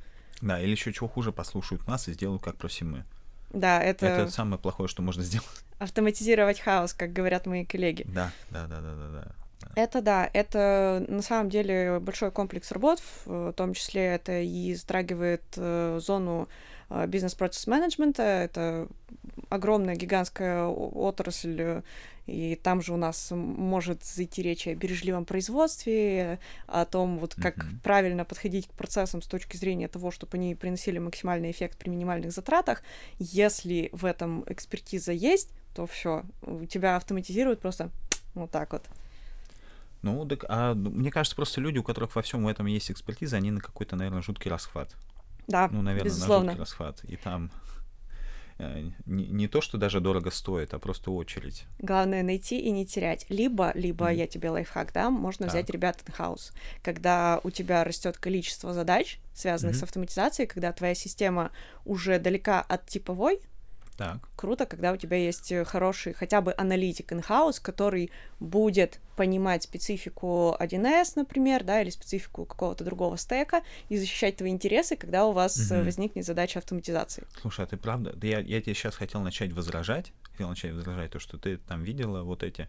Да, 0.41 0.61
или 0.61 0.69
еще 0.69 0.93
чего 0.93 1.09
хуже, 1.09 1.31
послушают 1.31 1.87
нас 1.87 2.07
и 2.07 2.13
сделают, 2.13 2.43
как 2.43 2.57
просим 2.57 2.91
мы. 2.91 3.05
Да, 3.49 3.81
это... 3.81 4.05
Это 4.05 4.31
самое 4.31 4.59
плохое, 4.59 4.87
что 4.87 5.01
можно 5.01 5.23
сделать. 5.23 5.47
Автоматизировать 5.79 6.59
хаос, 6.59 6.93
как 6.93 7.11
говорят 7.11 7.47
мои 7.47 7.65
коллеги. 7.65 8.05
Да, 8.07 8.31
да, 8.51 8.67
да, 8.67 8.79
да, 8.79 8.93
да, 8.93 9.07
да. 9.09 9.31
Это 9.75 10.03
да, 10.03 10.29
это 10.33 11.03
на 11.07 11.23
самом 11.23 11.49
деле 11.49 11.99
большой 11.99 12.29
комплекс 12.29 12.71
работ, 12.71 13.01
в 13.25 13.53
том 13.53 13.73
числе 13.73 14.03
это 14.03 14.39
и 14.39 14.75
затрагивает 14.75 15.41
э, 15.55 15.99
зону 15.99 16.43
э, 16.43 16.76
бизнес-процесс 17.07 17.67
менеджмента, 17.67 18.23
это 18.23 18.87
огромная 19.49 19.95
гигантская 19.95 20.65
отрасль, 20.65 21.81
и 22.25 22.55
там 22.61 22.81
же 22.81 22.93
у 22.93 22.97
нас 22.97 23.31
может 23.31 24.03
зайти 24.03 24.41
речь 24.41 24.67
о 24.67 24.75
бережливом 24.75 25.23
производстве, 25.23 26.39
о 26.67 26.85
том, 26.85 27.19
вот 27.19 27.35
как 27.35 27.57
mm-hmm. 27.57 27.79
правильно 27.83 28.25
подходить 28.25 28.67
к 28.67 28.71
процессам 28.71 29.21
с 29.21 29.27
точки 29.27 29.55
зрения 29.55 29.87
того, 29.87 30.11
чтобы 30.11 30.37
они 30.37 30.53
приносили 30.53 30.97
максимальный 30.97 31.51
эффект 31.51 31.77
при 31.77 31.89
минимальных 31.89 32.33
затратах. 32.33 32.83
Если 33.17 33.89
в 33.93 34.03
этом 34.03 34.43
экспертиза 34.47 35.13
есть, 35.13 35.49
то 35.73 35.87
все, 35.87 36.23
тебя 36.69 36.97
автоматизируют 36.97 37.61
просто 37.61 37.91
вот 38.33 38.51
так 38.51 38.73
вот. 38.73 38.83
Ну, 40.01 40.25
так, 40.25 40.45
а 40.49 40.73
мне 40.73 41.11
кажется, 41.11 41.35
просто 41.35 41.61
люди, 41.61 41.77
у 41.77 41.83
которых 41.83 42.15
во 42.15 42.21
всем 42.21 42.47
этом 42.47 42.65
есть 42.65 42.91
экспертиза, 42.91 43.37
они 43.37 43.51
на 43.51 43.61
какой-то, 43.61 43.95
наверное, 43.95 44.21
жуткий 44.21 44.51
расхват. 44.51 44.93
Да, 45.47 45.69
ну, 45.71 45.81
наверное, 45.81 46.05
безусловно. 46.05 46.45
на 46.45 46.51
жуткий 46.51 46.61
расхват. 46.61 47.03
И 47.05 47.15
там 47.15 47.51
Э, 48.59 48.89
не, 49.05 49.27
не 49.27 49.47
то, 49.47 49.61
что 49.61 49.77
даже 49.77 49.99
дорого 49.99 50.31
стоит, 50.31 50.73
а 50.73 50.79
просто 50.79 51.11
очередь. 51.11 51.65
Главное 51.79 52.23
найти 52.23 52.59
и 52.59 52.71
не 52.71 52.85
терять. 52.85 53.25
Либо, 53.29 53.71
либо 53.75 54.11
mm. 54.11 54.15
я 54.15 54.27
тебе 54.27 54.49
лайфхак 54.49 54.91
дам, 54.93 55.13
можно 55.13 55.45
так. 55.45 55.53
взять 55.53 55.69
ребят 55.69 56.03
in-house. 56.05 56.51
Когда 56.81 57.39
у 57.43 57.51
тебя 57.51 57.83
растет 57.83 58.17
количество 58.17 58.73
задач, 58.73 59.19
связанных 59.33 59.75
mm-hmm. 59.75 59.79
с 59.79 59.83
автоматизацией, 59.83 60.47
когда 60.47 60.71
твоя 60.73 60.95
система 60.95 61.51
уже 61.85 62.19
далека 62.19 62.61
от 62.61 62.87
типовой, 62.87 63.41
Так. 63.97 64.17
Круто, 64.35 64.67
когда 64.67 64.91
у 64.91 64.97
тебя 64.97 65.17
есть 65.17 65.51
э, 65.51 65.65
хороший 65.65 66.13
хотя 66.13 66.41
бы 66.41 66.53
аналитик 66.55 67.11
in-house, 67.11 67.59
который 67.59 68.11
будет 68.39 68.99
понимать 69.15 69.63
специфику 69.63 70.55
1С, 70.59 71.13
например, 71.15 71.63
да, 71.63 71.81
или 71.81 71.89
специфику 71.89 72.45
какого-то 72.45 72.83
другого 72.83 73.17
стека 73.17 73.63
и 73.89 73.97
защищать 73.97 74.37
твои 74.37 74.51
интересы, 74.51 74.95
когда 74.95 75.25
у 75.25 75.31
вас 75.31 75.57
угу. 75.71 75.83
возникнет 75.83 76.25
задача 76.25 76.59
автоматизации. 76.59 77.25
Слушай, 77.41 77.65
а 77.65 77.67
ты 77.67 77.77
правда? 77.77 78.13
Да 78.15 78.27
я, 78.27 78.39
я 78.39 78.61
тебе 78.61 78.75
сейчас 78.75 78.95
хотел 78.95 79.21
начать 79.21 79.51
возражать, 79.51 80.13
хотел 80.31 80.49
начать 80.49 80.73
возражать 80.73 81.11
то, 81.11 81.19
что 81.19 81.39
ты 81.39 81.57
там 81.57 81.83
видела 81.83 82.21
вот 82.21 82.43
эти 82.43 82.67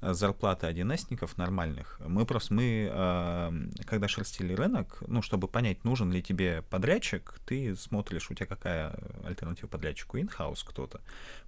зарплаты 0.00 0.68
1С 0.68 1.32
нормальных. 1.36 2.00
Мы 2.06 2.24
просто, 2.24 2.54
мы, 2.54 2.88
э, 2.90 3.50
когда 3.84 4.06
шерстили 4.06 4.54
рынок, 4.54 5.02
ну, 5.06 5.22
чтобы 5.22 5.48
понять, 5.48 5.84
нужен 5.84 6.12
ли 6.12 6.22
тебе 6.22 6.62
подрядчик, 6.62 7.40
ты 7.44 7.74
смотришь, 7.74 8.30
у 8.30 8.34
тебя 8.34 8.46
какая 8.46 8.94
альтернатива 9.24 9.68
подрядчику, 9.68 10.18
in-house 10.18 10.60
кто-то. 10.64 11.00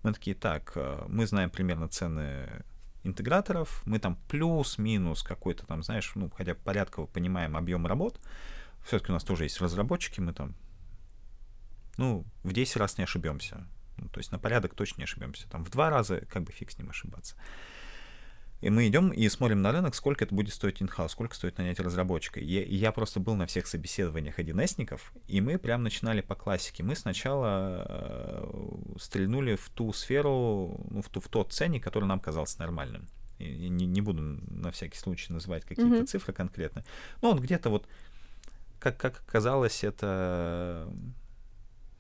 Мы 0.03 0.13
такие, 0.13 0.35
так, 0.35 0.73
э, 0.75 1.05
мы 1.09 1.27
знаем 1.27 1.51
примерно 1.51 1.89
цены 1.89 2.65
интеграторов, 3.05 3.83
мы 3.87 3.99
там 3.99 4.17
плюс-минус 4.29 5.23
какой-то 5.23 5.65
там, 5.67 5.83
знаешь, 5.83 6.13
ну, 6.17 6.29
хотя 6.31 6.55
порядково 6.55 7.07
понимаем 7.07 7.57
объем 7.57 7.87
работ, 7.87 8.21
все-таки 8.85 9.13
у 9.13 9.15
нас 9.15 9.25
тоже 9.25 9.45
есть 9.45 9.61
разработчики, 9.61 10.21
мы 10.21 10.33
там, 10.33 10.55
ну, 11.97 12.25
в 12.43 12.53
10 12.53 12.77
раз 12.77 12.99
не 12.99 13.05
ошибемся. 13.05 13.67
Ну, 13.97 14.09
то 14.09 14.19
есть 14.19 14.33
на 14.33 14.39
порядок 14.39 14.75
точно 14.75 14.99
не 14.99 15.05
ошибемся. 15.05 15.49
Там 15.49 15.65
в 15.65 15.71
два 15.71 15.91
раза 15.91 16.21
как 16.27 16.43
бы 16.43 16.53
фиг 16.53 16.71
с 16.71 16.79
ним 16.79 16.89
ошибаться. 16.89 17.37
И 18.61 18.69
мы 18.69 18.87
идем 18.89 19.11
и 19.11 19.29
смотрим 19.29 19.63
на 19.63 19.73
рынок, 19.73 19.95
сколько 19.95 20.25
это 20.25 20.35
будет 20.35 20.53
стоить 20.53 20.83
инхаус, 20.83 21.13
сколько 21.13 21.35
стоит 21.35 21.57
нанять 21.57 21.81
разработчика. 21.81 22.41
И 22.41 22.75
я 22.75 22.93
просто 22.93 23.19
был 23.19 23.35
на 23.35 23.47
всех 23.47 23.67
собеседованиях 23.67 24.39
1 24.39 24.61
и 25.29 25.41
мы 25.41 25.59
прям 25.59 25.83
начинали 25.83 26.21
по 26.21 26.35
классике. 26.35 26.83
Мы 26.83 26.95
сначала 26.95 27.87
э, 27.89 28.97
стрельнули 28.99 29.57
в 29.57 29.71
ту 29.71 29.93
сферу, 29.93 30.85
ну, 30.91 31.01
в, 31.01 31.09
ту, 31.09 31.21
в 31.21 31.29
тот 31.29 31.53
ценник, 31.53 31.83
который 31.83 32.05
нам 32.05 32.21
казался 32.21 32.61
нормальным. 32.61 33.09
И, 33.39 33.69
не, 33.69 33.87
не 33.87 34.03
буду 34.03 34.23
на 34.23 34.71
всякий 34.71 34.99
случай 34.99 35.33
называть 35.33 35.65
какие-то 35.65 36.03
mm-hmm. 36.03 36.07
цифры 36.07 36.35
конкретно. 36.35 36.85
Но 37.23 37.31
он 37.31 37.41
где-то 37.41 37.71
вот, 37.71 37.89
как, 38.79 38.99
как 38.99 39.23
оказалось, 39.27 39.85
это 39.85 40.87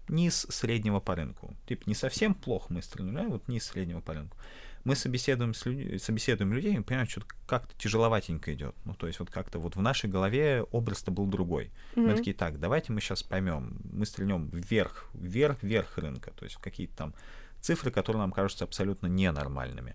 низ 0.09 0.47
среднего 0.51 1.01
по 1.01 1.15
рынку. 1.15 1.57
Типа 1.67 1.85
не 1.87 1.95
совсем 1.95 2.35
плохо 2.35 2.67
мы 2.69 2.83
стрельнули, 2.83 3.25
а 3.25 3.29
вот 3.29 3.49
низ 3.49 3.65
среднего 3.65 4.03
по 4.03 4.13
рынку 4.13 4.37
мы 4.85 4.97
собеседуем, 4.97 5.55
с 5.55 5.67
людьми, 5.67 5.99
собеседуем 5.99 6.53
людей, 6.53 6.75
и 6.75 6.81
понимаем, 6.81 7.09
что 7.09 7.23
как-то 7.47 7.75
тяжеловатенько 7.77 8.53
идет. 8.55 8.75
Ну, 8.85 8.95
то 8.95 9.07
есть 9.07 9.21
вот 9.21 9.31
как-то 9.31 9.59
вот 9.59 9.77
в 9.77 9.83
нашей 9.83 10.09
голове 10.09 10.63
образ-то 10.71 11.11
был 11.11 11.27
другой. 11.27 11.71
Mm-hmm. 11.95 12.07
Мы 12.07 12.15
такие, 12.15 12.35
так, 12.35 12.59
давайте 12.59 12.93
мы 12.93 13.01
сейчас 13.01 13.23
поймем, 13.23 13.79
мы 13.93 14.07
стрельнем 14.07 14.49
вверх, 14.51 15.11
вверх, 15.13 15.63
вверх 15.63 15.99
рынка, 15.99 16.33
то 16.33 16.45
есть 16.45 16.57
какие-то 16.57 16.97
там 16.97 17.15
цифры, 17.61 17.91
которые 17.91 18.21
нам 18.21 18.33
кажутся 18.33 18.65
абсолютно 18.65 19.07
ненормальными. 19.07 19.95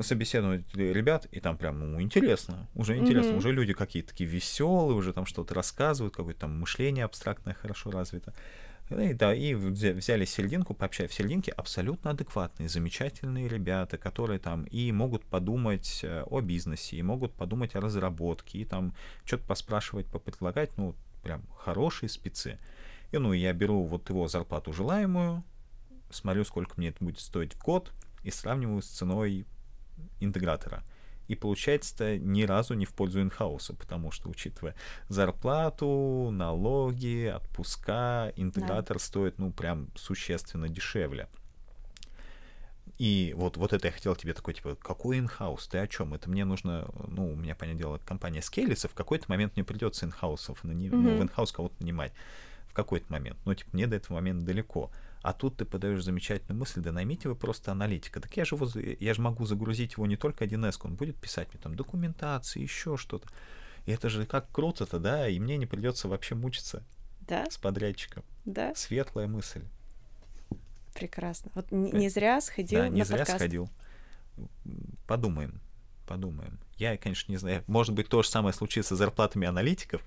Собеседовать 0.00 0.74
ребят, 0.74 1.26
и 1.30 1.38
там 1.38 1.56
прям, 1.56 1.78
ну, 1.78 2.00
интересно, 2.00 2.66
уже 2.74 2.96
интересно, 2.96 3.32
mm-hmm. 3.32 3.38
уже 3.38 3.52
люди 3.52 3.74
какие-то 3.74 4.10
такие 4.10 4.28
веселые, 4.28 4.96
уже 4.96 5.12
там 5.12 5.24
что-то 5.24 5.54
рассказывают, 5.54 6.16
какое-то 6.16 6.40
там 6.40 6.58
мышление 6.58 7.04
абстрактное 7.04 7.54
хорошо 7.54 7.90
развито. 7.90 8.34
И, 8.90 9.14
да, 9.14 9.34
и 9.34 9.54
взяли 9.54 10.24
серединку, 10.26 10.74
пообщались 10.74 11.10
в 11.10 11.14
серединке, 11.14 11.52
абсолютно 11.52 12.10
адекватные, 12.10 12.68
замечательные 12.68 13.48
ребята, 13.48 13.96
которые 13.96 14.38
там 14.38 14.64
и 14.64 14.92
могут 14.92 15.24
подумать 15.24 16.00
э, 16.02 16.22
о 16.26 16.40
бизнесе, 16.40 16.96
и 16.96 17.02
могут 17.02 17.32
подумать 17.32 17.74
о 17.74 17.80
разработке, 17.80 18.58
и 18.58 18.64
там 18.64 18.94
что-то 19.24 19.44
поспрашивать, 19.44 20.06
попредлагать, 20.06 20.76
ну, 20.76 20.94
прям 21.22 21.42
хорошие 21.56 22.10
спецы. 22.10 22.58
И, 23.10 23.16
ну, 23.16 23.32
я 23.32 23.54
беру 23.54 23.84
вот 23.84 24.10
его 24.10 24.28
зарплату 24.28 24.72
желаемую, 24.74 25.42
смотрю, 26.10 26.44
сколько 26.44 26.74
мне 26.76 26.88
это 26.88 27.02
будет 27.02 27.20
стоить 27.20 27.54
в 27.54 27.62
год, 27.62 27.90
и 28.22 28.30
сравниваю 28.30 28.82
с 28.82 28.86
ценой 28.86 29.46
интегратора— 30.20 30.82
и 31.28 31.34
получается-то 31.34 32.18
ни 32.18 32.42
разу 32.42 32.74
не 32.74 32.84
в 32.84 32.92
пользу 32.92 33.20
in-house 33.20 33.63
а, 33.63 33.74
потому 33.74 34.10
что, 34.10 34.28
учитывая 34.28 34.74
зарплату, 35.08 36.30
налоги, 36.30 37.32
отпуска, 37.34 38.32
интегратор 38.36 38.98
да. 38.98 39.02
стоит, 39.02 39.38
ну, 39.38 39.50
прям 39.50 39.88
существенно 39.94 40.68
дешевле. 40.68 41.28
И 42.98 43.34
вот, 43.36 43.56
вот 43.56 43.72
это 43.72 43.88
я 43.88 43.92
хотел 43.92 44.14
тебе 44.14 44.34
такой, 44.34 44.54
типа, 44.54 44.76
какой 44.76 45.18
in-house, 45.18 45.66
ты 45.66 45.78
о 45.78 45.88
чем? 45.88 46.14
Это 46.14 46.30
мне 46.30 46.44
нужно, 46.44 46.88
ну, 47.08 47.32
у 47.32 47.34
меня, 47.34 47.54
понятное 47.56 47.78
дело, 47.78 47.98
компания 48.04 48.40
скейлится, 48.40 48.88
в 48.88 48.94
какой-то 48.94 49.24
момент 49.28 49.56
мне 49.56 49.64
придется 49.64 50.06
инхаусов, 50.06 50.62
mm-hmm. 50.64 50.90
ну, 50.92 51.16
в 51.16 51.22
in-house 51.22 51.50
кого-то 51.50 51.74
нанимать. 51.80 52.12
В 52.68 52.74
какой-то 52.74 53.10
момент. 53.12 53.36
Ну, 53.44 53.54
типа, 53.54 53.70
мне 53.72 53.86
до 53.86 53.96
этого 53.96 54.14
момента 54.14 54.44
далеко. 54.44 54.90
А 55.24 55.32
тут 55.32 55.56
ты 55.56 55.64
подаешь 55.64 56.04
замечательную 56.04 56.58
мысль, 56.58 56.82
да 56.82 56.92
наймите 56.92 57.30
вы 57.30 57.34
просто 57.34 57.72
аналитика. 57.72 58.20
Так 58.20 58.36
я 58.36 58.44
же, 58.44 58.56
его, 58.56 58.68
я 59.00 59.14
же 59.14 59.22
могу 59.22 59.46
загрузить 59.46 59.92
его 59.92 60.06
не 60.06 60.18
только 60.18 60.44
1С, 60.44 60.80
он 60.82 60.96
будет 60.96 61.16
писать 61.16 61.48
мне 61.50 61.62
там 61.62 61.76
документации, 61.76 62.60
еще 62.60 62.98
что-то. 62.98 63.26
И 63.86 63.92
это 63.92 64.10
же 64.10 64.26
как 64.26 64.52
круто-то, 64.52 64.98
да, 64.98 65.26
и 65.26 65.40
мне 65.40 65.56
не 65.56 65.64
придется 65.64 66.08
вообще 66.08 66.34
мучиться 66.34 66.84
да? 67.22 67.46
с 67.50 67.56
подрядчиком. 67.56 68.22
Да. 68.44 68.74
Светлая 68.74 69.26
мысль. 69.26 69.64
Прекрасно. 70.92 71.50
Вот 71.54 71.72
не, 71.72 71.90
не 71.90 72.10
зря 72.10 72.38
сходил 72.42 72.80
да, 72.80 72.88
не 72.88 72.98
на 72.98 73.04
зря 73.06 73.18
подкаст. 73.20 73.38
сходил. 73.38 73.70
Подумаем, 75.06 75.62
подумаем. 76.06 76.58
Я, 76.76 76.98
конечно, 76.98 77.32
не 77.32 77.38
знаю. 77.38 77.64
Может 77.66 77.94
быть, 77.94 78.10
то 78.10 78.22
же 78.22 78.28
самое 78.28 78.52
случится 78.52 78.94
с 78.94 78.98
зарплатами 78.98 79.46
аналитиков. 79.46 80.02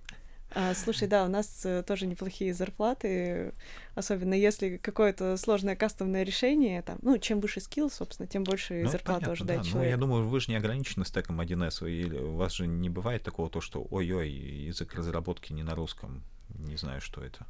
А, 0.52 0.74
слушай, 0.74 1.08
да, 1.08 1.26
у 1.26 1.28
нас 1.28 1.66
э, 1.66 1.84
тоже 1.84 2.08
неплохие 2.08 2.54
зарплаты, 2.54 3.54
особенно 3.96 4.34
если 4.34 4.78
какое-то 4.78 5.36
сложное 5.38 5.76
кастомное 5.76 6.24
решение, 6.24 6.82
там, 6.82 6.98
ну, 7.02 7.18
чем 7.18 7.42
выше 7.42 7.60
скилл, 7.60 7.90
собственно, 7.90 8.28
тем 8.28 8.44
больше 8.44 8.84
ну, 8.84 8.92
понятно, 9.04 9.34
ожидает 9.34 9.62
да. 9.62 9.68
человек. 9.68 9.86
Ну, 9.86 9.92
я 9.92 9.98
думаю, 9.98 10.28
вы 10.28 10.40
же 10.40 10.50
не 10.50 10.58
ограничены 10.58 11.06
стеком 11.06 11.42
1С, 11.42 11.90
или 11.90 12.18
у 12.18 12.36
вас 12.36 12.54
же 12.54 12.66
не 12.66 12.90
бывает 12.90 13.24
такого, 13.24 13.50
то, 13.50 13.60
что 13.60 13.86
ой-ой, 13.90 14.30
язык 14.30 14.96
разработки 14.96 15.52
не 15.52 15.64
на 15.64 15.76
русском, 15.76 16.24
не 16.50 16.78
знаю, 16.78 17.02
что 17.02 17.22
это. 17.22 17.46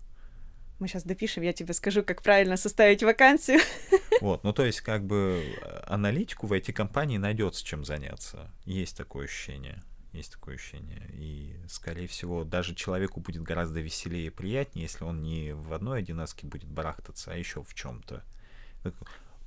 Мы 0.80 0.88
сейчас 0.88 1.04
допишем, 1.04 1.44
я 1.44 1.54
тебе 1.54 1.74
скажу, 1.74 2.04
как 2.04 2.22
правильно 2.22 2.58
составить 2.58 3.04
вакансию. 3.04 3.60
Вот, 4.20 4.44
ну 4.44 4.52
то 4.52 4.66
есть 4.66 4.82
как 4.82 5.06
бы 5.06 5.44
э, 5.62 5.80
аналитику 5.86 6.48
в 6.48 6.54
эти 6.54 6.72
компании 6.72 7.20
найдется 7.20 7.64
чем 7.64 7.86
заняться. 7.86 8.50
Есть 8.66 8.98
такое 8.98 9.26
ощущение. 9.26 9.84
Есть 10.14 10.34
такое 10.34 10.56
ощущение. 10.56 11.10
И, 11.14 11.56
скорее 11.68 12.08
всего, 12.08 12.44
даже 12.44 12.74
человеку 12.76 13.20
будет 13.20 13.44
гораздо 13.44 13.80
веселее 13.82 14.28
и 14.28 14.32
приятнее, 14.32 14.84
если 14.84 15.04
он 15.04 15.22
не 15.22 15.54
в 15.54 15.74
одной 15.74 16.00
одинаске 16.00 16.48
будет 16.48 16.70
барахтаться, 16.70 17.32
а 17.32 17.36
еще 17.36 17.64
в 17.64 17.74
чем-то. 17.74 18.24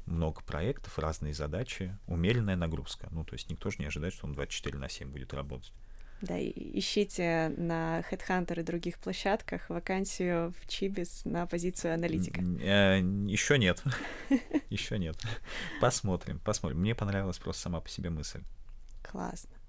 Много 0.07 0.43
проектов, 0.43 0.99
разные 0.99 1.35
задачи, 1.35 1.97
умеренная 2.07 2.57
нагрузка. 2.57 3.09
Ну, 3.11 3.25
то 3.25 3.35
есть 3.35 3.49
никто 3.51 3.71
же 3.71 3.79
не 3.79 3.87
ожидает, 3.87 4.15
что 4.15 4.27
он 4.27 4.35
24 4.35 4.79
на 4.79 4.89
7 4.89 5.11
будет 5.11 5.33
работать. 5.35 5.73
Да, 6.23 6.39
ищите 6.39 7.55
на 7.57 8.01
Headhunter 8.11 8.61
и 8.61 8.63
других 8.63 8.99
площадках 8.99 9.71
вакансию 9.71 10.53
в 10.53 10.69
Чибис 10.69 11.25
на 11.25 11.47
позицию 11.47 11.95
аналитика. 11.95 12.43
Э, 12.61 12.99
Еще 13.27 13.57
нет. 13.57 13.83
Еще 14.69 14.99
нет. 14.99 15.17
Посмотрим, 15.81 16.39
посмотрим. 16.41 16.81
Мне 16.81 16.95
понравилась 16.95 17.39
просто 17.39 17.63
сама 17.63 17.81
по 17.81 17.89
себе 17.89 18.11
мысль. 18.11 18.43
Классно. 19.03 19.60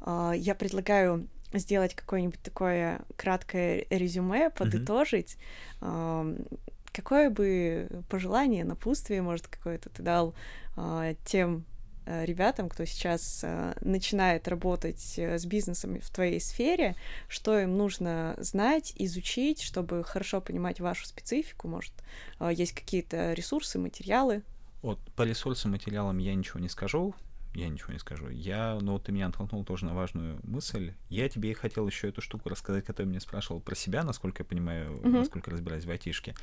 А, 0.00 0.32
я 0.32 0.54
предлагаю 0.54 1.28
сделать 1.52 1.94
какое-нибудь 1.94 2.40
такое 2.42 3.00
краткое 3.16 3.86
резюме, 3.90 4.50
подытожить. 4.50 5.36
Mm-hmm. 5.80 6.58
Какое 6.92 7.30
бы 7.30 7.88
пожелание, 8.08 8.64
напутствие, 8.64 9.22
может, 9.22 9.46
какое-то 9.48 9.90
ты 9.90 10.02
дал 10.02 10.34
а, 10.76 11.14
тем 11.24 11.64
э, 12.06 12.24
ребятам, 12.24 12.68
кто 12.68 12.84
сейчас 12.84 13.40
э, 13.42 13.74
начинает 13.82 14.48
работать 14.48 15.18
э, 15.18 15.38
с 15.38 15.44
бизнесами 15.44 15.98
в 15.98 16.08
твоей 16.10 16.40
сфере, 16.40 16.96
что 17.28 17.58
им 17.58 17.76
нужно 17.76 18.34
знать, 18.38 18.94
изучить, 18.96 19.60
чтобы 19.60 20.04
хорошо 20.04 20.40
понимать 20.40 20.80
вашу 20.80 21.06
специфику, 21.06 21.68
может, 21.68 21.92
есть 22.40 22.72
какие-то 22.72 23.34
ресурсы, 23.34 23.78
материалы? 23.78 24.42
Вот 24.82 24.98
по 25.16 25.22
ресурсам, 25.22 25.72
материалам 25.72 26.18
я 26.18 26.34
ничего 26.34 26.60
не 26.60 26.68
скажу, 26.68 27.14
я 27.56 27.68
ничего 27.68 27.92
не 27.92 27.98
скажу. 27.98 28.28
Я, 28.28 28.78
ну, 28.80 28.98
ты 28.98 29.12
меня 29.12 29.26
натолкнул 29.26 29.64
тоже 29.64 29.86
на 29.86 29.94
важную 29.94 30.38
мысль. 30.42 30.94
Я 31.08 31.28
тебе 31.28 31.50
и 31.50 31.54
хотел 31.54 31.86
еще 31.86 32.08
эту 32.08 32.20
штуку 32.20 32.48
рассказать, 32.48 32.84
которую 32.84 33.10
меня 33.10 33.20
спрашивал 33.20 33.60
про 33.60 33.74
себя, 33.74 34.02
насколько 34.02 34.42
я 34.42 34.44
понимаю, 34.44 34.90
uh-huh. 34.90 35.08
насколько 35.08 35.50
разбираюсь 35.50 35.84
в 35.84 35.90
айтишке. 35.90 36.34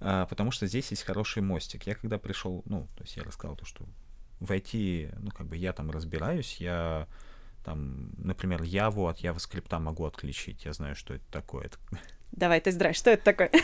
А, 0.00 0.26
потому 0.26 0.50
что 0.50 0.66
здесь 0.66 0.90
есть 0.90 1.02
хороший 1.02 1.42
мостик. 1.42 1.86
Я 1.86 1.94
когда 1.94 2.18
пришел, 2.18 2.62
ну, 2.64 2.88
то 2.96 3.02
есть 3.02 3.16
я 3.16 3.24
рассказал 3.24 3.56
то, 3.56 3.66
что 3.66 3.84
в 4.40 4.50
IT, 4.50 5.14
ну, 5.18 5.30
как 5.30 5.46
бы 5.46 5.56
я 5.56 5.72
там 5.72 5.90
разбираюсь, 5.90 6.56
я 6.60 7.08
там, 7.64 8.12
например, 8.16 8.62
Яву 8.62 9.06
от 9.08 9.20
JavaScript 9.20 9.78
могу 9.78 10.06
отключить. 10.06 10.64
Я 10.64 10.72
знаю, 10.72 10.94
что 10.94 11.14
это 11.14 11.24
такое. 11.30 11.70
Давай, 12.32 12.60
ты 12.60 12.72
драйв, 12.72 12.96
что 12.96 13.10
это 13.10 13.24
такое? 13.24 13.50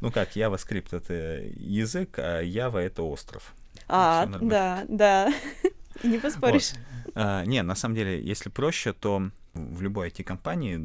Ну 0.00 0.10
как, 0.10 0.36
JavaScript— 0.36 0.88
это 0.96 1.14
язык, 1.56 2.18
а 2.18 2.42
Java— 2.42 2.78
это 2.80 3.02
остров. 3.02 3.54
А, 3.88 4.26
да, 4.26 4.84
да. 4.88 5.32
Не 6.02 6.18
поспоришь. 6.18 6.72
А, 7.14 7.44
не, 7.44 7.62
на 7.62 7.74
самом 7.74 7.94
деле, 7.94 8.20
если 8.22 8.50
проще, 8.50 8.92
то 8.92 9.30
в 9.54 9.82
любой 9.82 10.08
IT-компании 10.08 10.82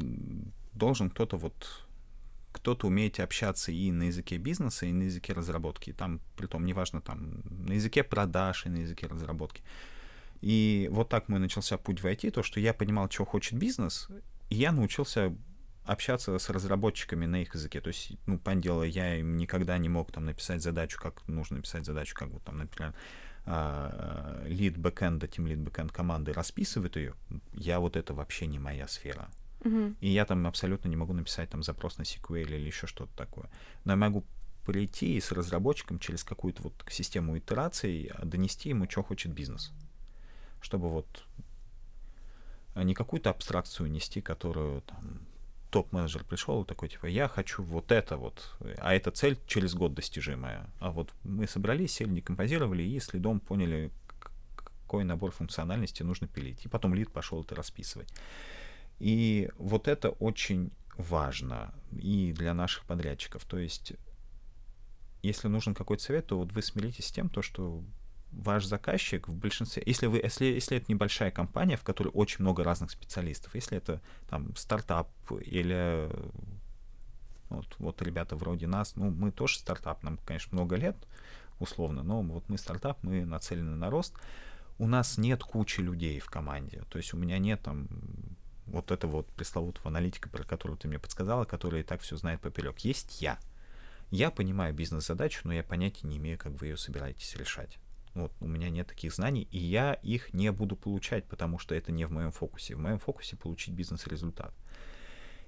должен 0.74 1.10
кто-то 1.10 1.36
вот 1.36 1.86
кто-то 2.52 2.88
умеете 2.88 3.22
общаться 3.22 3.70
и 3.70 3.92
на 3.92 4.04
языке 4.04 4.36
бизнеса, 4.36 4.86
и 4.86 4.92
на 4.92 5.04
языке 5.04 5.32
разработки. 5.32 5.92
Там, 5.92 6.20
при 6.36 6.46
том, 6.46 6.64
неважно, 6.64 7.00
там, 7.00 7.42
на 7.44 7.74
языке 7.74 8.02
продаж 8.02 8.66
и 8.66 8.68
на 8.68 8.78
языке 8.78 9.06
разработки. 9.06 9.62
И 10.40 10.88
вот 10.90 11.08
так 11.08 11.28
мой 11.28 11.38
начался 11.38 11.78
путь 11.78 12.02
в 12.02 12.06
IT, 12.06 12.30
то, 12.30 12.42
что 12.42 12.60
я 12.60 12.74
понимал, 12.74 13.08
чего 13.08 13.24
хочет 13.24 13.58
бизнес, 13.58 14.08
и 14.48 14.56
я 14.56 14.72
научился 14.72 15.34
общаться 15.90 16.38
с 16.38 16.50
разработчиками 16.50 17.26
на 17.26 17.42
их 17.42 17.54
языке. 17.54 17.80
То 17.80 17.88
есть, 17.88 18.12
ну, 18.26 18.38
понятное 18.38 18.62
дело, 18.62 18.82
я 18.84 19.16
им 19.16 19.36
никогда 19.36 19.76
не 19.78 19.88
мог 19.88 20.12
там 20.12 20.24
написать 20.24 20.62
задачу, 20.62 21.00
как 21.00 21.26
нужно 21.26 21.56
написать 21.56 21.84
задачу, 21.84 22.14
как 22.14 22.28
вот 22.28 22.42
там, 22.44 22.58
например, 22.58 22.94
лид 24.46 24.76
бэкэнда, 24.76 25.26
тем 25.26 25.46
лид 25.46 25.58
бэкэнд 25.58 25.90
команды 25.90 26.32
расписывает 26.32 26.96
ее. 26.96 27.14
Я 27.52 27.80
вот 27.80 27.96
это 27.96 28.14
вообще 28.14 28.46
не 28.46 28.58
моя 28.58 28.86
сфера. 28.86 29.28
Uh-huh. 29.60 29.94
И 30.00 30.08
я 30.08 30.24
там 30.24 30.46
абсолютно 30.46 30.88
не 30.88 30.96
могу 30.96 31.12
написать 31.12 31.50
там 31.50 31.62
запрос 31.62 31.98
на 31.98 32.02
SQL 32.02 32.42
или 32.42 32.56
еще 32.56 32.86
что-то 32.86 33.14
такое. 33.16 33.50
Но 33.84 33.92
я 33.92 33.96
могу 33.96 34.24
прийти 34.64 35.16
и 35.16 35.20
с 35.20 35.32
разработчиком 35.32 35.98
через 35.98 36.22
какую-то 36.22 36.62
вот 36.62 36.84
систему 36.88 37.36
итераций 37.36 38.12
донести 38.22 38.68
ему, 38.68 38.88
что 38.88 39.02
хочет 39.02 39.32
бизнес. 39.32 39.72
Чтобы 40.62 40.88
вот 40.88 41.24
не 42.76 42.94
какую-то 42.94 43.30
абстракцию 43.30 43.90
нести, 43.90 44.20
которую 44.20 44.82
там 44.82 45.20
топ-менеджер 45.70 46.24
пришел 46.24 46.62
и 46.62 46.66
такой, 46.66 46.88
типа, 46.88 47.06
я 47.06 47.28
хочу 47.28 47.62
вот 47.62 47.92
это 47.92 48.16
вот, 48.16 48.56
а 48.78 48.94
эта 48.94 49.10
цель 49.10 49.38
через 49.46 49.74
год 49.74 49.94
достижимая. 49.94 50.66
А 50.80 50.90
вот 50.90 51.10
мы 51.22 51.46
собрались, 51.46 51.92
сели, 51.92 52.14
декомпозировали 52.14 52.82
и 52.82 53.00
следом 53.00 53.40
поняли, 53.40 53.90
какой 54.56 55.04
набор 55.04 55.30
функциональности 55.30 56.02
нужно 56.02 56.26
пилить. 56.26 56.64
И 56.64 56.68
потом 56.68 56.94
лид 56.94 57.12
пошел 57.12 57.42
это 57.42 57.54
расписывать. 57.54 58.12
И 58.98 59.48
вот 59.56 59.88
это 59.88 60.10
очень 60.10 60.72
важно 60.96 61.72
и 61.92 62.32
для 62.32 62.54
наших 62.54 62.84
подрядчиков. 62.84 63.44
То 63.44 63.58
есть, 63.58 63.94
если 65.22 65.48
нужен 65.48 65.74
какой-то 65.74 66.02
совет, 66.02 66.26
то 66.26 66.38
вот 66.38 66.52
вы 66.52 66.62
смиритесь 66.62 67.06
с 67.06 67.12
тем, 67.12 67.28
то, 67.28 67.40
что 67.42 67.82
ваш 68.32 68.64
заказчик 68.64 69.28
в 69.28 69.34
большинстве, 69.34 69.82
если 69.86 70.06
вы, 70.06 70.18
если, 70.18 70.46
если 70.46 70.76
это 70.76 70.86
небольшая 70.92 71.30
компания, 71.30 71.76
в 71.76 71.82
которой 71.82 72.08
очень 72.08 72.42
много 72.42 72.64
разных 72.64 72.90
специалистов, 72.90 73.54
если 73.54 73.76
это 73.76 74.00
там 74.28 74.54
стартап 74.56 75.08
или 75.44 76.08
вот, 77.48 77.66
вот 77.78 78.02
ребята 78.02 78.36
вроде 78.36 78.66
нас, 78.66 78.96
ну, 78.96 79.10
мы 79.10 79.32
тоже 79.32 79.58
стартап, 79.58 80.02
нам, 80.02 80.18
конечно, 80.24 80.50
много 80.52 80.76
лет, 80.76 80.96
условно, 81.58 82.02
но 82.02 82.22
вот 82.22 82.48
мы 82.48 82.58
стартап, 82.58 83.02
мы 83.02 83.24
нацелены 83.24 83.76
на 83.76 83.90
рост. 83.90 84.14
У 84.78 84.86
нас 84.86 85.18
нет 85.18 85.42
кучи 85.42 85.80
людей 85.80 86.20
в 86.20 86.30
команде, 86.30 86.84
то 86.88 86.98
есть 86.98 87.12
у 87.12 87.16
меня 87.16 87.38
нет 87.38 87.60
там 87.62 87.88
вот 88.66 88.92
этого 88.92 89.18
вот 89.18 89.26
пресловутого 89.26 89.88
аналитика, 89.88 90.28
про 90.28 90.44
которого 90.44 90.78
ты 90.78 90.88
мне 90.88 90.98
подсказала, 90.98 91.44
который 91.44 91.80
и 91.80 91.82
так 91.82 92.00
все 92.00 92.16
знает 92.16 92.40
поперек. 92.40 92.78
Есть 92.78 93.20
я. 93.20 93.38
Я 94.10 94.30
понимаю 94.30 94.72
бизнес-задачу, 94.72 95.40
но 95.44 95.52
я 95.52 95.62
понятия 95.62 96.06
не 96.06 96.16
имею, 96.16 96.38
как 96.38 96.52
вы 96.52 96.68
ее 96.68 96.76
собираетесь 96.76 97.34
решать. 97.36 97.78
Вот, 98.14 98.32
у 98.40 98.46
меня 98.46 98.70
нет 98.70 98.88
таких 98.88 99.14
знаний, 99.14 99.46
и 99.50 99.58
я 99.58 99.94
их 99.94 100.34
не 100.34 100.50
буду 100.50 100.76
получать, 100.76 101.24
потому 101.26 101.58
что 101.58 101.74
это 101.74 101.92
не 101.92 102.04
в 102.04 102.10
моем 102.10 102.32
фокусе. 102.32 102.74
В 102.74 102.80
моем 102.80 102.98
фокусе 102.98 103.36
получить 103.36 103.74
бизнес-результат. 103.74 104.52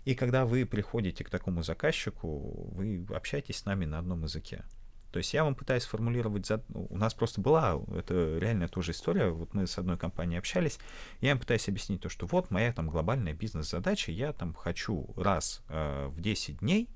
И 0.04 0.14
когда 0.14 0.46
вы 0.46 0.66
приходите 0.66 1.24
к 1.24 1.30
такому 1.30 1.62
заказчику, 1.62 2.70
вы 2.72 3.06
общаетесь 3.14 3.58
с 3.58 3.64
нами 3.64 3.84
на 3.84 3.98
одном 3.98 4.22
языке. 4.22 4.64
То 5.12 5.18
есть 5.18 5.34
я 5.34 5.44
вам 5.44 5.54
пытаюсь 5.54 5.82
сформулировать, 5.82 6.46
за... 6.46 6.64
Ну, 6.68 6.86
у 6.88 6.96
нас 6.96 7.12
просто 7.12 7.40
была, 7.40 7.78
это 7.94 8.38
реально 8.38 8.66
тоже 8.66 8.92
история, 8.92 9.28
вот 9.28 9.52
мы 9.52 9.66
с 9.66 9.76
одной 9.76 9.98
компанией 9.98 10.38
общались, 10.38 10.78
я 11.20 11.32
им 11.32 11.38
пытаюсь 11.38 11.68
объяснить 11.68 12.00
то, 12.00 12.08
что 12.08 12.26
вот 12.26 12.50
моя 12.50 12.72
там 12.72 12.88
глобальная 12.88 13.34
бизнес-задача, 13.34 14.10
я 14.10 14.32
там 14.32 14.54
хочу 14.54 15.12
раз 15.16 15.62
э, 15.68 16.06
в 16.06 16.20
10 16.22 16.60
дней 16.60 16.88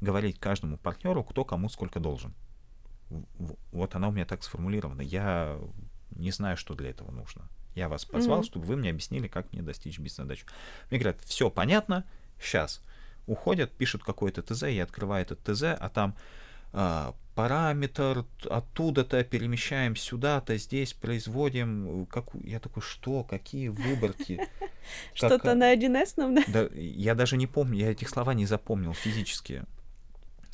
говорить 0.00 0.40
каждому 0.40 0.78
партнеру, 0.78 1.22
кто 1.22 1.44
кому 1.44 1.68
сколько 1.68 2.00
должен. 2.00 2.34
Вот 3.72 3.94
она 3.94 4.08
у 4.08 4.12
меня 4.12 4.24
так 4.24 4.42
сформулирована. 4.42 5.02
Я 5.02 5.58
не 6.10 6.30
знаю, 6.30 6.56
что 6.56 6.74
для 6.74 6.90
этого 6.90 7.10
нужно. 7.10 7.48
Я 7.74 7.88
вас 7.88 8.04
позвал, 8.04 8.40
mm-hmm. 8.40 8.44
чтобы 8.44 8.66
вы 8.66 8.76
мне 8.76 8.90
объяснили, 8.90 9.28
как 9.28 9.52
мне 9.52 9.62
достичь 9.62 9.98
бизнес-задач. 9.98 10.44
Мне 10.90 10.98
говорят, 10.98 11.20
все 11.24 11.50
понятно, 11.50 12.04
сейчас. 12.40 12.82
Уходят, 13.26 13.70
пишут 13.70 14.02
какой-то 14.02 14.42
ТЗ, 14.42 14.64
я 14.64 14.82
открываю 14.82 15.22
этот 15.22 15.40
ТЗ, 15.42 15.62
а 15.78 15.88
там 15.88 16.16
а, 16.72 17.14
параметр 17.34 18.26
оттуда-то 18.48 19.22
перемещаем 19.24 19.96
сюда-то, 19.96 20.56
здесь 20.56 20.92
производим. 20.94 22.06
Как... 22.06 22.26
Я 22.44 22.60
такой, 22.60 22.82
что? 22.82 23.24
Какие 23.24 23.68
выборки? 23.68 24.40
Что-то 25.14 25.54
на 25.54 25.74
1С 25.74 26.44
да? 26.48 26.68
Я 26.74 27.14
даже 27.14 27.36
не 27.36 27.46
помню, 27.46 27.78
я 27.78 27.92
этих 27.92 28.08
слова 28.08 28.34
не 28.34 28.46
запомнил 28.46 28.94
физически. 28.94 29.64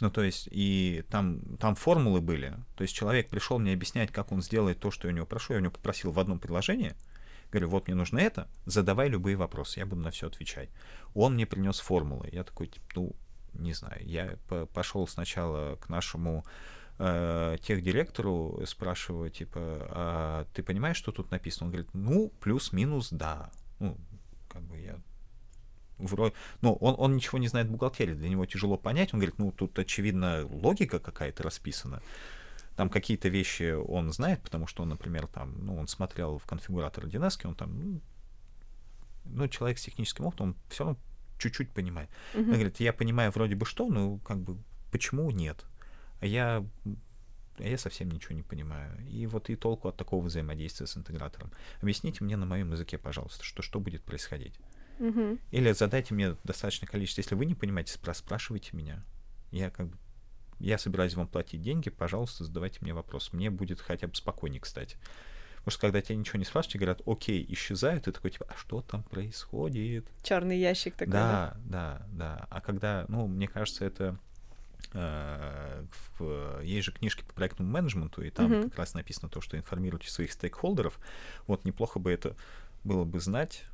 Ну, 0.00 0.10
то 0.10 0.22
есть, 0.22 0.48
и 0.50 1.04
там, 1.10 1.40
там 1.58 1.74
формулы 1.74 2.20
были. 2.20 2.54
То 2.76 2.82
есть 2.82 2.94
человек 2.94 3.28
пришел 3.30 3.58
мне 3.58 3.72
объяснять, 3.72 4.12
как 4.12 4.30
он 4.30 4.42
сделает 4.42 4.78
то, 4.78 4.90
что 4.90 5.08
я 5.08 5.12
у 5.12 5.16
него 5.16 5.26
прошу. 5.26 5.54
Я 5.54 5.58
у 5.58 5.62
него 5.62 5.72
попросил 5.72 6.12
в 6.12 6.18
одном 6.18 6.38
предложении. 6.38 6.94
Говорю, 7.50 7.68
вот 7.70 7.86
мне 7.86 7.94
нужно 7.94 8.18
это, 8.18 8.48
задавай 8.66 9.08
любые 9.08 9.36
вопросы, 9.36 9.78
я 9.78 9.86
буду 9.86 10.02
на 10.02 10.10
все 10.10 10.26
отвечать. 10.26 10.68
Он 11.14 11.34
мне 11.34 11.46
принес 11.46 11.78
формулы. 11.78 12.28
Я 12.32 12.44
такой, 12.44 12.66
типа, 12.66 12.86
ну, 12.96 13.16
не 13.54 13.72
знаю. 13.72 14.04
Я 14.04 14.36
пошел 14.74 15.06
сначала 15.06 15.76
к 15.76 15.88
нашему 15.88 16.44
э, 16.98 17.56
техдиректору, 17.62 18.62
спрашиваю, 18.66 19.30
типа, 19.30 19.60
а 19.60 20.46
ты 20.54 20.62
понимаешь, 20.62 20.96
что 20.96 21.12
тут 21.12 21.30
написано? 21.30 21.66
Он 21.66 21.72
говорит, 21.72 21.94
ну, 21.94 22.32
плюс-минус, 22.40 23.08
да. 23.10 23.50
Ну, 23.78 23.96
как 24.48 24.62
бы 24.62 24.78
я 24.78 24.98
вроде, 25.98 26.34
ну, 26.60 26.74
он, 26.74 26.94
он 26.98 27.14
ничего 27.14 27.38
не 27.38 27.48
знает 27.48 27.68
бухгалтерии, 27.68 28.14
для 28.14 28.28
него 28.28 28.46
тяжело 28.46 28.76
понять, 28.76 29.12
он 29.12 29.20
говорит, 29.20 29.38
ну, 29.38 29.52
тут, 29.52 29.78
очевидно, 29.78 30.46
логика 30.46 30.98
какая-то 30.98 31.42
расписана. 31.42 32.02
Там 32.76 32.90
какие-то 32.90 33.28
вещи 33.28 33.72
он 33.72 34.12
знает, 34.12 34.42
потому 34.42 34.66
что 34.66 34.82
он, 34.82 34.90
например, 34.90 35.26
там, 35.26 35.54
ну, 35.64 35.76
он 35.76 35.88
смотрел 35.88 36.38
в 36.38 36.44
конфигуратор 36.44 37.06
DNS, 37.06 37.46
он 37.46 37.54
там, 37.54 37.78
ну, 37.78 38.00
ну, 39.24 39.48
человек 39.48 39.78
с 39.78 39.82
техническим 39.82 40.26
опытом, 40.26 40.48
он 40.48 40.56
все 40.68 40.84
равно 40.84 40.98
чуть-чуть 41.38 41.70
понимает. 41.70 42.08
Uh-huh. 42.34 42.40
Он 42.40 42.52
говорит, 42.52 42.80
я 42.80 42.92
понимаю 42.92 43.30
вроде 43.32 43.54
бы 43.54 43.66
что, 43.66 43.88
но 43.88 44.18
как 44.18 44.38
бы 44.38 44.56
почему 44.90 45.30
нет? 45.30 45.64
А 46.20 46.26
я 46.26 46.64
а 47.58 47.62
я 47.62 47.78
совсем 47.78 48.10
ничего 48.10 48.34
не 48.34 48.42
понимаю. 48.42 48.98
И 49.08 49.26
вот 49.26 49.48
и 49.50 49.56
толку 49.56 49.88
от 49.88 49.96
такого 49.96 50.24
взаимодействия 50.24 50.86
с 50.86 50.96
интегратором. 50.96 51.50
Объясните 51.80 52.22
мне 52.22 52.36
на 52.36 52.46
моем 52.46 52.72
языке, 52.72 52.98
пожалуйста, 52.98 53.44
что, 53.44 53.62
что 53.62 53.80
будет 53.80 54.02
происходить. 54.02 54.54
Угу. 54.98 55.38
Или 55.50 55.72
задайте 55.72 56.14
мне 56.14 56.36
достаточное 56.44 56.88
количество. 56.88 57.20
Если 57.20 57.34
вы 57.34 57.46
не 57.46 57.54
понимаете, 57.54 57.98
спрашивайте 58.12 58.70
меня. 58.76 59.04
Я 59.52 59.70
как 59.70 59.88
бы 59.88 59.96
я 60.58 60.78
собираюсь 60.78 61.14
вам 61.14 61.28
платить 61.28 61.60
деньги, 61.60 61.90
пожалуйста, 61.90 62.44
задавайте 62.44 62.78
мне 62.80 62.94
вопрос. 62.94 63.32
Мне 63.32 63.50
будет 63.50 63.80
хотя 63.80 64.06
бы 64.06 64.14
спокойнее, 64.14 64.60
кстати. 64.60 64.96
Потому 65.58 65.72
что 65.72 65.80
когда 65.80 66.00
тебя 66.00 66.16
ничего 66.16 66.38
не 66.38 66.44
спрашивают, 66.44 66.76
говорят, 66.76 67.02
окей, 67.06 67.44
исчезают, 67.50 68.04
ты 68.04 68.12
такой, 68.12 68.30
типа, 68.30 68.46
а 68.48 68.56
что 68.56 68.82
там 68.82 69.02
происходит? 69.02 70.06
Черный 70.22 70.58
ящик 70.58 70.94
такой. 70.94 71.12
Да, 71.12 71.56
да, 71.64 72.06
да. 72.12 72.36
да. 72.36 72.46
А 72.50 72.60
когда, 72.60 73.04
ну, 73.08 73.26
мне 73.26 73.48
кажется, 73.48 73.84
это 73.84 74.16
э, 74.92 75.84
в, 76.18 76.60
есть 76.62 76.86
же 76.86 76.92
книжки 76.92 77.24
по 77.24 77.34
проектному 77.34 77.70
менеджменту, 77.70 78.22
и 78.22 78.30
там 78.30 78.52
uh-huh. 78.52 78.64
как 78.70 78.78
раз 78.78 78.94
написано 78.94 79.28
то, 79.28 79.40
что 79.40 79.58
информируйте 79.58 80.08
своих 80.08 80.32
стейкхолдеров. 80.32 81.00
Вот 81.48 81.64
неплохо 81.64 81.98
бы 81.98 82.12
это 82.12 82.36
было 82.84 83.04
бы 83.04 83.18
знать, 83.18 83.64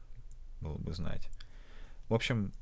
было 0.62 0.78
бы 0.78 0.92
знать. 0.92 1.28
В 2.08 2.14
общем, 2.14 2.52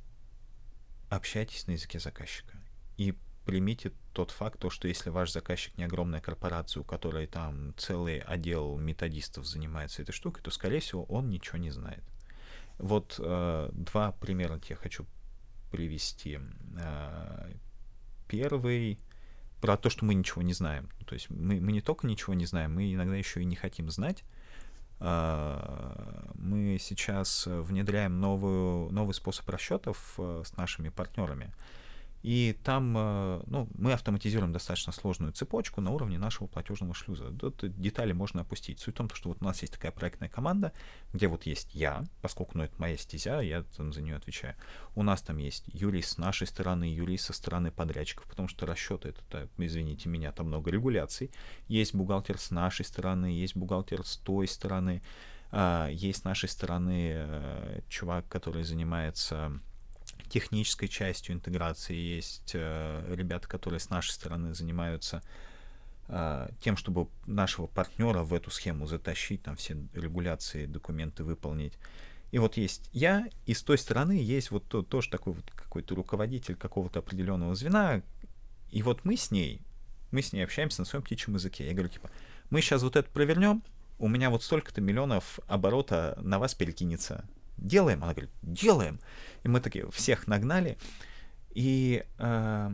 общайтесь 1.08 1.66
на 1.66 1.72
языке 1.72 1.98
заказчика. 1.98 2.56
И 2.96 3.14
примите 3.44 3.92
тот 4.12 4.30
факт, 4.30 4.58
то, 4.58 4.70
что 4.70 4.88
если 4.88 5.10
ваш 5.10 5.32
заказчик 5.32 5.76
не 5.76 5.84
огромная 5.84 6.20
корпорация, 6.20 6.80
у 6.80 6.84
которой 6.84 7.26
там 7.26 7.74
целый 7.76 8.18
отдел 8.20 8.76
методистов 8.76 9.46
занимается 9.46 10.02
этой 10.02 10.12
штукой, 10.12 10.42
то, 10.42 10.50
скорее 10.50 10.80
всего, 10.80 11.04
он 11.04 11.28
ничего 11.28 11.58
не 11.58 11.70
знает. 11.70 12.04
Вот 12.78 13.16
э, 13.18 13.70
два 13.72 14.12
примера 14.12 14.60
я 14.68 14.76
хочу 14.76 15.04
привести. 15.70 16.38
Э, 16.78 17.52
первый 18.28 18.98
про 19.60 19.76
то, 19.76 19.90
что 19.90 20.04
мы 20.04 20.14
ничего 20.14 20.42
не 20.42 20.54
знаем. 20.54 20.88
То 21.06 21.14
есть 21.14 21.28
мы, 21.28 21.60
мы 21.60 21.72
не 21.72 21.80
только 21.80 22.06
ничего 22.06 22.34
не 22.34 22.46
знаем, 22.46 22.74
мы 22.74 22.92
иногда 22.92 23.16
еще 23.16 23.42
и 23.42 23.44
не 23.44 23.56
хотим 23.56 23.90
знать. 23.90 24.24
А, 25.00 26.30
мы 26.34 26.78
сейчас 26.78 27.46
внедряем 27.46 28.20
новую, 28.20 28.92
новый 28.92 29.14
способ 29.14 29.48
расчетов 29.48 30.14
э, 30.18 30.42
с 30.44 30.56
нашими 30.56 30.90
партнерами. 30.90 31.52
И 32.22 32.56
там 32.64 32.94
э, 32.96 33.42
ну, 33.46 33.68
мы 33.78 33.94
автоматизируем 33.94 34.52
достаточно 34.52 34.92
сложную 34.92 35.32
цепочку 35.32 35.80
на 35.80 35.90
уровне 35.90 36.18
нашего 36.18 36.46
платежного 36.46 36.92
шлюза. 36.92 37.30
Тут 37.30 37.80
детали 37.80 38.12
можно 38.12 38.42
опустить. 38.42 38.78
Суть 38.78 38.94
в 38.94 38.98
том, 38.98 39.08
что 39.10 39.30
вот 39.30 39.38
у 39.40 39.44
нас 39.44 39.62
есть 39.62 39.72
такая 39.72 39.90
проектная 39.90 40.28
команда, 40.28 40.72
где 41.14 41.28
вот 41.28 41.46
есть 41.46 41.74
я, 41.74 42.04
поскольку 42.20 42.58
ну, 42.58 42.64
это 42.64 42.74
моя 42.78 42.98
стезя, 42.98 43.40
я 43.40 43.62
там 43.62 43.92
за 43.92 44.02
нее 44.02 44.16
отвечаю. 44.16 44.54
У 44.94 45.02
нас 45.02 45.22
там 45.22 45.38
есть 45.38 45.64
юрист 45.68 46.10
с 46.10 46.18
нашей 46.18 46.46
стороны, 46.46 46.84
юрист 46.84 47.26
со 47.26 47.32
стороны 47.32 47.70
подрядчиков, 47.70 48.26
потому 48.26 48.48
что 48.48 48.66
расчеты, 48.66 49.14
это, 49.28 49.48
извините 49.56 50.10
меня, 50.10 50.32
там 50.32 50.48
много 50.48 50.70
регуляций. 50.70 51.30
Есть 51.68 51.94
бухгалтер 51.94 52.38
с 52.38 52.50
нашей 52.50 52.84
стороны, 52.84 53.26
есть 53.26 53.56
бухгалтер 53.56 54.04
с 54.04 54.18
той 54.18 54.46
стороны, 54.46 55.02
а, 55.52 55.88
есть 55.88 56.20
с 56.20 56.24
нашей 56.24 56.48
стороны 56.48 57.12
э, 57.14 57.80
чувак, 57.88 58.28
который 58.28 58.62
занимается 58.62 59.58
технической 60.28 60.88
частью 60.88 61.34
интеграции, 61.34 61.94
есть 61.94 62.52
э, 62.54 63.14
ребята, 63.14 63.48
которые 63.48 63.80
с 63.80 63.90
нашей 63.90 64.10
стороны 64.10 64.54
занимаются 64.54 65.22
э, 66.08 66.48
тем, 66.60 66.76
чтобы 66.76 67.08
нашего 67.26 67.66
партнера 67.66 68.22
в 68.22 68.34
эту 68.34 68.50
схему 68.50 68.86
затащить, 68.86 69.42
там 69.42 69.56
все 69.56 69.76
регуляции, 69.94 70.66
документы 70.66 71.24
выполнить. 71.24 71.74
И 72.32 72.38
вот 72.38 72.56
есть 72.56 72.88
я, 72.92 73.28
и 73.46 73.54
с 73.54 73.62
той 73.62 73.78
стороны 73.78 74.12
есть 74.12 74.50
вот 74.50 74.64
то, 74.66 74.82
тоже 74.82 75.10
такой 75.10 75.32
вот 75.32 75.50
какой-то 75.50 75.94
руководитель 75.94 76.54
какого-то 76.54 77.00
определенного 77.00 77.54
звена, 77.54 78.02
и 78.70 78.82
вот 78.82 79.04
мы 79.04 79.16
с 79.16 79.30
ней, 79.30 79.60
мы 80.12 80.22
с 80.22 80.32
ней 80.32 80.42
общаемся 80.42 80.80
на 80.80 80.84
своем 80.84 81.02
птичьем 81.02 81.34
языке. 81.34 81.66
Я 81.66 81.72
говорю, 81.72 81.88
типа, 81.88 82.10
мы 82.50 82.60
сейчас 82.60 82.82
вот 82.82 82.96
это 82.96 83.10
провернем, 83.10 83.62
у 83.98 84.08
меня 84.08 84.30
вот 84.30 84.42
столько-то 84.42 84.80
миллионов 84.80 85.40
оборота 85.46 86.18
на 86.22 86.38
вас 86.38 86.54
перекинется. 86.54 87.24
Делаем? 87.60 88.02
Она 88.02 88.12
говорит, 88.12 88.30
делаем. 88.42 89.00
И 89.42 89.48
мы 89.48 89.60
такие 89.60 89.90
всех 89.90 90.26
нагнали. 90.26 90.78
И, 91.50 92.04
э, 92.18 92.70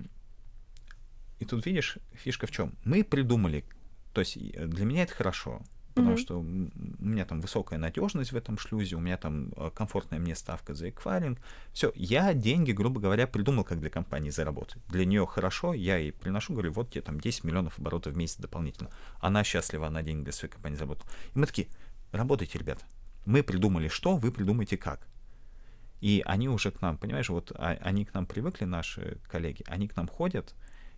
и 1.39 1.45
тут, 1.45 1.67
видишь, 1.67 1.99
фишка 2.13 2.47
в 2.47 2.51
чем? 2.51 2.75
Мы 2.85 3.05
придумали, 3.05 3.65
то 4.13 4.21
есть 4.21 4.37
для 4.37 4.85
меня 4.85 5.03
это 5.03 5.15
хорошо, 5.15 5.63
потому 5.95 6.15
mm-hmm. 6.15 6.21
что 6.21 6.41
у 6.41 6.43
меня 6.43 7.25
там 7.25 7.41
высокая 7.41 7.79
надежность 7.79 8.33
в 8.33 8.37
этом 8.37 8.59
шлюзе, 8.59 8.97
у 8.97 9.01
меня 9.01 9.17
там 9.17 9.53
э, 9.57 9.71
комфортная 9.75 10.19
мне 10.19 10.35
ставка 10.35 10.75
за 10.75 10.91
эквайринг. 10.91 11.39
Все, 11.73 11.91
я 11.95 12.35
деньги, 12.35 12.73
грубо 12.73 13.01
говоря, 13.01 13.27
придумал, 13.27 13.65
как 13.65 13.81
для 13.81 13.91
компании 13.91 14.31
заработать. 14.31 14.83
Для 14.89 15.07
нее 15.07 15.27
хорошо, 15.27 15.73
я 15.73 15.97
ей 15.97 16.13
приношу, 16.13 16.53
говорю, 16.53 16.73
вот 16.73 16.91
тебе 16.91 17.03
там 17.03 17.19
10 17.19 17.45
миллионов 17.45 17.79
оборотов 17.79 18.13
в 18.13 18.17
месяц 18.17 18.37
дополнительно. 18.37 18.91
Она 19.21 19.43
счастлива, 19.43 19.87
она 19.87 20.03
деньги 20.03 20.25
для 20.25 20.33
своей 20.33 20.53
компании 20.53 20.77
заработала. 20.77 21.11
И 21.35 21.39
мы 21.39 21.47
такие, 21.47 21.69
работайте, 22.13 22.59
ребята. 22.59 22.85
Мы 23.27 23.43
придумали 23.43 23.89
что, 23.89 24.17
вы 24.17 24.33
придумайте 24.33 24.79
как. 24.79 25.07
И 26.01 26.23
они 26.25 26.49
уже 26.49 26.71
к 26.71 26.81
нам, 26.81 26.97
понимаешь, 26.97 27.29
вот 27.29 27.53
а, 27.55 27.77
они 27.81 28.05
к 28.05 28.15
нам 28.15 28.27
привыкли, 28.27 28.65
наши 28.65 29.19
коллеги, 29.29 29.65
они 29.67 29.89
к 29.89 29.97
нам 29.97 30.07
ходят, 30.07 30.55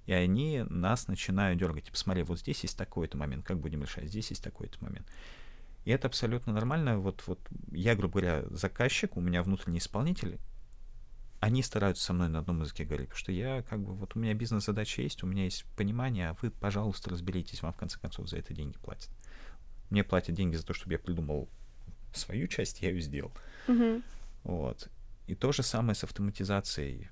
и 0.06 0.12
они 0.12 0.64
нас 0.68 1.08
начинают 1.08 1.58
дергать. 1.58 1.84
Типа, 1.86 1.96
смотри, 1.96 2.22
вот 2.22 2.38
здесь 2.40 2.62
есть 2.62 2.76
такой-то 2.76 3.16
момент, 3.16 3.46
как 3.46 3.58
будем 3.58 3.82
решать, 3.82 4.08
здесь 4.08 4.30
есть 4.30 4.44
такой-то 4.44 4.82
момент. 4.84 5.06
И 5.84 5.90
это 5.90 6.06
абсолютно 6.06 6.52
нормально. 6.52 6.98
Вот, 6.98 7.22
вот 7.26 7.40
я, 7.72 7.94
грубо 7.94 8.20
говоря, 8.20 8.44
заказчик, 8.50 9.16
у 9.16 9.20
меня 9.20 9.42
внутренний 9.42 9.78
исполнитель, 9.78 10.38
они 11.40 11.62
стараются 11.62 12.04
со 12.04 12.12
мной 12.12 12.28
на 12.28 12.40
одном 12.40 12.60
языке 12.60 12.84
говорить, 12.84 13.08
потому 13.08 13.20
что 13.20 13.32
я 13.32 13.62
как 13.62 13.80
бы, 13.80 13.94
вот 13.94 14.16
у 14.16 14.18
меня 14.18 14.34
бизнес-задача 14.34 15.02
есть, 15.02 15.22
у 15.22 15.26
меня 15.26 15.44
есть 15.44 15.64
понимание, 15.76 16.30
а 16.30 16.36
вы, 16.42 16.50
пожалуйста, 16.50 17.10
разберитесь, 17.10 17.62
вам 17.62 17.72
в 17.72 17.76
конце 17.76 17.98
концов 17.98 18.28
за 18.28 18.38
это 18.38 18.52
деньги 18.52 18.76
платят. 18.76 19.10
Мне 19.88 20.04
платят 20.04 20.34
деньги 20.34 20.56
за 20.56 20.66
то, 20.66 20.74
чтобы 20.74 20.94
я 20.94 20.98
придумал 20.98 21.48
свою 22.12 22.46
часть, 22.46 22.82
я 22.82 22.90
ее 22.90 23.00
сделал. 23.00 23.32
Mm-hmm. 23.66 24.02
Вот. 24.44 24.88
И 25.26 25.34
то 25.34 25.52
же 25.52 25.62
самое 25.62 25.94
с 25.94 26.04
автоматизацией. 26.04 27.10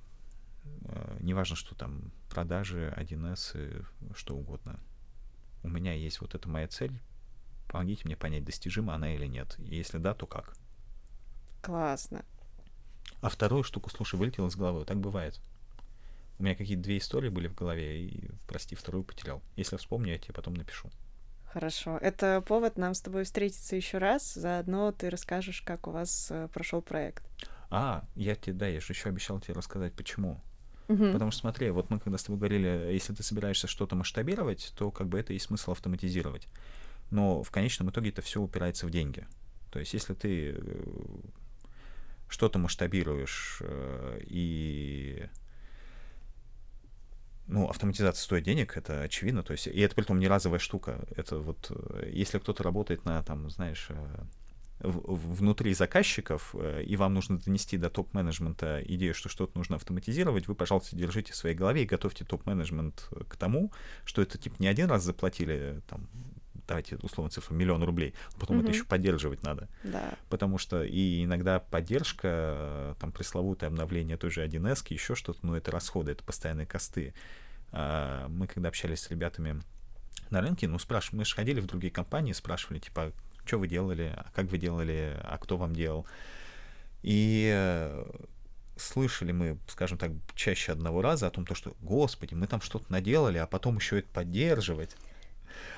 Э, 0.85 1.17
неважно, 1.19 1.55
что 1.55 1.75
там 1.75 2.11
продажи, 2.29 2.93
1С, 2.97 3.85
что 4.15 4.35
угодно. 4.35 4.79
У 5.63 5.69
меня 5.69 5.93
есть 5.93 6.21
вот 6.21 6.35
эта 6.35 6.47
моя 6.49 6.67
цель. 6.67 6.99
Помогите 7.67 8.03
мне 8.05 8.15
понять, 8.15 8.45
достижима 8.45 8.95
она 8.95 9.13
или 9.13 9.25
нет. 9.25 9.55
И 9.59 9.75
если 9.75 9.97
да, 9.97 10.13
то 10.13 10.25
как. 10.25 10.55
Классно. 11.61 12.23
А 13.21 13.29
вторую 13.29 13.63
штуку, 13.63 13.89
слушай, 13.89 14.15
вылетела 14.15 14.49
с 14.49 14.55
головы. 14.55 14.85
Так 14.85 14.97
бывает. 14.97 15.39
У 16.39 16.43
меня 16.43 16.55
какие-то 16.55 16.83
две 16.83 16.97
истории 16.97 17.29
были 17.29 17.47
в 17.47 17.55
голове, 17.55 18.05
и, 18.05 18.29
прости, 18.47 18.75
вторую 18.75 19.03
потерял. 19.03 19.41
Если 19.55 19.75
вспомню, 19.77 20.13
я 20.13 20.17
тебе 20.19 20.33
потом 20.33 20.53
напишу. 20.53 20.89
Хорошо. 21.57 21.97
Это 22.03 22.43
повод 22.45 22.77
нам 22.77 22.93
с 22.93 23.01
тобой 23.01 23.23
встретиться 23.23 23.75
еще 23.75 23.97
раз. 23.97 24.35
Заодно 24.35 24.91
ты 24.91 25.09
расскажешь, 25.09 25.63
как 25.63 25.87
у 25.87 25.91
вас 25.91 26.27
э, 26.29 26.49
прошел 26.53 26.83
проект. 26.83 27.23
А, 27.71 28.05
я 28.13 28.35
тебе, 28.35 28.53
да, 28.53 28.67
я 28.67 28.79
же 28.79 28.93
еще 28.93 29.09
обещал 29.09 29.39
тебе 29.39 29.55
рассказать, 29.55 29.93
почему. 29.93 30.39
Угу. 30.87 31.13
Потому 31.13 31.31
что 31.31 31.39
смотри, 31.41 31.71
вот 31.71 31.89
мы 31.89 31.99
когда 31.99 32.19
с 32.19 32.23
тобой 32.25 32.37
говорили, 32.37 32.91
если 32.93 33.11
ты 33.11 33.23
собираешься 33.23 33.65
что-то 33.65 33.95
масштабировать, 33.95 34.71
то 34.77 34.91
как 34.91 35.07
бы 35.07 35.19
это 35.19 35.33
есть 35.33 35.45
смысл 35.45 35.71
автоматизировать. 35.71 36.47
Но 37.09 37.41
в 37.41 37.49
конечном 37.49 37.89
итоге 37.89 38.09
это 38.09 38.21
все 38.21 38.39
упирается 38.39 38.85
в 38.85 38.91
деньги. 38.91 39.25
То 39.71 39.79
есть 39.79 39.95
если 39.95 40.13
ты 40.13 40.57
э, 40.59 40.83
что-то 42.29 42.59
масштабируешь 42.59 43.63
э, 43.63 44.19
и 44.27 45.27
ну, 47.47 47.67
автоматизация 47.67 48.23
стоит 48.23 48.43
денег, 48.43 48.77
это 48.77 49.01
очевидно, 49.01 49.43
то 49.43 49.53
есть, 49.53 49.67
и 49.67 49.79
это 49.79 49.95
при 49.95 50.03
том 50.03 50.19
не 50.19 50.27
разовая 50.27 50.59
штука, 50.59 51.05
это 51.15 51.37
вот, 51.37 51.71
э, 51.71 52.09
если 52.11 52.39
кто-то 52.39 52.63
работает 52.63 53.05
на, 53.05 53.23
там, 53.23 53.49
знаешь, 53.49 53.89
внутри 54.79 55.73
заказчиков, 55.73 56.53
э, 56.53 56.83
и 56.83 56.95
вам 56.95 57.13
нужно 57.13 57.39
донести 57.39 57.77
до 57.77 57.89
топ-менеджмента 57.89 58.81
идею, 58.85 59.13
что 59.13 59.27
что-то 59.27 59.57
нужно 59.57 59.77
автоматизировать, 59.77 60.47
вы, 60.47 60.55
пожалуйста, 60.55 60.95
держите 60.95 61.33
в 61.33 61.35
своей 61.35 61.55
голове 61.55 61.83
и 61.83 61.87
готовьте 61.87 62.25
топ-менеджмент 62.25 63.09
к 63.27 63.37
тому, 63.37 63.71
что 64.05 64.21
это 64.21 64.37
типа 64.37 64.55
не 64.59 64.67
один 64.67 64.89
раз 64.89 65.03
заплатили, 65.03 65.81
там, 65.87 66.07
давайте 66.67 66.97
условно 66.97 67.31
цифру, 67.31 67.55
миллион 67.55 67.83
рублей, 67.83 68.13
потом 68.39 68.59
mm-hmm. 68.59 68.63
это 68.63 68.71
еще 68.71 68.83
поддерживать 68.83 69.43
надо. 69.43 69.69
Да. 69.83 70.13
Потому 70.29 70.57
что 70.57 70.83
и 70.83 71.23
иногда 71.23 71.59
поддержка, 71.59 72.95
там, 72.99 73.11
пресловутое 73.11 73.69
обновление 73.69 74.17
той 74.17 74.29
же 74.29 74.45
1С, 74.45 74.85
еще 74.89 75.15
что-то, 75.15 75.39
ну, 75.43 75.55
это 75.55 75.71
расходы, 75.71 76.11
это 76.11 76.23
постоянные 76.23 76.67
косты. 76.67 77.13
А, 77.71 78.27
мы, 78.27 78.47
когда 78.47 78.69
общались 78.69 79.01
с 79.01 79.09
ребятами 79.09 79.61
на 80.29 80.41
рынке, 80.41 80.67
ну, 80.67 80.79
спрашивали, 80.79 81.19
мы 81.19 81.25
же 81.25 81.35
ходили 81.35 81.59
в 81.59 81.65
другие 81.65 81.91
компании, 81.91 82.33
спрашивали, 82.33 82.79
типа, 82.79 83.13
что 83.45 83.59
вы 83.59 83.67
делали, 83.67 84.13
а 84.15 84.29
как 84.35 84.47
вы 84.47 84.57
делали, 84.57 85.17
а 85.23 85.37
кто 85.37 85.57
вам 85.57 85.73
делал. 85.73 86.05
И 87.01 87.49
э, 87.53 88.05
слышали 88.75 89.31
мы, 89.31 89.57
скажем 89.67 89.97
так, 89.97 90.11
чаще 90.35 90.71
одного 90.71 91.01
раза 91.01 91.27
о 91.27 91.29
том, 91.29 91.45
то, 91.45 91.55
что, 91.55 91.75
господи, 91.81 92.33
мы 92.33 92.47
там 92.47 92.61
что-то 92.61 92.91
наделали, 92.91 93.37
а 93.37 93.47
потом 93.47 93.77
еще 93.77 93.99
это 93.99 94.09
поддерживать. 94.09 94.95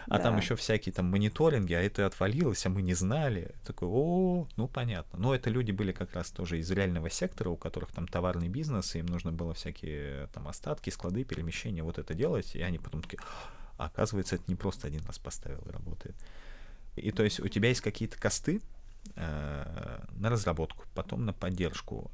А 0.07 0.17
да. 0.17 0.23
там 0.23 0.38
еще 0.38 0.55
всякие 0.55 0.93
там 0.93 1.05
мониторинги, 1.07 1.73
а 1.73 1.82
это 1.82 2.05
отвалилось, 2.05 2.65
а 2.65 2.69
мы 2.69 2.82
не 2.82 2.93
знали. 2.93 3.53
Такой, 3.65 3.88
о, 3.89 4.47
ну 4.55 4.67
понятно. 4.67 5.19
Но 5.19 5.36
это 5.36 5.49
люди 5.49 5.71
были 5.71 5.91
как 5.91 6.13
раз 6.13 6.32
тоже 6.32 6.59
из 6.59 6.69
реального 6.71 7.09
сектора, 7.09 7.49
у 7.49 7.57
которых 7.57 7.91
там 7.91 8.07
товарный 8.07 8.49
бизнес, 8.49 8.95
им 8.95 9.05
нужно 9.05 9.32
было 9.32 9.53
всякие 9.53 10.27
там 10.34 10.47
остатки, 10.47 10.89
склады, 10.89 11.23
перемещения, 11.23 11.84
вот 11.84 11.97
это 11.97 12.13
делать. 12.13 12.55
И 12.55 12.61
они 12.61 12.80
потом 12.80 13.01
такие, 13.01 13.19
а 13.77 13.86
оказывается, 13.86 14.36
это 14.36 14.45
не 14.47 14.55
просто 14.55 14.88
один 14.88 15.05
раз 15.05 15.19
поставил 15.19 15.61
и 15.67 15.71
работает. 15.71 16.15
И 16.95 17.11
то 17.11 17.23
есть 17.23 17.39
у 17.39 17.47
тебя 17.47 17.69
есть 17.69 17.82
какие-то 17.82 18.19
косты 18.19 18.61
э, 19.15 19.99
на 20.11 20.30
разработку, 20.30 20.86
потом 20.95 21.25
на 21.25 21.34
поддержку. 21.34 22.11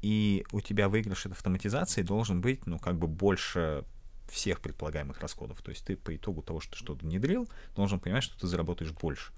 И 0.00 0.44
у 0.50 0.60
тебя 0.60 0.88
выигрыш 0.88 1.26
от 1.26 1.32
автоматизации 1.32 2.02
должен 2.02 2.40
быть, 2.40 2.66
ну, 2.66 2.78
как 2.78 2.96
бы 2.96 3.06
больше 3.06 3.84
всех 4.32 4.60
предполагаемых 4.60 5.20
расходов. 5.20 5.60
То 5.62 5.70
есть 5.70 5.84
ты 5.84 5.96
по 5.96 6.14
итогу 6.16 6.42
того, 6.42 6.60
что 6.60 6.72
ты 6.72 6.78
что-то 6.78 7.04
внедрил, 7.04 7.48
должен 7.76 8.00
понимать, 8.00 8.24
что 8.24 8.38
ты 8.38 8.46
заработаешь 8.46 8.92
больше. 8.92 9.32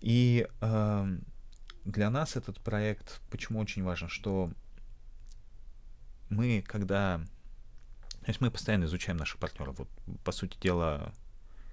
И 0.00 0.48
э, 0.60 1.18
для 1.84 2.10
нас 2.10 2.36
этот 2.36 2.60
проект, 2.60 3.20
почему 3.30 3.60
очень 3.60 3.84
важен, 3.84 4.08
что 4.08 4.50
мы, 6.30 6.62
когда... 6.66 7.20
То 8.20 8.28
есть 8.28 8.40
мы 8.40 8.50
постоянно 8.50 8.84
изучаем 8.84 9.18
наших 9.18 9.38
партнеров. 9.38 9.78
Вот, 9.78 9.88
по 10.24 10.32
сути 10.32 10.58
дела, 10.58 11.12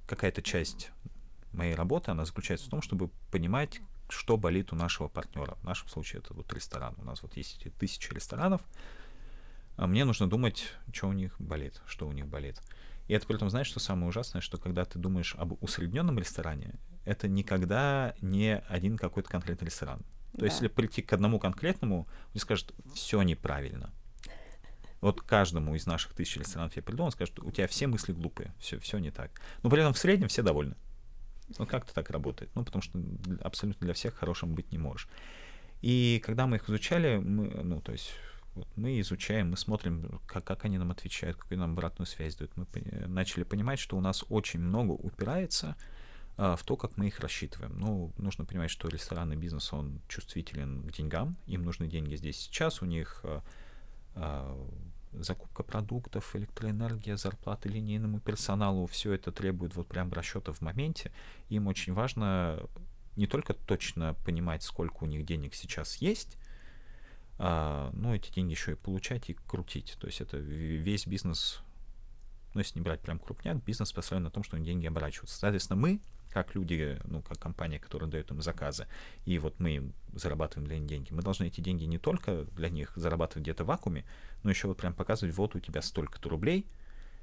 какая-то 0.05 0.41
часть 0.41 0.91
моей 1.53 1.75
работы, 1.75 2.11
она 2.11 2.25
заключается 2.25 2.67
в 2.67 2.69
том, 2.69 2.82
чтобы 2.82 3.09
понимать, 3.32 3.80
что 4.09 4.38
болит 4.38 4.73
у 4.73 4.75
нашего 4.75 5.07
партнера. 5.07 5.55
В 5.55 5.63
нашем 5.63 5.88
случае 5.88 6.21
это 6.21 6.34
вот 6.34 6.51
ресторан. 6.53 6.95
У 6.97 7.03
нас 7.03 7.21
вот 7.21 7.36
есть 7.38 7.57
эти 7.59 7.69
тысячи 7.69 8.13
ресторанов. 8.13 8.61
А 9.78 9.86
мне 9.86 10.05
нужно 10.05 10.28
думать, 10.28 10.73
что 10.91 11.07
у 11.07 11.13
них 11.13 11.36
болит, 11.39 11.82
что 11.86 12.07
у 12.07 12.11
них 12.11 12.28
болит. 12.28 12.59
И 13.07 13.13
это 13.13 13.25
при 13.25 13.36
этом, 13.36 13.49
знаешь, 13.49 13.67
что 13.67 13.80
самое 13.80 14.09
ужасное, 14.09 14.41
что 14.41 14.57
когда 14.57 14.84
ты 14.84 14.99
думаешь 14.99 15.36
об 15.36 15.63
усредненном 15.63 16.19
ресторане, 16.19 16.73
это 17.05 17.28
никогда 17.28 18.15
не 18.19 18.57
один 18.67 18.97
какой-то 18.97 19.30
конкретный 19.30 19.67
ресторан. 19.67 19.99
То 20.34 20.39
да. 20.39 20.45
есть, 20.45 20.57
если 20.57 20.67
прийти 20.67 21.01
к 21.01 21.13
одному 21.13 21.39
конкретному, 21.39 22.07
он 22.34 22.39
скажет, 22.39 22.73
все 22.93 23.21
неправильно. 23.21 23.93
Вот 24.99 25.21
каждому 25.21 25.75
из 25.75 25.86
наших 25.86 26.13
тысяч 26.15 26.38
ресторанов 26.38 26.75
я 26.75 26.82
приду, 26.82 27.03
он 27.03 27.11
скажет, 27.11 27.39
у 27.39 27.51
тебя 27.51 27.67
все 27.67 27.86
мысли 27.86 28.13
глупые, 28.13 28.53
все, 28.59 28.80
все 28.80 28.97
не 28.97 29.11
так. 29.11 29.30
Но 29.61 29.69
при 29.69 29.80
этом 29.80 29.93
в 29.93 29.97
среднем 29.99 30.28
все 30.28 30.41
довольны. 30.41 30.75
Ну, 31.59 31.67
как-то 31.67 31.93
так 31.93 32.09
работает. 32.09 32.49
Ну, 32.55 32.65
потому 32.65 32.82
что 32.82 32.99
абсолютно 33.41 33.86
для 33.86 33.93
всех 33.93 34.15
хорошим 34.15 34.53
быть 34.53 34.71
не 34.71 34.80
можешь. 34.80 35.07
И 35.82 36.21
когда 36.25 36.47
мы 36.47 36.57
их 36.57 36.67
изучали, 36.67 37.17
мы, 37.17 37.47
ну, 37.63 37.80
то 37.80 37.91
есть 37.91 38.11
мы 38.76 38.99
изучаем, 38.99 39.51
мы 39.51 39.58
смотрим, 39.58 40.22
как, 40.26 40.43
как 40.43 40.66
они 40.66 40.78
нам 40.78 40.91
отвечают, 40.91 41.38
какую 41.38 41.60
нам 41.60 41.74
обратную 41.74 42.08
связь 42.08 42.36
дают. 42.36 42.55
Мы 42.55 42.66
начали 43.08 43.43
понимать, 43.43 43.80
что 43.80 43.97
у 43.97 44.01
нас 44.01 44.24
очень 44.30 44.60
много 44.60 44.91
упирается 44.91 45.76
а, 46.38 46.55
в 46.55 46.64
то, 46.64 46.78
как 46.78 46.97
мы 46.97 47.08
их 47.08 47.20
рассчитываем. 47.20 47.78
Ну, 47.78 48.12
нужно 48.18 48.45
понимать, 48.45 48.70
что 48.70 48.88
ресторанный 48.88 49.36
бизнес, 49.36 49.74
он 49.74 50.01
чувствителен 50.08 50.84
к 50.88 50.91
деньгам, 50.91 51.36
им 51.47 51.64
нужны 51.64 51.88
деньги 51.88 52.16
здесь 52.16 52.38
сейчас, 52.38 52.82
у 52.82 52.86
них 52.86 53.22
а, 53.24 53.43
а, 54.16 54.68
закупка 55.14 55.64
продуктов, 55.64 56.36
электроэнергия, 56.36 57.16
зарплаты 57.18 57.70
линейному 57.70 58.20
персоналу, 58.20 58.86
все 58.88 59.14
это 59.14 59.32
требует 59.32 59.76
вот 59.76 59.88
прям 59.88 60.12
расчета 60.14 60.53
в 60.53 60.62
моменте. 60.62 61.12
Им 61.49 61.68
очень 61.68 61.93
важно 61.93 62.62
не 63.16 63.26
только 63.26 63.53
точно 63.53 64.14
понимать, 64.26 64.64
сколько 64.64 65.03
у 65.03 65.08
них 65.08 65.26
денег 65.26 65.55
сейчас 65.55 65.95
есть, 65.97 66.38
а, 67.39 67.91
ну, 67.93 68.15
эти 68.15 68.31
деньги 68.31 68.51
еще 68.51 68.73
и 68.73 68.75
получать 68.75 69.29
и 69.29 69.33
крутить. 69.33 69.95
То 69.99 70.07
есть 70.07 70.21
это 70.21 70.38
весь 70.38 71.05
бизнес, 71.05 71.61
ну, 72.53 72.61
если 72.61 72.79
не 72.79 72.83
брать 72.83 73.01
прям 73.01 73.19
крупняк, 73.19 73.63
бизнес 73.63 73.91
построен 73.91 74.23
на 74.23 74.31
том, 74.31 74.43
что 74.43 74.57
деньги 74.57 74.88
оборачиваются. 74.88 75.38
Соответственно, 75.38 75.79
мы, 75.79 76.01
как 76.31 76.55
люди, 76.55 76.99
ну, 77.05 77.21
как 77.21 77.39
компания, 77.39 77.79
которая 77.79 78.09
дает 78.09 78.31
им 78.31 78.41
заказы, 78.41 78.88
и 79.25 79.38
вот 79.38 79.59
мы 79.59 79.91
зарабатываем 80.13 80.67
для 80.67 80.79
них 80.79 80.88
деньги, 80.88 81.13
мы 81.13 81.21
должны 81.21 81.45
эти 81.45 81.61
деньги 81.61 81.83
не 81.83 81.99
только 81.99 82.45
для 82.55 82.69
них 82.69 82.93
зарабатывать 82.95 83.43
где-то 83.43 83.63
в 83.63 83.67
вакууме, 83.67 84.05
но 84.43 84.49
еще 84.49 84.67
вот 84.67 84.77
прям 84.77 84.93
показывать, 84.93 85.35
вот 85.35 85.55
у 85.55 85.59
тебя 85.59 85.81
столько-то 85.81 86.29
рублей, 86.29 86.65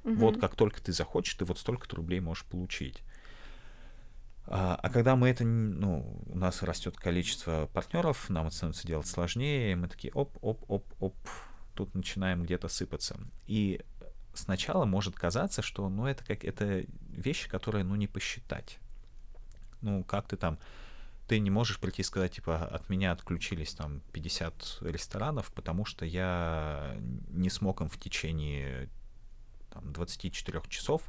угу. 0.05 0.15
вот 0.15 0.41
как 0.41 0.55
только 0.55 0.81
ты 0.83 0.93
захочешь, 0.93 1.35
ты 1.35 1.45
вот 1.45 1.59
столько-то 1.59 1.97
рублей 1.97 2.21
можешь 2.21 2.45
получить. 2.45 3.03
А, 4.47 4.79
а 4.83 4.91
когда 4.91 5.17
мы 5.17 5.29
это, 5.31 5.45
ну, 5.45 6.23
у 6.27 6.37
нас 6.37 6.63
растет 6.63 6.97
количество 6.97 7.69
партнеров, 7.73 8.29
нам 8.29 8.47
это 8.47 8.57
становится 8.57 8.87
делать 8.87 9.07
сложнее, 9.07 9.75
мы 9.77 9.89
такие 9.89 10.13
оп, 10.13 10.37
оп, 10.43 10.65
оп, 10.69 10.85
оп, 11.01 11.17
тут 11.75 11.95
начинаем 11.95 12.43
где-то 12.43 12.69
сыпаться. 12.69 13.19
И 13.47 13.81
сначала 14.35 14.85
может 14.85 15.15
казаться, 15.15 15.63
что, 15.63 15.89
ну, 15.89 16.07
это 16.07 16.25
как, 16.25 16.45
это 16.45 16.85
вещи, 17.09 17.49
которые, 17.49 17.85
ну, 17.85 17.95
не 17.95 18.07
посчитать. 18.07 18.79
Ну, 19.81 20.05
как 20.05 20.29
ты 20.29 20.37
там, 20.37 20.59
ты 21.27 21.39
не 21.39 21.51
можешь 21.51 21.79
прийти 21.79 22.03
и 22.03 22.05
сказать, 22.05 22.33
типа, 22.33 22.67
от 22.67 22.91
меня 22.91 23.13
отключились 23.13 23.75
там 23.75 24.01
50 24.13 24.79
ресторанов, 24.83 25.53
потому 25.55 25.87
что 25.87 26.05
я 26.05 26.97
не 27.29 27.49
смог 27.49 27.81
им 27.81 27.89
в 27.89 27.99
течение 27.99 28.91
там, 29.71 29.91
24 29.93 30.61
часов 30.69 31.03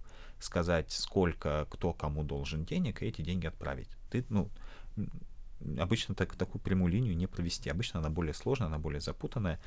сказать, 0.45 0.91
сколько 0.91 1.67
кто 1.69 1.93
кому 1.93 2.23
должен 2.23 2.63
денег, 2.63 3.01
и 3.01 3.05
эти 3.05 3.21
деньги 3.21 3.47
отправить. 3.47 3.89
Ты, 4.09 4.25
ну, 4.29 4.49
обычно 5.77 6.15
так, 6.15 6.35
такую 6.35 6.61
прямую 6.61 6.91
линию 6.91 7.15
не 7.15 7.27
провести. 7.27 7.69
Обычно 7.69 7.99
она 7.99 8.09
более 8.09 8.33
сложная, 8.33 8.67
она 8.67 8.79
более 8.79 9.01
запутанная. 9.01 9.59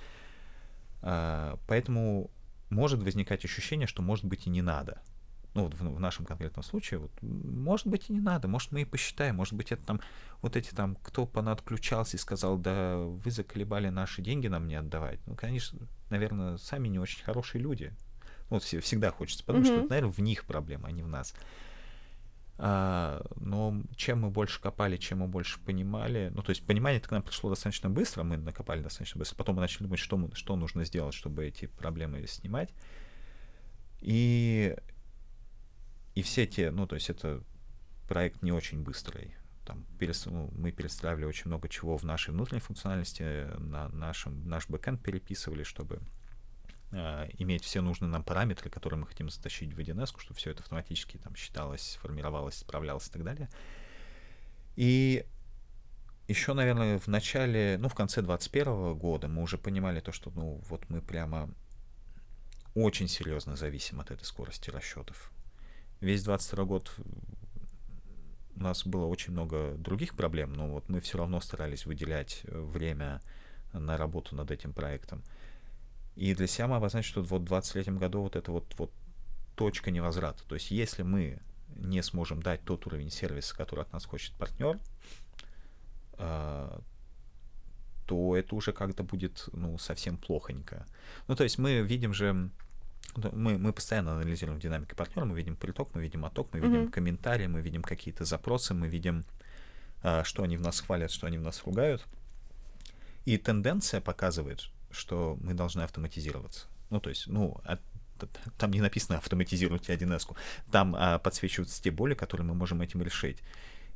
А, 1.03 1.59
поэтому 1.69 2.31
может 2.71 3.03
возникать 3.03 3.45
ощущение, 3.45 3.87
что 3.87 4.03
может 4.03 4.25
быть 4.25 4.47
и 4.47 4.51
не 4.51 4.63
надо. 4.63 5.03
Ну, 5.55 5.65
вот 5.65 5.75
в, 5.75 5.81
в 5.81 6.01
нашем 6.01 6.27
конкретном 6.27 6.63
случае, 6.63 7.01
вот, 7.01 7.11
может 7.23 7.87
быть 7.87 8.11
и 8.11 8.13
не 8.13 8.21
надо, 8.21 8.49
может 8.49 8.71
мы 8.71 8.83
и 8.83 8.85
посчитаем, 8.85 9.37
может 9.37 9.55
быть 9.55 9.73
это 9.73 9.85
там, 9.85 10.01
вот 10.43 10.57
эти 10.57 10.75
там, 10.75 10.97
кто 10.97 11.27
понадключался 11.27 12.17
и 12.17 12.21
сказал, 12.21 12.59
да 12.59 12.99
вы 12.99 13.31
заколебали 13.31 13.89
наши 13.89 14.23
деньги 14.23 14.47
нам 14.47 14.69
не 14.69 14.75
отдавать. 14.75 15.21
Ну, 15.27 15.35
конечно, 15.35 15.89
наверное, 16.11 16.59
сами 16.59 16.89
не 16.89 16.99
очень 16.99 17.25
хорошие 17.25 17.63
люди, 17.63 17.93
вот 18.51 18.63
всегда 18.63 19.11
хочется 19.11 19.45
подумать, 19.45 19.69
mm-hmm. 19.69 19.81
что 19.81 19.89
наверное, 19.89 20.13
в 20.13 20.19
них 20.21 20.45
проблема, 20.45 20.89
а 20.89 20.93
не 20.93 21.03
в 21.03 21.09
нас. 21.09 21.35
А, 22.61 23.25
но 23.37 23.83
чем 23.95 24.23
мы 24.23 24.31
больше 24.31 24.61
копали, 24.61 24.97
чем 24.97 25.19
мы 25.19 25.29
больше 25.29 25.61
понимали, 25.61 26.33
ну, 26.35 26.43
то 26.43 26.51
есть 26.51 26.67
понимание 26.67 27.01
к 27.01 27.11
нам 27.11 27.23
пришло 27.23 27.51
достаточно 27.51 27.89
быстро, 27.89 28.25
мы 28.25 28.37
накопали 28.37 28.83
достаточно 28.83 29.19
быстро, 29.19 29.37
потом 29.37 29.57
мы 29.57 29.61
начали 29.61 29.85
думать, 29.85 30.01
что, 30.01 30.17
мы, 30.17 30.35
что 30.35 30.57
нужно 30.57 30.85
сделать, 30.85 31.15
чтобы 31.15 31.47
эти 31.47 31.67
проблемы 31.67 32.27
снимать. 32.27 32.75
И, 34.01 34.77
и 36.17 36.23
все 36.23 36.47
те, 36.47 36.73
ну, 36.73 36.89
то 36.89 36.97
есть 36.97 37.11
это 37.11 37.45
проект 38.09 38.43
не 38.43 38.51
очень 38.51 38.83
быстрый. 38.83 39.37
Там, 39.65 39.85
перес, 39.99 40.27
ну, 40.27 40.51
мы 40.57 40.73
перестраивали 40.73 41.27
очень 41.27 41.47
много 41.47 41.69
чего 41.69 41.97
в 41.97 42.03
нашей 42.03 42.31
внутренней 42.31 42.61
функциональности, 42.61 43.47
на 43.59 43.89
нашем, 43.91 44.49
наш 44.49 44.69
бэкэнд 44.69 45.01
переписывали, 45.01 45.63
чтобы 45.63 46.01
э, 46.91 47.29
иметь 47.39 47.65
все 47.65 47.81
нужные 47.81 48.09
нам 48.09 48.23
параметры, 48.23 48.71
которые 48.71 49.01
мы 49.01 49.07
хотим 49.07 49.31
затащить 49.31 49.73
в 49.73 49.79
1С, 49.79 50.19
чтобы 50.19 50.39
все 50.39 50.51
это 50.51 50.63
автоматически 50.63 51.19
там 51.19 51.35
считалось, 51.37 51.99
формировалось, 52.01 52.57
справлялось 52.57 53.09
и 53.09 53.11
так 53.11 53.25
далее. 53.25 53.49
И 54.77 55.27
еще, 56.29 56.53
наверное, 56.53 56.99
в 56.99 57.07
начале, 57.09 57.79
ну, 57.79 57.89
в 57.89 57.95
конце 57.95 58.21
2021 58.21 58.95
года 58.95 59.29
мы 59.29 59.43
уже 59.43 59.57
понимали 59.59 60.01
то, 60.01 60.13
что, 60.13 60.31
ну, 60.31 60.63
вот 60.69 60.89
мы 60.91 61.01
прямо 61.01 61.51
очень 62.75 63.09
серьезно 63.09 63.57
зависим 63.57 64.01
от 64.01 64.11
этой 64.11 64.25
скорости 64.25 64.71
расчетов. 64.71 65.33
Весь 66.01 66.23
22 66.23 66.65
год 66.65 66.93
у 68.57 68.63
нас 68.63 68.87
было 68.87 69.07
очень 69.07 69.33
много 69.33 69.75
других 69.77 70.17
проблем, 70.17 70.53
но 70.53 70.69
вот 70.69 70.89
мы 70.89 71.01
все 71.01 71.19
равно 71.19 71.41
старались 71.41 71.87
выделять 71.87 72.43
время 72.45 73.21
на 73.73 73.97
работу 73.97 74.37
над 74.37 74.51
этим 74.51 74.73
проектом. 74.73 75.23
И 76.19 76.35
для 76.35 76.49
себя 76.49 76.67
мы 76.67 76.77
обозначили, 76.77 77.13
что 77.13 77.23
вот 77.23 77.43
в 77.43 77.45
23 77.45 77.95
году 77.95 78.23
вот 78.23 78.35
это 78.35 78.51
вот, 78.51 78.75
вот 78.77 78.91
точка 79.55 79.93
невозврата. 79.93 80.43
То 80.49 80.57
есть 80.57 80.73
если 80.73 81.05
мы 81.05 81.39
не 81.77 82.03
сможем 82.03 82.43
дать 82.43 82.65
тот 82.65 82.89
уровень 82.89 83.09
сервиса, 83.09 83.55
который 83.55 83.83
от 83.83 83.93
нас 83.93 84.05
хочет 84.05 84.33
партнер, 84.35 84.81
э, 86.15 86.81
то 88.07 88.37
это 88.37 88.57
уже 88.57 88.73
как-то 88.73 89.05
будет 89.05 89.49
ну, 89.53 89.79
совсем 89.79 90.17
плохонько. 90.17 90.87
Ну, 91.29 91.37
то 91.37 91.45
есть 91.45 91.57
мы 91.57 91.83
видим 91.83 92.13
же, 92.13 92.51
ну, 93.15 93.31
мы, 93.33 93.57
мы 93.57 93.73
постоянно 93.73 94.15
анализируем 94.15 94.59
динамику 94.59 94.97
партнера, 94.97 95.25
мы 95.25 95.37
видим 95.37 95.55
приток, 95.55 95.95
мы 95.95 96.03
видим 96.03 96.25
отток, 96.25 96.49
мы 96.53 96.59
видим 96.59 96.87
mm-hmm. 96.87 96.91
комментарии, 96.91 97.47
мы 97.47 97.61
видим 97.61 97.83
какие-то 97.85 98.25
запросы, 98.25 98.75
мы 98.75 98.89
видим, 98.89 99.25
э, 100.03 100.25
что 100.25 100.43
они 100.43 100.57
в 100.57 100.63
нас 100.63 100.81
хвалят, 100.81 101.13
что 101.13 101.29
они 101.29 101.39
в 101.39 101.43
нас 101.43 101.63
ругают. 101.65 102.05
И 103.25 103.39
тенденция 103.39 104.01
показывает, 104.01 104.69
что 104.91 105.37
мы 105.41 105.55
должны 105.55 105.83
автоматизироваться. 105.83 106.67
Ну, 106.91 107.01
то 107.01 107.11
есть, 107.11 107.27
ну, 107.27 107.61
там 108.57 108.71
не 108.71 108.81
написано 108.81 109.19
автоматизировать 109.19 109.89
1С, 109.89 110.37
там 110.71 110.95
а, 110.97 111.19
подсвечиваются 111.19 111.83
те 111.83 111.91
боли, 111.91 112.15
которые 112.15 112.47
мы 112.47 112.55
можем 112.55 112.81
этим 112.81 113.03
решить. 113.03 113.39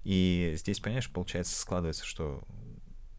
И 0.04 0.54
здесь, 0.56 0.80
понимаешь, 0.80 1.10
получается, 1.10 1.58
складывается, 1.58 2.04
что 2.04 2.42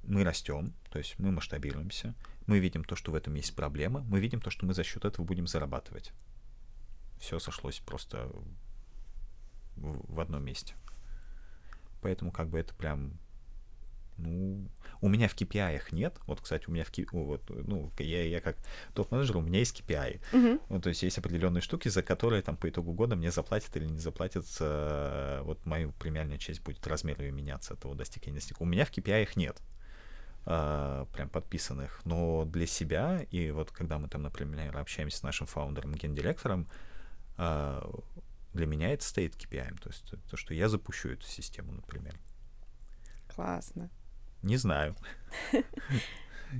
мы 0.03 0.24
растем, 0.24 0.74
то 0.89 0.99
есть 0.99 1.17
мы 1.17 1.32
масштабируемся, 1.32 2.13
мы 2.45 2.59
видим 2.59 2.84
то, 2.84 2.95
что 2.95 3.11
в 3.11 3.15
этом 3.15 3.36
есть 3.36 3.55
проблема, 3.55 4.01
мы 4.01 4.19
видим 4.19 4.41
то, 4.41 4.49
что 4.49 4.65
мы 4.65 4.74
за 4.74 4.84
счет 4.84 5.05
этого 5.05 5.26
будем 5.26 5.47
зарабатывать. 5.47 6.11
Все 7.19 7.39
сошлось 7.39 7.80
просто 7.80 8.30
в 9.78 10.19
одном 10.19 10.43
месте. 10.43 10.76
Поэтому 12.01 12.32
как 12.32 12.49
бы 12.49 12.59
это 12.59 12.74
прям 12.76 13.17
ну, 14.18 14.68
у 15.01 15.09
меня 15.09 15.28
в 15.28 15.36
KPI 15.36 15.82
нет. 15.91 16.16
Вот, 16.28 16.41
кстати, 16.41 16.66
у 16.68 16.72
меня 16.72 16.84
в 16.84 16.91
KPI, 16.91 17.07
вот, 17.11 17.43
ну, 17.49 17.91
я, 17.99 18.24
я 18.24 18.41
как 18.41 18.57
топ-менеджер, 18.93 19.38
у 19.38 19.41
меня 19.41 19.59
есть 19.59 19.80
KPI. 19.80 20.22
Uh-huh. 20.32 20.61
Ну, 20.70 20.82
то 20.82 20.89
есть 20.89 21.03
есть 21.03 21.18
определенные 21.18 21.61
штуки, 21.61 21.89
за 21.89 22.03
которые 22.03 22.41
там 22.41 22.55
по 22.55 22.70
итогу 22.70 22.93
года 22.93 23.16
мне 23.16 23.32
заплатят 23.32 23.76
или 23.76 23.86
не 23.86 23.99
заплатят. 23.99 24.45
Э, 24.59 25.41
вот 25.43 25.66
мою 25.66 25.91
премиальная 25.93 26.38
часть 26.38 26.61
будет 26.61 26.86
размер 26.88 27.20
ее 27.22 27.32
меняться 27.32 27.74
от 27.74 27.82
того, 27.82 27.95
достиг 27.95 28.26
я 28.26 28.32
не 28.32 28.38
достиг. 28.38 28.61
У 28.61 28.66
меня 28.66 28.86
в 28.86 28.91
KPI 28.91 29.24
их 29.24 29.36
нет. 29.36 29.61
Uh, 30.45 31.07
прям 31.14 31.30
подписанных, 31.30 32.01
но 32.03 32.43
для 32.43 32.68
себя, 32.68 33.26
и 33.32 33.51
вот 33.51 33.72
когда 33.72 33.97
мы 33.97 34.09
там, 34.09 34.24
например, 34.24 34.76
общаемся 34.76 35.20
с 35.20 35.24
нашим 35.24 35.47
фаундером, 35.47 35.93
гендиректором, 35.93 36.68
uh, 37.38 38.03
для 38.53 38.66
меня 38.68 38.91
это 38.91 39.05
стоит 39.05 39.36
KPI, 39.36 39.80
то 39.80 39.89
есть 39.89 40.14
то, 40.30 40.36
что 40.36 40.53
я 40.53 40.68
запущу 40.68 41.09
эту 41.09 41.26
систему, 41.26 41.72
например. 41.72 42.14
Классно. 43.34 43.89
Не 44.44 44.58
знаю. 44.58 44.96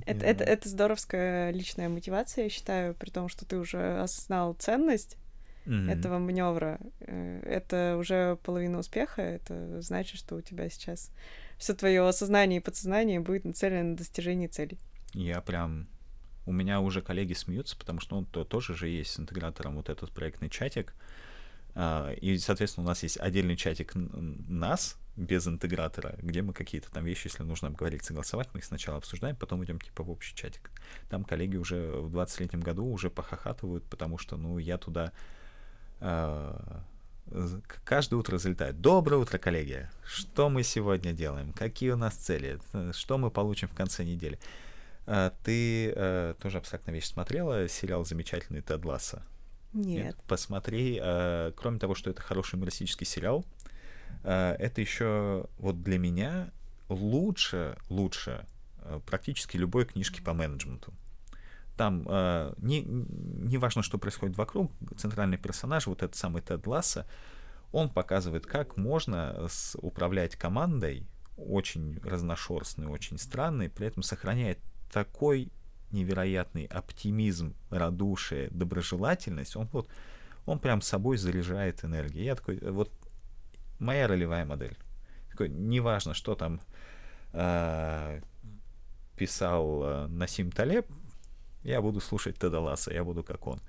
Это, 0.06 0.26
это, 0.26 0.42
это 0.42 0.68
здоровская 0.68 1.52
личная 1.52 1.88
мотивация, 1.88 2.44
я 2.44 2.50
считаю, 2.50 2.94
при 2.94 3.10
том, 3.10 3.28
что 3.28 3.44
ты 3.44 3.58
уже 3.58 4.00
осознал 4.00 4.54
ценность 4.54 5.16
mm-hmm. 5.66 5.88
этого 5.88 6.18
маневра. 6.18 6.80
Э, 6.98 7.40
это 7.44 7.96
уже 7.96 8.36
половина 8.42 8.78
успеха. 8.78 9.22
Это 9.22 9.80
значит, 9.80 10.18
что 10.18 10.34
у 10.34 10.40
тебя 10.40 10.68
сейчас 10.68 11.10
все 11.58 11.74
твое 11.74 12.06
осознание 12.08 12.58
и 12.58 12.62
подсознание 12.62 13.20
будет 13.20 13.44
нацелено 13.44 13.90
на 13.90 13.96
достижение 13.96 14.48
целей. 14.48 14.80
Я 15.12 15.40
прям 15.40 15.86
у 16.46 16.52
меня 16.52 16.80
уже 16.80 17.00
коллеги 17.00 17.32
смеются, 17.32 17.76
потому 17.76 18.00
что 18.00 18.16
он 18.16 18.26
то, 18.26 18.44
тоже 18.44 18.74
же 18.74 18.88
есть 18.88 19.12
с 19.12 19.20
интегратором 19.20 19.76
вот 19.76 19.88
этот 19.88 20.10
проектный 20.10 20.50
чатик. 20.50 20.92
А, 20.92 21.13
и, 21.76 22.38
соответственно, 22.38 22.84
у 22.84 22.88
нас 22.88 23.02
есть 23.02 23.18
отдельный 23.18 23.56
чатик 23.56 23.92
нас, 23.94 24.96
без 25.16 25.46
интегратора, 25.46 26.16
где 26.20 26.42
мы 26.42 26.52
какие-то 26.52 26.90
там 26.90 27.04
вещи, 27.04 27.26
если 27.26 27.42
нужно 27.42 27.68
обговорить, 27.68 28.04
согласовать, 28.04 28.48
мы 28.52 28.58
их 28.58 28.64
сначала 28.64 28.98
обсуждаем, 28.98 29.36
потом 29.36 29.64
идем 29.64 29.80
типа 29.80 30.02
в 30.02 30.10
общий 30.10 30.34
чатик. 30.34 30.70
Там 31.08 31.24
коллеги 31.24 31.56
уже 31.56 31.92
в 31.92 32.16
23-м 32.16 32.60
году 32.60 32.84
уже 32.86 33.10
похохатывают, 33.10 33.84
потому 33.84 34.18
что, 34.18 34.36
ну, 34.36 34.58
я 34.58 34.76
туда 34.76 35.12
э, 36.00 36.80
каждое 37.84 38.16
утро 38.16 38.38
залетает. 38.38 38.80
Доброе 38.80 39.16
утро, 39.18 39.38
коллеги! 39.38 39.88
Что 40.04 40.48
мы 40.48 40.64
сегодня 40.64 41.12
делаем? 41.12 41.52
Какие 41.52 41.90
у 41.90 41.96
нас 41.96 42.14
цели? 42.14 42.58
Что 42.92 43.18
мы 43.18 43.30
получим 43.30 43.68
в 43.68 43.74
конце 43.74 44.04
недели? 44.04 44.40
А, 45.06 45.32
ты 45.44 45.92
э, 45.94 46.34
тоже 46.40 46.58
абстрактно 46.58 46.90
вещь 46.90 47.06
смотрела 47.06 47.68
сериал 47.68 48.04
замечательный 48.04 48.62
Тед 48.62 48.84
Ласса? 48.84 49.22
Нет. 49.74 50.04
Нет. 50.04 50.16
Посмотри. 50.26 50.98
Э, 51.02 51.52
кроме 51.56 51.78
того, 51.78 51.94
что 51.94 52.10
это 52.10 52.22
хороший 52.22 52.54
юмористический 52.54 53.06
сериал, 53.06 53.44
Э, 54.24 54.56
это 54.58 54.80
еще 54.80 55.46
вот 55.58 55.82
для 55.82 55.98
меня 55.98 56.50
лучше, 56.88 57.76
лучше 57.88 58.46
э, 58.78 59.00
практически 59.06 59.56
любой 59.56 59.84
книжки 59.84 60.20
по 60.20 60.32
менеджменту. 60.32 60.92
Там 61.76 62.06
э, 62.08 62.54
не, 62.58 62.82
не 62.82 63.58
важно, 63.58 63.82
что 63.82 63.98
происходит 63.98 64.36
вокруг, 64.36 64.72
центральный 64.96 65.38
персонаж, 65.38 65.86
вот 65.86 66.02
этот 66.02 66.16
самый 66.16 66.42
Тед 66.42 66.66
Ласса, 66.66 67.06
он 67.72 67.90
показывает, 67.90 68.46
как 68.46 68.76
можно 68.76 69.48
управлять 69.78 70.36
командой, 70.36 71.06
очень 71.36 71.98
разношерстной, 72.04 72.86
очень 72.86 73.18
странной, 73.18 73.68
при 73.68 73.88
этом 73.88 74.04
сохраняет 74.04 74.60
такой 74.92 75.50
невероятный 75.94 76.66
оптимизм, 76.66 77.54
радушие, 77.70 78.48
доброжелательность, 78.50 79.56
он 79.56 79.68
вот, 79.72 79.88
он 80.46 80.58
прям 80.58 80.82
собой 80.82 81.16
заряжает 81.16 81.84
энергией. 81.84 82.24
Я 82.26 82.34
такой, 82.34 82.58
вот 82.58 82.90
моя 83.78 84.06
ролевая 84.06 84.44
модель. 84.44 84.76
Такой, 85.30 85.48
неважно, 85.48 86.14
что 86.14 86.34
там 86.34 86.60
э, 87.32 88.20
писал 89.16 89.82
э, 89.84 90.06
Насим 90.08 90.50
Талеб, 90.50 90.86
я 91.62 91.80
буду 91.80 92.00
слушать 92.00 92.36
Тедаласа, 92.36 92.92
я 92.92 93.04
буду 93.04 93.22
как 93.22 93.46
он. 93.46 93.60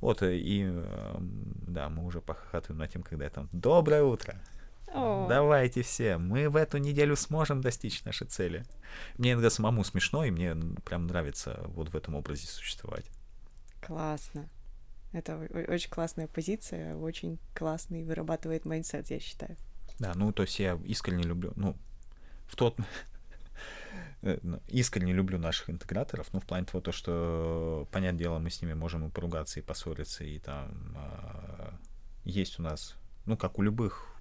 Вот, 0.00 0.22
э, 0.22 0.36
и 0.36 0.64
э, 0.66 1.16
да, 1.66 1.88
мы 1.88 2.04
уже 2.04 2.20
похохатываем 2.20 2.78
над 2.78 2.92
тем, 2.92 3.02
когда 3.02 3.24
я 3.24 3.30
там 3.30 3.48
«Доброе 3.52 4.02
утро!» 4.02 4.34
О. 4.94 5.26
Давайте 5.28 5.82
все, 5.82 6.18
мы 6.18 6.48
в 6.48 6.54
эту 6.54 6.78
неделю 6.78 7.16
сможем 7.16 7.60
достичь 7.60 8.04
нашей 8.04 8.28
цели. 8.28 8.64
Мне 9.18 9.32
иногда 9.32 9.50
самому 9.50 9.82
смешно, 9.82 10.24
и 10.24 10.30
мне 10.30 10.54
прям 10.84 11.08
нравится 11.08 11.64
вот 11.66 11.88
в 11.88 11.96
этом 11.96 12.14
образе 12.14 12.46
существовать. 12.46 13.04
Классно. 13.82 14.48
Это 15.12 15.36
очень 15.68 15.90
классная 15.90 16.28
позиция, 16.28 16.94
очень 16.94 17.40
классный 17.54 18.04
вырабатывает 18.04 18.64
mindset, 18.66 19.10
я 19.10 19.18
считаю. 19.18 19.56
Да, 19.98 20.12
ну 20.14 20.32
то 20.32 20.42
есть 20.42 20.60
я 20.60 20.78
искренне 20.84 21.24
люблю, 21.24 21.52
ну, 21.56 21.76
в 22.46 22.54
тот 22.54 22.78
э, 24.22 24.38
ну, 24.42 24.60
искренне 24.68 25.12
люблю 25.12 25.38
наших 25.38 25.70
интеграторов, 25.70 26.28
ну, 26.32 26.38
в 26.38 26.44
плане 26.44 26.66
того, 26.66 26.80
то, 26.80 26.92
что, 26.92 27.88
понятное 27.90 28.20
дело, 28.20 28.38
мы 28.38 28.50
с 28.50 28.62
ними 28.62 28.74
можем 28.74 29.06
и 29.08 29.10
поругаться, 29.10 29.58
и 29.58 29.62
поссориться, 29.62 30.22
и 30.22 30.38
там 30.38 30.96
э, 30.96 31.70
есть 32.24 32.60
у 32.60 32.62
нас, 32.62 32.94
ну, 33.26 33.36
как 33.36 33.58
у 33.58 33.62
любых 33.62 34.13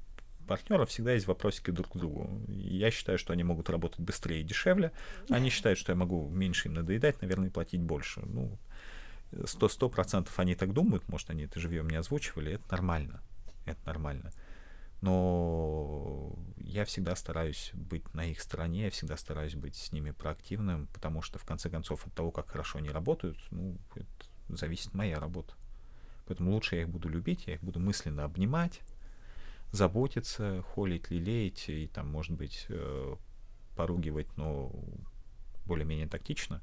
партнеров 0.43 0.89
всегда 0.89 1.13
есть 1.13 1.27
вопросики 1.27 1.71
друг 1.71 1.93
к 1.93 1.97
другу. 1.97 2.29
Я 2.47 2.91
считаю, 2.91 3.17
что 3.17 3.33
они 3.33 3.43
могут 3.43 3.69
работать 3.69 3.99
быстрее 3.99 4.41
и 4.41 4.43
дешевле. 4.43 4.91
Они 5.29 5.49
считают, 5.49 5.79
что 5.79 5.91
я 5.91 5.95
могу 5.95 6.29
меньше 6.29 6.67
им 6.67 6.75
надоедать, 6.75 7.21
наверное, 7.21 7.47
и 7.47 7.51
платить 7.51 7.81
больше. 7.81 8.21
Ну, 8.25 8.57
сто 9.45 9.69
сто 9.69 9.89
процентов 9.89 10.37
они 10.39 10.55
так 10.55 10.73
думают, 10.73 11.07
может, 11.07 11.29
они 11.29 11.43
это 11.43 11.59
живьем 11.59 11.89
не 11.89 11.95
озвучивали, 11.95 12.53
это 12.53 12.63
нормально. 12.71 13.21
Это 13.65 13.79
нормально. 13.85 14.31
Но 15.01 16.33
я 16.57 16.85
всегда 16.85 17.15
стараюсь 17.15 17.71
быть 17.73 18.13
на 18.13 18.25
их 18.25 18.39
стороне, 18.39 18.85
я 18.85 18.89
всегда 18.89 19.17
стараюсь 19.17 19.55
быть 19.55 19.75
с 19.75 19.91
ними 19.91 20.11
проактивным, 20.11 20.87
потому 20.93 21.21
что, 21.21 21.39
в 21.39 21.43
конце 21.43 21.69
концов, 21.69 22.07
от 22.07 22.13
того, 22.13 22.31
как 22.31 22.49
хорошо 22.49 22.77
они 22.77 22.89
работают, 22.89 23.37
ну, 23.51 23.77
это 23.95 24.07
зависит 24.47 24.93
моя 24.93 25.19
работа. 25.19 25.55
Поэтому 26.25 26.51
лучше 26.51 26.77
я 26.77 26.83
их 26.83 26.89
буду 26.89 27.09
любить, 27.09 27.47
я 27.47 27.55
их 27.55 27.61
буду 27.61 27.81
мысленно 27.81 28.23
обнимать, 28.23 28.79
заботиться, 29.73 30.61
холить, 30.61 31.09
лелеять 31.09 31.67
и 31.67 31.87
там, 31.87 32.07
может 32.07 32.31
быть, 32.31 32.67
э, 32.69 33.15
поругивать, 33.75 34.37
но 34.37 34.71
более-менее 35.65 36.07
тактично. 36.07 36.61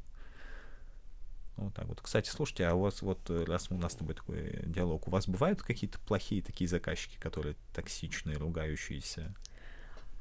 Вот 1.56 1.74
так 1.74 1.86
вот. 1.86 2.00
Кстати, 2.00 2.30
слушайте, 2.30 2.66
а 2.66 2.74
у 2.74 2.80
вас 2.82 3.02
вот, 3.02 3.28
э, 3.28 3.44
раз 3.44 3.70
у 3.70 3.76
нас 3.76 3.92
с 3.92 3.96
тобой 3.96 4.14
такой 4.14 4.62
диалог, 4.64 5.08
у 5.08 5.10
вас 5.10 5.28
бывают 5.28 5.60
какие-то 5.60 5.98
плохие 5.98 6.40
такие 6.40 6.68
заказчики, 6.68 7.18
которые 7.18 7.56
токсичные, 7.74 8.36
ругающиеся? 8.36 9.34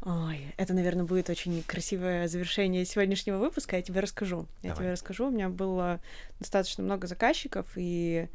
Ой, 0.01 0.55
это, 0.57 0.73
наверное, 0.73 1.05
будет 1.05 1.29
очень 1.29 1.61
красивое 1.61 2.27
завершение 2.27 2.85
сегодняшнего 2.85 3.37
выпуска. 3.37 3.75
Я 3.75 3.83
тебе 3.83 3.99
расскажу. 3.99 4.47
Я 4.63 4.69
Давай. 4.69 4.77
тебе 4.77 4.91
расскажу. 4.93 5.27
У 5.27 5.31
меня 5.31 5.49
было 5.49 6.01
достаточно 6.39 6.83
много 6.83 7.05
заказчиков, 7.05 7.67
и 7.75 8.29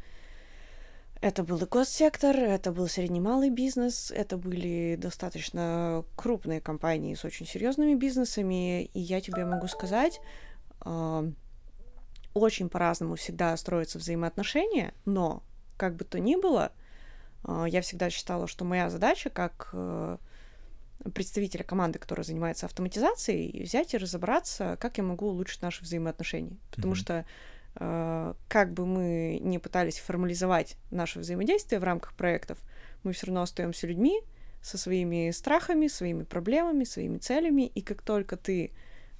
это 1.20 1.42
был 1.42 1.58
и 1.62 1.66
госсектор, 1.66 2.36
это 2.36 2.72
был 2.72 2.88
средний-малый 2.88 3.50
бизнес, 3.50 4.10
это 4.10 4.36
были 4.36 4.96
достаточно 4.96 6.04
крупные 6.16 6.60
компании 6.60 7.14
с 7.14 7.24
очень 7.24 7.46
серьезными 7.46 7.94
бизнесами, 7.94 8.84
и 8.84 9.00
я 9.00 9.20
тебе 9.20 9.44
могу 9.44 9.66
сказать, 9.68 10.20
э, 10.84 11.32
очень 12.34 12.68
по-разному 12.68 13.14
всегда 13.16 13.56
строятся 13.56 13.98
взаимоотношения, 13.98 14.92
но 15.04 15.42
как 15.76 15.96
бы 15.96 16.04
то 16.04 16.20
ни 16.20 16.36
было, 16.36 16.72
э, 17.46 17.64
я 17.68 17.80
всегда 17.80 18.10
считала, 18.10 18.46
что 18.46 18.64
моя 18.64 18.90
задача 18.90 19.30
как 19.30 19.70
э, 19.72 20.18
представителя 21.14 21.64
команды, 21.64 21.98
которая 21.98 22.24
занимается 22.24 22.66
автоматизацией, 22.66 23.62
взять 23.62 23.94
и 23.94 23.98
разобраться, 23.98 24.76
как 24.80 24.98
я 24.98 25.04
могу 25.04 25.28
улучшить 25.28 25.62
наши 25.62 25.82
взаимоотношения, 25.82 26.56
потому 26.70 26.94
mm-hmm. 26.94 26.96
что 26.96 27.24
как 27.76 28.72
бы 28.72 28.86
мы 28.86 29.38
не 29.42 29.58
пытались 29.58 29.98
формализовать 29.98 30.76
наше 30.90 31.18
взаимодействие 31.18 31.80
в 31.80 31.84
рамках 31.84 32.14
проектов, 32.14 32.58
мы 33.02 33.12
все 33.12 33.26
равно 33.26 33.42
остаемся 33.42 33.86
людьми 33.86 34.20
со 34.62 34.78
своими 34.78 35.30
страхами, 35.30 35.88
своими 35.88 36.22
проблемами, 36.22 36.84
своими 36.84 37.18
целями, 37.18 37.66
и 37.66 37.82
как 37.82 38.02
только 38.02 38.36
ты 38.36 38.70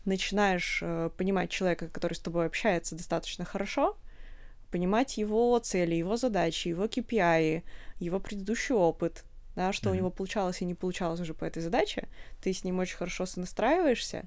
начинаешь 0.05 0.81
э, 0.83 1.11
понимать 1.17 1.51
человека, 1.51 1.89
который 1.89 2.15
с 2.15 2.21
тобой 2.21 2.47
общается 2.47 2.95
достаточно 2.95 3.45
хорошо, 3.45 3.97
понимать 4.71 5.19
его 5.19 5.59
цели, 5.59 5.95
его 5.95 6.17
задачи, 6.17 6.69
его 6.69 6.85
KPI, 6.85 7.63
его 8.01 8.21
предыдущий 8.21 8.75
опыт, 8.75 9.25
да, 9.55 9.73
что 9.73 9.89
mm-hmm. 9.89 9.93
у 9.93 9.97
него 9.97 10.11
получалось 10.11 10.63
и 10.63 10.65
не 10.65 10.75
получалось 10.75 11.21
уже 11.21 11.35
по 11.35 11.45
этой 11.45 11.63
задаче, 11.63 12.09
ты 12.43 12.53
с 12.53 12.65
ним 12.65 12.79
очень 12.79 12.97
хорошо 12.97 13.27
сонастраиваешься, 13.27 14.27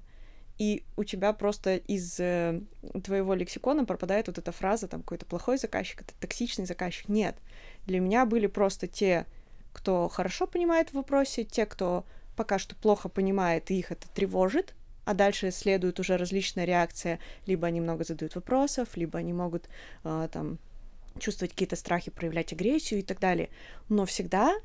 и 0.58 0.84
у 0.96 1.04
тебя 1.04 1.34
просто 1.34 1.76
из 1.76 2.20
э, 2.20 2.62
твоего 3.04 3.34
лексикона 3.36 3.86
пропадает 3.86 4.28
вот 4.28 4.38
эта 4.38 4.52
фраза, 4.52 4.88
там, 4.88 5.02
какой-то 5.02 5.26
плохой 5.26 5.58
заказчик, 5.58 6.02
это 6.02 6.14
токсичный 6.20 6.66
заказчик. 6.66 7.10
Нет. 7.10 7.36
Для 7.86 8.00
меня 8.00 8.26
были 8.26 8.48
просто 8.48 8.88
те, 8.88 9.26
кто 9.72 10.10
хорошо 10.10 10.48
понимает 10.48 10.90
в 10.90 10.94
вопросе, 10.96 11.44
те, 11.44 11.66
кто 11.66 12.06
пока 12.36 12.58
что 12.60 12.76
плохо 12.76 13.10
понимает, 13.10 13.70
и 13.70 13.80
их 13.80 13.92
это 13.92 14.08
тревожит, 14.10 14.74
а 15.06 15.14
дальше 15.14 15.52
следует 15.52 16.00
уже 16.00 16.18
различная 16.18 16.66
реакция. 16.66 17.20
Либо 17.46 17.68
они 17.68 17.80
много 17.80 18.04
задают 18.04 18.36
вопросов, 18.36 18.98
либо 18.98 19.20
они 19.20 19.34
могут 19.34 19.70
э, 20.04 20.28
там 20.32 20.58
чувствовать 21.20 21.52
какие-то 21.52 21.76
страхи, 21.76 22.12
проявлять 22.12 22.52
агрессию 22.54 23.00
и 23.00 23.04
так 23.04 23.20
далее. 23.20 23.50
Но 23.90 24.06
всегда, 24.06 24.56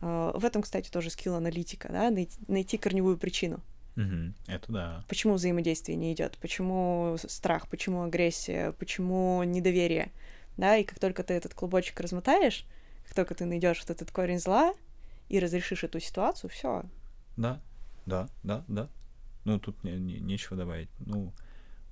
э, 0.00 0.32
в 0.34 0.44
этом, 0.44 0.62
кстати, 0.62 0.90
тоже 0.90 1.10
скилл 1.10 1.34
аналитика, 1.34 1.88
да, 1.88 2.10
найти, 2.10 2.38
найти 2.46 2.78
корневую 2.78 3.18
причину. 3.18 3.60
Угу, 4.00 4.34
это 4.46 4.72
да. 4.72 5.04
Почему 5.08 5.34
взаимодействие 5.34 5.96
не 5.96 6.12
идет? 6.12 6.38
Почему 6.40 7.16
страх? 7.18 7.68
Почему 7.68 8.02
агрессия? 8.02 8.72
Почему 8.72 9.42
недоверие? 9.42 10.10
Да, 10.56 10.76
и 10.76 10.84
как 10.84 10.98
только 10.98 11.22
ты 11.22 11.34
этот 11.34 11.54
клубочек 11.54 12.00
размотаешь, 12.00 12.64
как 13.06 13.14
только 13.14 13.34
ты 13.34 13.44
найдешь 13.44 13.80
вот 13.80 13.90
этот 13.90 14.10
корень 14.10 14.38
зла 14.38 14.72
и 15.28 15.38
разрешишь 15.38 15.84
эту 15.84 16.00
ситуацию, 16.00 16.50
все. 16.50 16.84
Да, 17.36 17.60
да, 18.06 18.28
да, 18.42 18.64
да. 18.68 18.88
Ну, 19.44 19.58
тут 19.58 19.82
не, 19.84 19.92
не, 19.92 20.18
нечего 20.18 20.56
добавить. 20.56 20.88
Ну, 20.98 21.32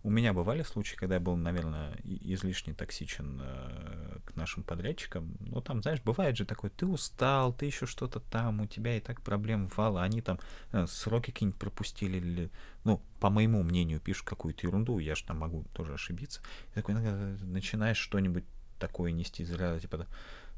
у 0.05 0.11
меня 0.11 0.33
бывали 0.33 0.63
случаи, 0.63 0.95
когда 0.97 1.17
я 1.17 1.21
был, 1.21 1.37
наверное, 1.37 1.97
излишне 2.05 2.73
токсичен 2.73 3.41
э, 3.43 4.19
к 4.25 4.37
нашим 4.37 4.63
подрядчикам. 4.63 5.37
Ну, 5.41 5.61
там, 5.61 5.83
знаешь, 5.83 6.01
бывает 6.03 6.37
же 6.37 6.45
такой, 6.45 6.71
ты 6.71 6.87
устал, 6.87 7.53
ты 7.53 7.67
еще 7.67 7.87
что-то 7.87 8.21
там, 8.21 8.61
у 8.61 8.67
тебя 8.67 8.97
и 8.97 9.01
так 9.01 9.21
проблем 9.23 9.69
вала, 9.77 10.03
они 10.03 10.23
там 10.23 10.39
э, 10.73 10.87
сроки 10.87 11.33
какие-нибудь 11.33 11.59
пропустили, 11.59 12.19
или, 12.19 12.51
ну, 12.85 13.03
по 13.19 13.29
моему 13.29 13.63
мнению, 13.65 14.01
пишут 14.01 14.27
какую-то 14.29 14.67
ерунду, 14.67 14.99
я 15.01 15.17
же 15.17 15.25
там 15.25 15.39
могу 15.39 15.65
тоже 15.73 15.95
ошибиться. 15.95 16.43
И 16.71 16.75
такой, 16.75 16.95
начинаешь 16.95 17.99
что-нибудь 17.99 18.45
такое 18.79 19.11
нести 19.11 19.43
из 19.43 19.53
ряда, 19.53 19.81
типа, 19.81 20.07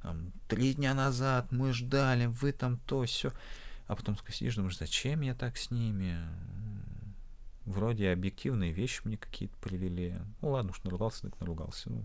там, 0.03 0.32
три 0.49 0.74
дня 0.74 0.93
назад 0.93 1.51
мы 1.51 1.72
ждали, 1.72 2.26
вы 2.26 2.53
там 2.53 2.78
то, 2.86 3.05
все. 3.05 3.32
А 3.86 3.97
потом 3.97 4.16
сидишь, 4.28 4.55
думаешь, 4.55 4.78
зачем 4.78 5.22
я 5.22 5.34
так 5.34 5.57
с 5.57 5.70
ними? 5.70 6.16
Вроде 7.71 8.11
объективные 8.11 8.73
вещи 8.73 9.03
мне 9.05 9.16
какие-то 9.16 9.57
привели. 9.59 10.16
Ну 10.41 10.51
ладно 10.51 10.71
уж, 10.71 10.83
наругался, 10.83 11.23
так 11.23 11.39
наругался. 11.41 11.91
Ну, 11.91 12.05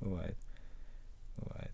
бывает. 0.00 0.38
Бывает. 1.36 1.72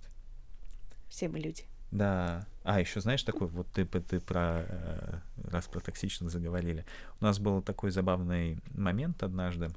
Все 1.09 1.29
мы 1.29 1.39
люди. 1.39 1.65
Да. 1.91 2.47
А, 2.63 2.79
еще 2.81 3.01
знаешь, 3.01 3.23
такой, 3.23 3.49
вот 3.49 3.67
ты, 3.73 3.85
ты 3.85 4.21
про, 4.21 4.65
э, 4.69 5.19
раз 5.45 5.67
про 5.67 5.81
токсичность 5.81 6.33
заговорили. 6.33 6.87
У 7.21 7.25
нас 7.25 7.39
был 7.39 7.63
такой 7.63 7.91
забавный 7.91 8.59
момент 8.73 9.23
однажды. 9.23 9.71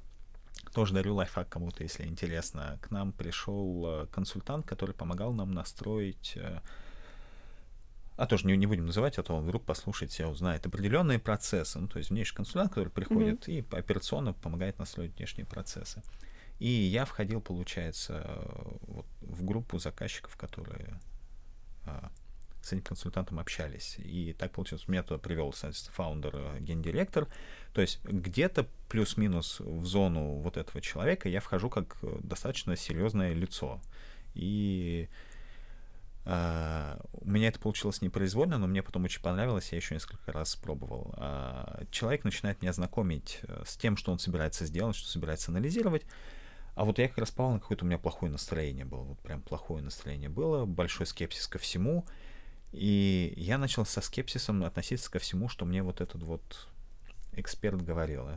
Тоже 0.74 0.94
дарю 0.94 1.16
лайфхак 1.16 1.50
кому-то, 1.50 1.84
если 1.84 2.06
интересно. 2.06 2.78
К 2.82 2.92
нам 2.92 3.12
пришел 3.12 3.86
э, 3.86 4.08
консультант, 4.08 4.66
который 4.66 4.94
помогал 4.94 5.34
нам 5.34 5.52
настроить 5.52 6.34
э, 6.36 6.62
а 8.16 8.28
тоже 8.28 8.48
не, 8.48 8.56
не 8.56 8.68
будем 8.68 8.86
называть, 8.86 9.18
а 9.18 9.24
то 9.24 9.36
он 9.36 9.44
вдруг 9.44 9.66
послушает 9.66 10.12
себя, 10.12 10.30
узнает 10.30 10.66
определенные 10.66 11.20
процессы. 11.20 11.80
Ну, 11.80 11.88
то 11.88 11.98
есть 11.98 12.10
внешний 12.10 12.36
консультант, 12.36 12.70
который 12.70 12.90
приходит 12.90 13.48
mm-hmm. 13.48 13.72
и 13.72 13.76
операционно 13.76 14.34
помогает 14.34 14.80
настроить 14.80 15.18
внешние 15.18 15.46
процессы. 15.46 16.04
И 16.60 16.68
я 16.68 17.06
входил, 17.06 17.42
получается, 17.42 18.26
вот 18.82 19.06
в 19.22 19.44
группу 19.44 19.80
заказчиков, 19.80 20.36
которые 20.38 21.00
а, 21.86 22.12
с 22.64 22.72
этим 22.72 22.84
консультантом 22.84 23.40
общались. 23.40 23.96
И 23.98 24.34
так 24.34 24.52
получилось, 24.52 24.88
меня 24.88 25.04
туда 25.04 25.18
привел, 25.18 25.52
соответственно, 25.52 25.96
фаундер, 25.96 26.36
э, 26.36 26.60
гендиректор. 26.62 27.28
То 27.74 27.82
есть 27.82 28.02
где-то 28.06 28.68
плюс-минус 28.88 29.60
в 29.60 29.86
зону 29.86 30.36
вот 30.36 30.56
этого 30.56 30.80
человека 30.80 31.28
я 31.28 31.42
вхожу 31.42 31.70
как 31.70 31.98
достаточно 32.22 32.78
серьезное 32.78 33.34
лицо. 33.34 33.82
И 34.34 35.10
у 36.26 37.30
меня 37.30 37.50
это 37.50 37.60
получилось 37.60 38.02
непроизвольно, 38.02 38.58
но 38.58 38.66
мне 38.66 38.82
потом 38.82 39.04
очень 39.04 39.22
понравилось, 39.22 39.72
я 39.72 39.78
еще 39.78 39.94
несколько 39.94 40.32
раз 40.32 40.56
пробовал. 40.56 41.14
Uh, 41.18 41.86
человек 41.92 42.24
начинает 42.24 42.62
меня 42.62 42.72
знакомить 42.72 43.40
э, 43.44 43.64
с 43.66 43.76
тем, 43.76 43.98
что 43.98 44.12
он 44.12 44.20
собирается 44.20 44.66
сделать, 44.66 44.96
что 44.96 45.10
собирается 45.10 45.52
анализировать. 45.52 46.04
А 46.76 46.86
вот 46.86 46.98
я 46.98 47.08
как 47.08 47.18
раз 47.20 47.32
попал 47.32 47.52
на 47.52 47.60
какое-то 47.60 47.84
у 47.84 47.88
меня 47.88 47.98
плохое 47.98 48.32
настроение 48.32 48.86
было, 48.86 49.02
вот 49.02 49.20
прям 49.20 49.42
плохое 49.42 49.84
настроение 49.84 50.30
было, 50.30 50.66
большой 50.66 51.06
скепсис 51.06 51.48
ко 51.48 51.60
всему. 51.60 52.06
И 52.72 53.34
я 53.38 53.58
начал 53.58 53.86
со 53.86 54.02
скепсисом 54.02 54.64
относиться 54.64 55.12
ко 55.12 55.20
всему, 55.20 55.50
что 55.50 55.66
мне 55.66 55.84
вот 55.84 56.02
этот 56.02 56.24
вот 56.24 56.68
эксперт 57.34 57.82
говорил. 57.82 58.28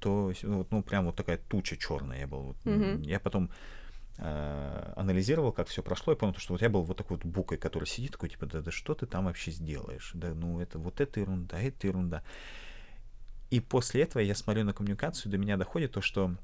То, 0.00 0.32
вот, 0.42 0.70
ну, 0.70 0.82
прям 0.82 1.06
вот 1.06 1.16
такая 1.16 1.38
туча 1.38 1.76
черная 1.76 2.20
я 2.20 2.26
был. 2.26 2.42
Вот. 2.42 2.56
Mm-hmm. 2.64 3.04
Я 3.06 3.18
потом 3.18 3.46
э, 3.46 3.77
анализировал, 4.18 5.52
как 5.52 5.68
все 5.68 5.82
прошло, 5.82 6.12
и 6.12 6.16
понял, 6.16 6.34
что 6.38 6.54
вот 6.54 6.62
я 6.62 6.68
был 6.68 6.82
вот 6.82 6.96
такой 6.96 7.16
вот 7.16 7.26
букой, 7.26 7.56
который 7.56 7.86
сидит, 7.86 8.12
такой, 8.12 8.28
типа, 8.28 8.46
да, 8.46 8.60
да 8.60 8.70
что 8.70 8.94
ты 8.94 9.06
там 9.06 9.26
вообще 9.26 9.52
сделаешь? 9.52 10.10
Да, 10.14 10.34
ну, 10.34 10.60
это 10.60 10.78
вот 10.78 11.00
это 11.00 11.20
ерунда, 11.20 11.60
это 11.60 11.86
ерунда. 11.86 12.22
И 13.50 13.60
после 13.60 14.02
этого 14.02 14.20
я 14.20 14.34
смотрю 14.34 14.64
на 14.64 14.72
коммуникацию, 14.72 15.30
до 15.30 15.38
меня 15.38 15.56
доходит 15.56 15.92
то, 15.92 16.00
что 16.00 16.34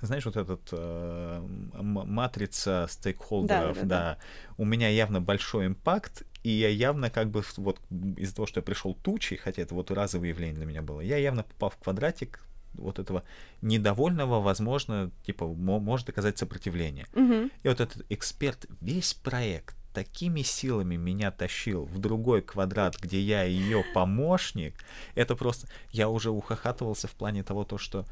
знаешь, 0.00 0.26
вот 0.26 0.36
этот 0.36 0.68
э, 0.72 1.40
матрица 1.74 2.86
стейкхолдеров, 2.90 3.76
да, 3.76 3.82
да, 3.82 3.88
да, 3.88 3.98
да, 3.98 4.18
у 4.58 4.64
меня 4.64 4.88
явно 4.88 5.20
большой 5.20 5.66
импакт, 5.66 6.24
и 6.42 6.50
я 6.50 6.68
явно 6.68 7.10
как 7.10 7.30
бы 7.30 7.42
вот 7.56 7.80
из-за 8.16 8.34
того, 8.34 8.46
что 8.46 8.58
я 8.58 8.62
пришел 8.62 8.94
тучей, 8.94 9.36
хотя 9.36 9.62
это 9.62 9.74
вот 9.74 9.90
разовое 9.90 10.30
явление 10.30 10.56
для 10.56 10.66
меня 10.66 10.82
было, 10.82 11.00
я 11.00 11.16
явно 11.16 11.44
попал 11.44 11.70
в 11.70 11.76
квадратик 11.76 12.44
вот 12.74 12.98
этого 12.98 13.24
недовольного, 13.62 14.40
возможно, 14.40 15.10
типа, 15.24 15.46
может 15.46 16.08
оказать 16.08 16.38
сопротивление. 16.38 17.06
Угу. 17.14 17.50
И 17.62 17.68
вот 17.68 17.80
этот 17.80 18.04
эксперт 18.10 18.66
весь 18.80 19.14
проект 19.14 19.76
такими 19.92 20.42
силами 20.42 20.96
меня 20.96 21.30
тащил 21.30 21.84
в 21.84 21.98
другой 21.98 22.42
квадрат, 22.42 22.96
где 23.00 23.20
я 23.20 23.44
ее 23.44 23.84
помощник, 23.94 24.84
это 25.14 25.36
просто... 25.36 25.68
Я 25.90 26.08
уже 26.08 26.30
ухахатывался 26.30 27.08
в 27.08 27.12
плане 27.12 27.42
того, 27.44 27.64
то, 27.64 27.78
что... 27.78 28.04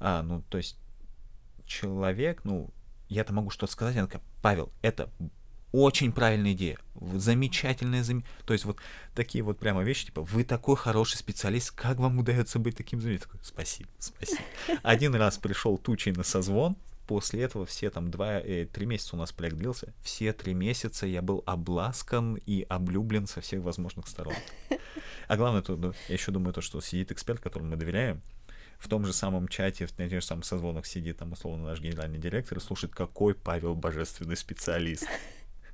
А, 0.00 0.22
ну, 0.22 0.42
то 0.48 0.58
есть 0.58 0.76
человек, 1.66 2.44
ну, 2.44 2.70
я-то 3.08 3.32
могу 3.32 3.50
что-то 3.50 3.72
сказать, 3.72 3.96
она 3.96 4.06
такая, 4.06 4.22
Павел, 4.42 4.72
это 4.82 5.08
очень 5.72 6.12
правильная 6.12 6.52
идея, 6.52 6.78
замечательная, 7.14 8.02
зам... 8.02 8.24
то 8.44 8.52
есть 8.52 8.64
вот 8.64 8.78
такие 9.14 9.44
вот 9.44 9.58
прямо 9.58 9.82
вещи, 9.82 10.06
типа, 10.06 10.22
вы 10.22 10.44
такой 10.44 10.76
хороший 10.76 11.16
специалист, 11.16 11.70
как 11.70 11.98
вам 11.98 12.18
удается 12.18 12.58
быть 12.58 12.76
таким 12.76 13.00
замечательным? 13.00 13.40
Спасибо, 13.42 13.88
спасибо. 13.98 14.42
Один 14.82 15.14
раз 15.14 15.38
пришел 15.38 15.78
тучей 15.78 16.12
на 16.12 16.22
созвон, 16.22 16.76
после 17.06 17.42
этого 17.42 17.66
все 17.66 17.90
там 17.90 18.10
два, 18.10 18.40
э, 18.40 18.66
три 18.66 18.86
месяца 18.86 19.16
у 19.16 19.18
нас 19.18 19.32
проект 19.32 19.56
длился, 19.56 19.92
все 20.00 20.32
три 20.32 20.54
месяца 20.54 21.06
я 21.06 21.22
был 21.22 21.42
обласкан 21.46 22.36
и 22.46 22.64
облюблен 22.68 23.26
со 23.26 23.40
всех 23.40 23.62
возможных 23.62 24.06
сторон. 24.06 24.34
А 25.26 25.36
главное, 25.36 25.62
то, 25.62 25.76
ну, 25.76 25.92
я 26.08 26.14
еще 26.14 26.32
думаю, 26.32 26.52
то, 26.52 26.60
что 26.60 26.80
сидит 26.80 27.12
эксперт, 27.12 27.40
которому 27.40 27.70
мы 27.70 27.76
доверяем, 27.76 28.20
в 28.80 28.88
том 28.88 29.04
же 29.04 29.12
самом 29.12 29.46
чате, 29.46 29.86
в 29.86 29.92
тех 29.92 30.10
же 30.10 30.22
самых 30.22 30.44
созвонах 30.44 30.86
сидит 30.86 31.18
там 31.18 31.32
условно 31.32 31.66
наш 31.66 31.80
генеральный 31.80 32.18
директор 32.18 32.58
и 32.58 32.60
слушает, 32.60 32.94
какой 32.94 33.34
Павел 33.34 33.74
божественный 33.74 34.36
специалист. 34.36 35.06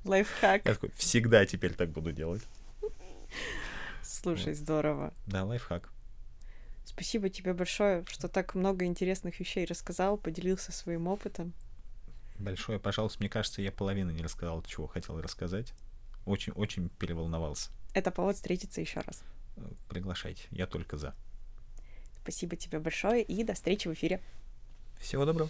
Лайфхак. 0.07 0.65
Я 0.65 0.73
такой, 0.73 0.91
всегда 0.95 1.45
теперь 1.45 1.73
так 1.73 1.89
буду 1.89 2.11
делать. 2.11 2.41
Слушай, 4.01 4.53
здорово. 4.53 5.13
Да, 5.25 5.43
лайфхак. 5.43 5.89
Спасибо 6.85 7.29
тебе 7.29 7.53
большое, 7.53 8.05
что 8.07 8.27
так 8.27 8.55
много 8.55 8.85
интересных 8.85 9.39
вещей 9.39 9.65
рассказал, 9.65 10.17
поделился 10.17 10.71
своим 10.71 11.07
опытом. 11.07 11.53
Большое, 12.39 12.79
пожалуйста. 12.79 13.19
Мне 13.19 13.29
кажется, 13.29 13.61
я 13.61 13.71
половину 13.71 14.11
не 14.11 14.23
рассказал, 14.23 14.63
чего 14.63 14.87
хотел 14.87 15.19
рассказать. 15.21 15.73
Очень-очень 16.25 16.89
переволновался. 16.89 17.69
Это 17.93 18.11
повод 18.11 18.35
встретиться 18.35 18.81
еще 18.81 19.01
раз. 19.01 19.23
Приглашайте, 19.89 20.43
я 20.51 20.67
только 20.67 20.97
за. 20.97 21.15
Спасибо 22.21 22.55
тебе 22.55 22.79
большое 22.79 23.23
и 23.23 23.43
до 23.43 23.53
встречи 23.53 23.87
в 23.87 23.93
эфире. 23.93 24.21
Всего 24.99 25.25
доброго. 25.25 25.49